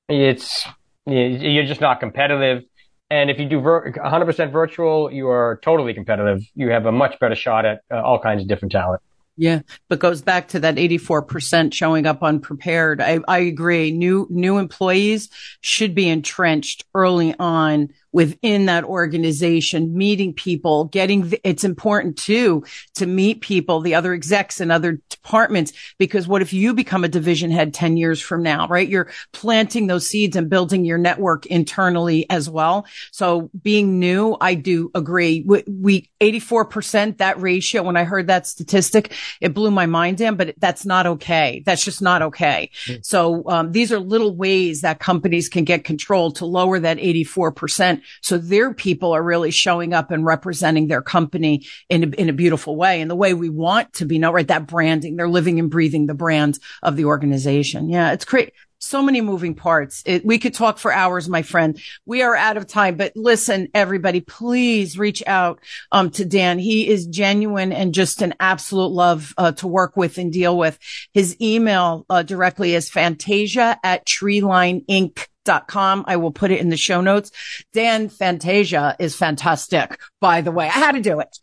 it's 0.09 0.67
you're 1.07 1.65
just 1.65 1.81
not 1.81 2.01
competitive. 2.01 2.65
And 3.09 3.31
if 3.31 3.39
you 3.39 3.49
do 3.49 3.61
vir- 3.61 3.93
100% 3.93 4.53
virtual 4.53 5.11
you 5.11 5.29
are 5.29 5.59
totally 5.63 5.95
competitive. 5.95 6.43
You 6.55 6.71
have 6.71 6.87
a 6.87 6.93
much 6.93 7.19
better 7.19 7.35
shot 7.35 7.65
at 7.65 7.81
uh, 7.91 8.03
all 8.03 8.19
kinds 8.19 8.43
of 8.43 8.49
different 8.49 8.73
talent. 8.73 9.01
Yeah, 9.39 9.61
but 9.89 9.99
goes 9.99 10.23
back 10.23 10.49
to 10.49 10.61
that 10.61 10.77
84% 10.77 11.73
showing 11.75 12.07
up 12.07 12.23
unprepared. 12.23 13.03
I, 13.03 13.21
I 13.29 13.41
agree. 13.41 13.91
New, 13.91 14.27
new 14.31 14.57
employees 14.57 15.29
should 15.61 15.95
be 15.95 16.09
entrenched 16.09 16.87
early 16.95 17.35
on 17.39 17.91
within 18.17 18.65
that 18.65 18.83
organization, 18.83 19.95
meeting 19.95 20.33
people, 20.33 20.87
getting, 20.87 21.35
it's 21.45 21.65
important 21.65 22.17
too 22.17 22.65
to 22.95 23.05
meet 23.05 23.43
people, 23.43 23.83
the 23.83 23.95
other 23.95 24.15
execs 24.15 24.59
and 24.59 24.73
other 24.73 25.03
departments, 25.11 25.75
because 25.99 26.27
what 26.27 26.41
if 26.41 26.51
you 26.51 26.73
become 26.73 27.05
a 27.05 27.09
division 27.09 27.51
head 27.51 27.75
10 27.75 27.99
years 27.99 28.19
from 28.19 28.43
now, 28.43 28.67
right? 28.69 28.89
You're 28.89 29.11
planting 29.35 29.87
those 29.87 30.07
seeds 30.07 30.35
and 30.35 30.49
building 30.49 30.87
your 30.87 30.97
network 30.97 31.45
internally 31.45 32.25
as 32.31 32.49
well. 32.49 32.87
So 33.13 33.51
being 33.63 33.99
new, 33.99 34.35
I 34.41 34.55
do 34.55 34.91
agree. 34.95 35.45
We, 35.47 35.65
we 35.67 36.11
84%, 36.21 37.19
that 37.19 37.41
ratio, 37.41 37.83
when 37.83 37.97
I 37.97 38.05
heard 38.05 38.29
that 38.29 38.47
statistic, 38.47 39.13
it 39.41 39.55
blew 39.55 39.71
my 39.71 39.87
mind 39.87 40.21
in, 40.21 40.37
but 40.37 40.55
that's 40.59 40.87
not 40.87 41.07
okay. 41.07 41.63
That's 41.67 41.85
just 41.85 42.01
not 42.01 42.23
okay. 42.23 42.71
Mm. 42.87 43.05
So, 43.05 43.43
um, 43.49 43.73
these 43.73 43.93
are 43.93 43.99
little 43.99 44.35
ways 44.35 44.81
that 44.81 44.99
companies 44.99 45.49
can 45.49 45.65
get 45.65 45.85
control 45.85 46.33
to 46.33 46.47
lower 46.47 46.79
that 46.79 46.99
84% 46.99 48.03
so 48.23 48.39
their 48.39 48.73
people 48.73 49.13
are 49.13 49.23
really 49.23 49.51
showing 49.51 49.93
up 49.93 50.11
and 50.11 50.25
representing 50.25 50.89
their 50.89 51.03
company 51.03 51.67
in 51.89 52.05
a, 52.05 52.07
in 52.17 52.29
a 52.29 52.33
beautiful 52.33 52.77
way 52.77 53.01
in 53.01 53.09
the 53.09 53.17
way 53.17 53.35
we 53.35 53.49
want 53.49 53.93
to 53.95 54.05
be 54.05 54.19
known, 54.19 54.35
right? 54.35 54.49
That 54.49 54.67
branding, 54.67 55.17
they're 55.17 55.29
living 55.29 55.59
and 55.59 55.71
breathing 55.71 56.07
the 56.07 56.15
brand 56.15 56.59
of 56.83 56.97
the 56.97 57.05
organization. 57.05 57.89
Yeah. 57.89 58.13
It's 58.13 58.25
great 58.25 58.53
so 58.79 59.03
many 59.03 59.21
moving 59.21 59.55
parts. 59.55 60.03
It, 60.07 60.25
we 60.25 60.39
could 60.39 60.55
talk 60.55 60.79
for 60.79 60.93
hours, 60.93 61.29
my 61.29 61.43
friend. 61.43 61.81
We 62.05 62.23
are 62.23 62.37
out 62.37 62.57
of 62.57 62.67
time, 62.67 62.97
but 62.97 63.13
listen, 63.17 63.69
everybody, 63.75 64.21
please 64.21 64.99
reach 64.99 65.23
out 65.27 65.61
um, 65.93 66.11
to 66.11 66.25
Dan. 66.25 66.59
He 66.59 66.89
is 66.89 67.07
genuine 67.07 67.73
and 67.73 67.95
just 67.95 68.23
an 68.23 68.35
absolute 68.41 68.93
love 68.93 69.35
uh, 69.39 69.53
to 69.53 69.67
work 69.67 69.97
with 69.97 70.19
and 70.19 70.33
deal 70.33 70.57
with. 70.57 70.79
His 71.13 71.37
email 71.41 72.07
uh, 72.11 72.23
directly 72.23 72.75
is 72.75 72.91
fantasia 72.91 73.79
at 73.83 74.07
treelineinc.com 74.07 75.25
dot 75.47 75.69
com. 75.69 76.05
I 76.09 76.17
will 76.17 76.33
put 76.33 76.51
it 76.51 76.59
in 76.59 76.71
the 76.71 76.77
show 76.77 77.01
notes. 77.01 77.31
Dan 77.73 78.09
Fantasia 78.09 78.97
is 78.99 79.15
fantastic, 79.15 80.01
by 80.21 80.41
the 80.41 80.51
way. 80.51 80.67
I 80.67 80.71
had 80.71 80.97
to 80.97 81.01
do 81.01 81.21
it. 81.21 81.39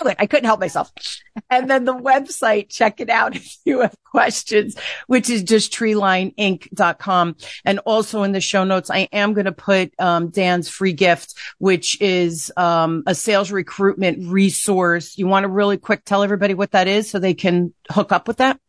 Do 0.00 0.08
it. 0.08 0.16
I 0.18 0.26
couldn't 0.26 0.44
help 0.44 0.60
myself. 0.60 0.92
And 1.50 1.70
then 1.70 1.84
the 1.84 1.94
website, 1.94 2.68
check 2.68 3.00
it 3.00 3.10
out 3.10 3.36
if 3.36 3.56
you 3.64 3.80
have 3.80 3.96
questions, 4.04 4.76
which 5.06 5.30
is 5.30 5.42
just 5.42 5.72
treelineinc.com. 5.72 7.36
And 7.64 7.78
also 7.80 8.22
in 8.22 8.32
the 8.32 8.40
show 8.40 8.64
notes, 8.64 8.90
I 8.90 9.08
am 9.12 9.32
going 9.32 9.46
to 9.46 9.52
put, 9.52 9.92
um, 9.98 10.28
Dan's 10.28 10.68
free 10.68 10.92
gift, 10.92 11.34
which 11.58 12.00
is, 12.00 12.52
um, 12.56 13.02
a 13.06 13.14
sales 13.14 13.50
recruitment 13.50 14.28
resource. 14.28 15.18
You 15.18 15.26
want 15.26 15.44
to 15.44 15.48
really 15.48 15.78
quick 15.78 16.04
tell 16.04 16.22
everybody 16.22 16.54
what 16.54 16.72
that 16.72 16.88
is 16.88 17.10
so 17.10 17.18
they 17.18 17.34
can 17.34 17.72
hook 17.90 18.12
up 18.12 18.28
with 18.28 18.38
that? 18.38 18.60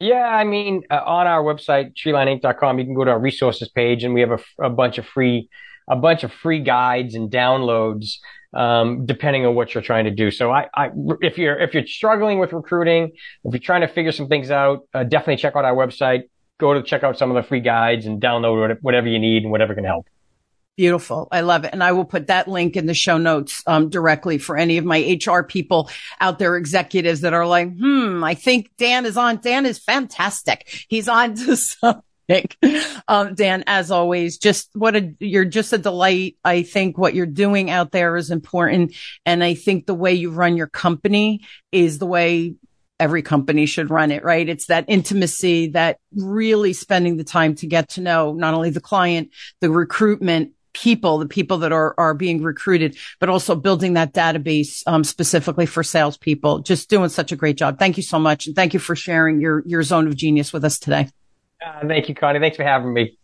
Yeah, 0.00 0.28
I 0.28 0.44
mean, 0.44 0.84
uh, 0.90 1.00
on 1.04 1.26
our 1.26 1.42
website, 1.42 1.94
treelineinc.com, 1.94 2.78
you 2.78 2.84
can 2.84 2.94
go 2.94 3.04
to 3.04 3.10
our 3.10 3.18
resources 3.18 3.68
page 3.68 4.04
and 4.04 4.14
we 4.14 4.20
have 4.20 4.30
a, 4.30 4.66
a 4.66 4.70
bunch 4.70 4.98
of 4.98 5.06
free, 5.06 5.48
a 5.88 5.96
bunch 5.96 6.22
of 6.22 6.32
free 6.32 6.60
guides 6.60 7.16
and 7.16 7.30
downloads, 7.30 8.18
um, 8.54 9.06
depending 9.06 9.46
on 9.46 9.54
what 9.54 9.74
you're 9.74 9.82
trying 9.82 10.04
to 10.04 10.10
do. 10.10 10.30
So 10.30 10.50
I, 10.50 10.68
I, 10.74 10.90
if 11.20 11.38
you're, 11.38 11.58
if 11.58 11.74
you're 11.74 11.86
struggling 11.86 12.38
with 12.38 12.52
recruiting, 12.52 13.12
if 13.44 13.52
you're 13.52 13.58
trying 13.60 13.82
to 13.82 13.88
figure 13.88 14.12
some 14.12 14.28
things 14.28 14.50
out, 14.50 14.88
uh, 14.94 15.04
definitely 15.04 15.36
check 15.36 15.56
out 15.56 15.64
our 15.64 15.74
website, 15.74 16.24
go 16.58 16.74
to 16.74 16.82
check 16.82 17.02
out 17.02 17.18
some 17.18 17.30
of 17.30 17.42
the 17.42 17.46
free 17.46 17.60
guides 17.60 18.06
and 18.06 18.20
download 18.20 18.78
whatever 18.80 19.08
you 19.08 19.18
need 19.18 19.42
and 19.42 19.50
whatever 19.50 19.74
can 19.74 19.84
help. 19.84 20.06
Beautiful. 20.78 21.26
I 21.32 21.40
love 21.40 21.64
it. 21.64 21.70
And 21.72 21.82
I 21.82 21.90
will 21.90 22.04
put 22.04 22.28
that 22.28 22.46
link 22.46 22.76
in 22.76 22.86
the 22.86 22.94
show 22.94 23.18
notes 23.18 23.64
um, 23.66 23.90
directly 23.90 24.38
for 24.38 24.56
any 24.56 24.78
of 24.78 24.84
my 24.84 25.18
HR 25.26 25.42
people 25.42 25.90
out 26.20 26.38
there, 26.38 26.56
executives 26.56 27.22
that 27.22 27.34
are 27.34 27.44
like, 27.48 27.76
hmm, 27.76 28.22
I 28.22 28.34
think 28.34 28.70
Dan 28.78 29.04
is 29.04 29.16
on. 29.16 29.38
Dan 29.38 29.66
is 29.66 29.80
fantastic. 29.80 30.86
He's 30.88 31.08
on 31.08 31.34
to 31.34 31.56
Um, 33.08 33.34
Dan, 33.34 33.64
as 33.66 33.90
always, 33.90 34.36
just 34.36 34.68
what 34.74 34.94
a, 34.94 35.14
you're 35.18 35.46
just 35.46 35.72
a 35.72 35.78
delight. 35.78 36.36
I 36.44 36.62
think 36.62 36.98
what 36.98 37.14
you're 37.14 37.24
doing 37.24 37.70
out 37.70 37.90
there 37.90 38.16
is 38.16 38.30
important. 38.30 38.94
And 39.24 39.42
I 39.42 39.54
think 39.54 39.86
the 39.86 39.94
way 39.94 40.12
you 40.12 40.30
run 40.30 40.56
your 40.58 40.66
company 40.66 41.40
is 41.72 41.98
the 41.98 42.06
way 42.06 42.56
every 43.00 43.22
company 43.22 43.64
should 43.64 43.90
run 43.90 44.10
it, 44.10 44.24
right? 44.24 44.48
It's 44.48 44.66
that 44.66 44.84
intimacy, 44.88 45.68
that 45.68 45.98
really 46.14 46.72
spending 46.72 47.16
the 47.16 47.24
time 47.24 47.54
to 47.56 47.66
get 47.66 47.90
to 47.90 48.00
know 48.00 48.34
not 48.34 48.54
only 48.54 48.70
the 48.70 48.80
client, 48.80 49.30
the 49.60 49.70
recruitment, 49.70 50.52
people, 50.74 51.18
the 51.18 51.26
people 51.26 51.58
that 51.58 51.72
are, 51.72 51.94
are 51.96 52.14
being 52.14 52.42
recruited, 52.42 52.96
but 53.20 53.28
also 53.28 53.54
building 53.54 53.94
that 53.94 54.12
database, 54.12 54.82
um, 54.86 55.02
specifically 55.02 55.66
for 55.66 55.82
salespeople. 55.82 56.60
Just 56.60 56.90
doing 56.90 57.08
such 57.08 57.32
a 57.32 57.36
great 57.36 57.56
job. 57.56 57.78
Thank 57.78 57.96
you 57.96 58.02
so 58.02 58.18
much. 58.18 58.46
And 58.46 58.54
thank 58.54 58.74
you 58.74 58.80
for 58.80 58.94
sharing 58.94 59.40
your, 59.40 59.62
your 59.66 59.82
zone 59.82 60.06
of 60.06 60.14
genius 60.14 60.52
with 60.52 60.64
us 60.64 60.78
today. 60.78 61.08
Uh, 61.64 61.86
thank 61.86 62.08
you, 62.08 62.14
Connie. 62.14 62.40
Thanks 62.40 62.56
for 62.56 62.64
having 62.64 62.92
me. 62.92 63.18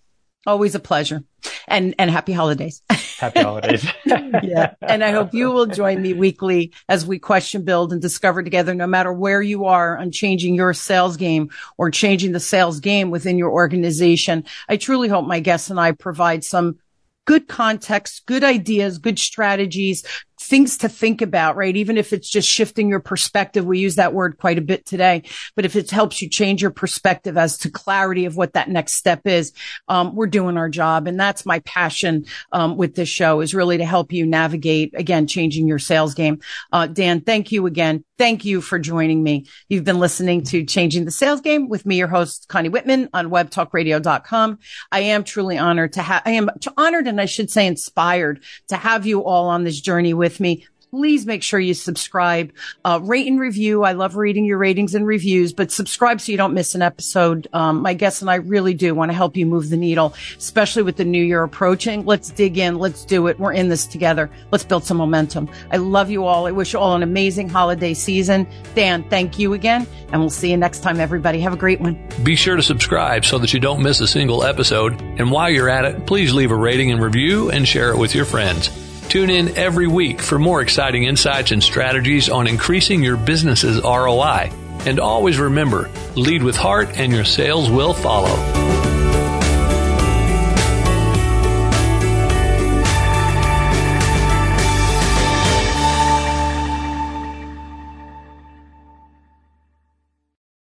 Always 0.47 0.75
a 0.75 0.81
pleasure. 0.81 1.25
And, 1.67 1.95
and 1.99 2.11
happy 2.11 2.33
holidays. 2.33 2.83
Happy 3.19 3.41
holidays. 3.41 3.87
yeah. 4.05 4.75
And 4.83 5.03
I 5.03 5.13
hope 5.13 5.33
you 5.33 5.51
will 5.51 5.67
join 5.67 6.03
me 6.03 6.13
weekly 6.13 6.73
as 6.89 7.07
we 7.07 7.19
question, 7.19 7.65
build 7.65 7.93
and 7.93 8.03
discover 8.03 8.43
together, 8.43 8.75
no 8.75 8.87
matter 8.87 9.13
where 9.13 9.41
you 9.41 9.65
are 9.65 9.97
on 9.97 10.11
changing 10.11 10.55
your 10.55 10.75
sales 10.75 11.17
game 11.17 11.49
or 11.79 11.91
changing 11.91 12.33
the 12.33 12.41
sales 12.41 12.81
game 12.81 13.11
within 13.11 13.39
your 13.39 13.51
organization. 13.51 14.45
I 14.69 14.77
truly 14.77 15.09
hope 15.09 15.27
my 15.27 15.41
guests 15.41 15.71
and 15.71 15.81
I 15.81 15.93
provide 15.93 16.45
some 16.45 16.79
good 17.25 17.49
context, 17.49 18.27
good 18.27 18.45
ideas, 18.45 18.99
good 18.99 19.19
strategies, 19.19 20.05
things 20.47 20.79
to 20.79 20.89
think 20.89 21.23
about, 21.23 21.57
right? 21.57 21.77
Even 21.77 21.97
if 21.97 22.13
it's 22.13 22.29
just 22.29 22.49
shifting 22.49 22.89
your 22.89 23.01
perspective. 23.01 23.65
We 23.65 23.79
use 23.79 23.97
that 23.97 24.15
word 24.15 24.39
quite 24.39 24.59
a 24.59 24.63
bit 24.63 24.87
today, 24.87 25.23
but 25.57 25.65
if 25.65 25.77
it 25.77 25.91
helps 25.91 26.21
you 26.21 26.29
change 26.29 26.63
your 26.63 26.71
perspective 26.71 27.37
as 27.37 27.59
to 27.59 27.71
clarity 27.71 28.25
of 28.25 28.37
what 28.37 28.55
that 28.55 28.69
next 28.69 28.95
step 28.95 29.27
is, 29.27 29.53
um, 29.89 30.15
we're 30.15 30.27
doing 30.27 30.57
our 30.57 30.69
job. 30.69 31.07
And 31.07 31.19
that's 31.19 31.47
my 31.47 31.61
passion, 31.61 32.27
um, 32.53 32.77
with 32.77 32.95
this 32.95 33.09
show 33.09 33.41
is 33.41 33.55
really 33.55 33.79
to 33.79 33.85
help 33.85 34.13
you 34.13 34.27
navigate 34.27 34.95
again, 34.95 35.27
changing 35.27 35.67
your 35.67 35.79
sales 35.79 36.15
game. 36.15 36.41
Uh, 36.73 36.87
Dan, 36.87 37.21
thank 37.21 37.53
you 37.53 37.67
again. 37.67 38.05
Thank 38.17 38.45
you 38.45 38.61
for 38.61 38.79
joining 38.79 39.23
me. 39.23 39.47
You've 39.69 39.85
been 39.85 39.99
listening 39.99 40.45
to 40.45 40.65
Changing 40.65 41.05
the 41.05 41.11
Sales 41.11 41.41
Game 41.41 41.69
with 41.69 41.85
me, 41.85 41.97
your 41.97 42.07
host, 42.07 42.47
Connie 42.49 42.69
Whitman 42.69 43.09
on 43.13 43.29
webtalkradio.com. 43.29 44.59
I 44.93 45.01
am 45.01 45.25
truly 45.25 45.59
honored 45.59 45.95
to 45.95 46.03
have, 46.03 46.23
I 46.25 46.33
am 46.33 46.49
honored 46.77 47.09
and 47.09 47.21
I 47.21 47.25
should 47.27 47.51
say 47.51 47.67
inspired 47.67 48.45
to 48.69 48.77
have 48.77 49.05
you 49.05 49.25
all 49.25 49.49
on 49.49 49.65
this 49.65 49.81
journey 49.81 50.15
with 50.15 50.34
with 50.35 50.41
me 50.41 50.67
please 50.95 51.27
make 51.27 51.43
sure 51.43 51.59
you 51.59 51.75
subscribe, 51.75 52.53
uh, 52.85 53.01
rate 53.03 53.27
and 53.27 53.41
review. 53.41 53.83
I 53.83 53.93
love 53.93 54.15
reading 54.15 54.45
your 54.45 54.59
ratings 54.59 54.95
and 54.95 55.05
reviews, 55.05 55.53
but 55.53 55.73
subscribe 55.73 56.21
so 56.21 56.31
you 56.31 56.39
don't 56.39 56.55
miss 56.55 56.77
an 56.77 56.83
episode. 56.83 57.49
Um, 57.53 57.83
my 57.83 57.95
guests 57.95 58.21
and 58.21 58.31
I 58.31 58.37
really 58.37 58.75
do 58.75 58.95
want 58.95 59.11
to 59.11 59.17
help 59.17 59.37
you 59.37 59.45
move 59.45 59.71
the 59.71 59.77
needle, 59.77 60.15
especially 60.39 60.85
with 60.85 60.97
the 60.97 61.05
new 61.05 61.23
year 61.23 61.43
approaching. 61.43 62.07
Let's 62.07 62.31
dig 62.31 62.59
in. 62.59 62.79
Let's 62.79 63.05
do 63.05 63.27
it. 63.27 63.41
We're 63.41 63.53
in 63.53 63.71
this 63.71 63.89
together. 63.89 64.31
Let's 64.53 64.63
build 64.63 64.85
some 64.85 64.99
momentum. 64.99 65.51
I 65.73 65.79
love 65.79 66.11
you 66.11 66.27
all. 66.27 66.47
I 66.47 66.53
wish 66.53 66.75
you 66.75 66.79
all 66.79 66.95
an 66.95 67.03
amazing 67.03 67.49
holiday 67.49 67.93
season. 67.93 68.47
Dan, 68.77 69.03
thank 69.11 69.37
you 69.37 69.53
again. 69.53 69.89
And 70.13 70.21
we'll 70.21 70.31
see 70.31 70.53
you 70.53 70.57
next 70.57 70.85
time, 70.85 71.01
everybody. 71.01 71.41
Have 71.41 71.53
a 71.53 71.57
great 71.57 71.81
one. 71.81 71.99
Be 72.23 72.37
sure 72.37 72.55
to 72.55 72.63
subscribe 72.63 73.25
so 73.25 73.39
that 73.39 73.53
you 73.53 73.59
don't 73.59 73.83
miss 73.83 73.99
a 73.99 74.07
single 74.07 74.45
episode. 74.45 74.93
And 75.03 75.33
while 75.33 75.51
you're 75.51 75.69
at 75.69 75.85
it, 75.85 76.07
please 76.07 76.33
leave 76.33 76.53
a 76.53 76.57
rating 76.57 76.93
and 76.93 77.03
review 77.03 77.51
and 77.51 77.67
share 77.67 77.91
it 77.91 77.99
with 77.99 78.15
your 78.15 78.27
friends. 78.27 78.71
Tune 79.15 79.31
in 79.31 79.57
every 79.57 79.87
week 79.87 80.21
for 80.21 80.41
more 80.41 80.61
exciting 80.61 81.05
insights 81.05 81.53
and 81.53 81.63
strategies 81.63 82.29
on 82.29 82.49
increasing 82.49 83.01
your 83.01 83.17
business's 83.17 83.81
ROI. 83.81 84.51
And 84.87 84.99
always 84.99 85.39
remember, 85.39 85.89
lead 86.17 86.43
with 86.43 86.57
heart 86.57 86.99
and 86.99 87.13
your 87.13 87.25
sales 87.25 87.71
will 87.71 87.95
follow. 87.95 88.64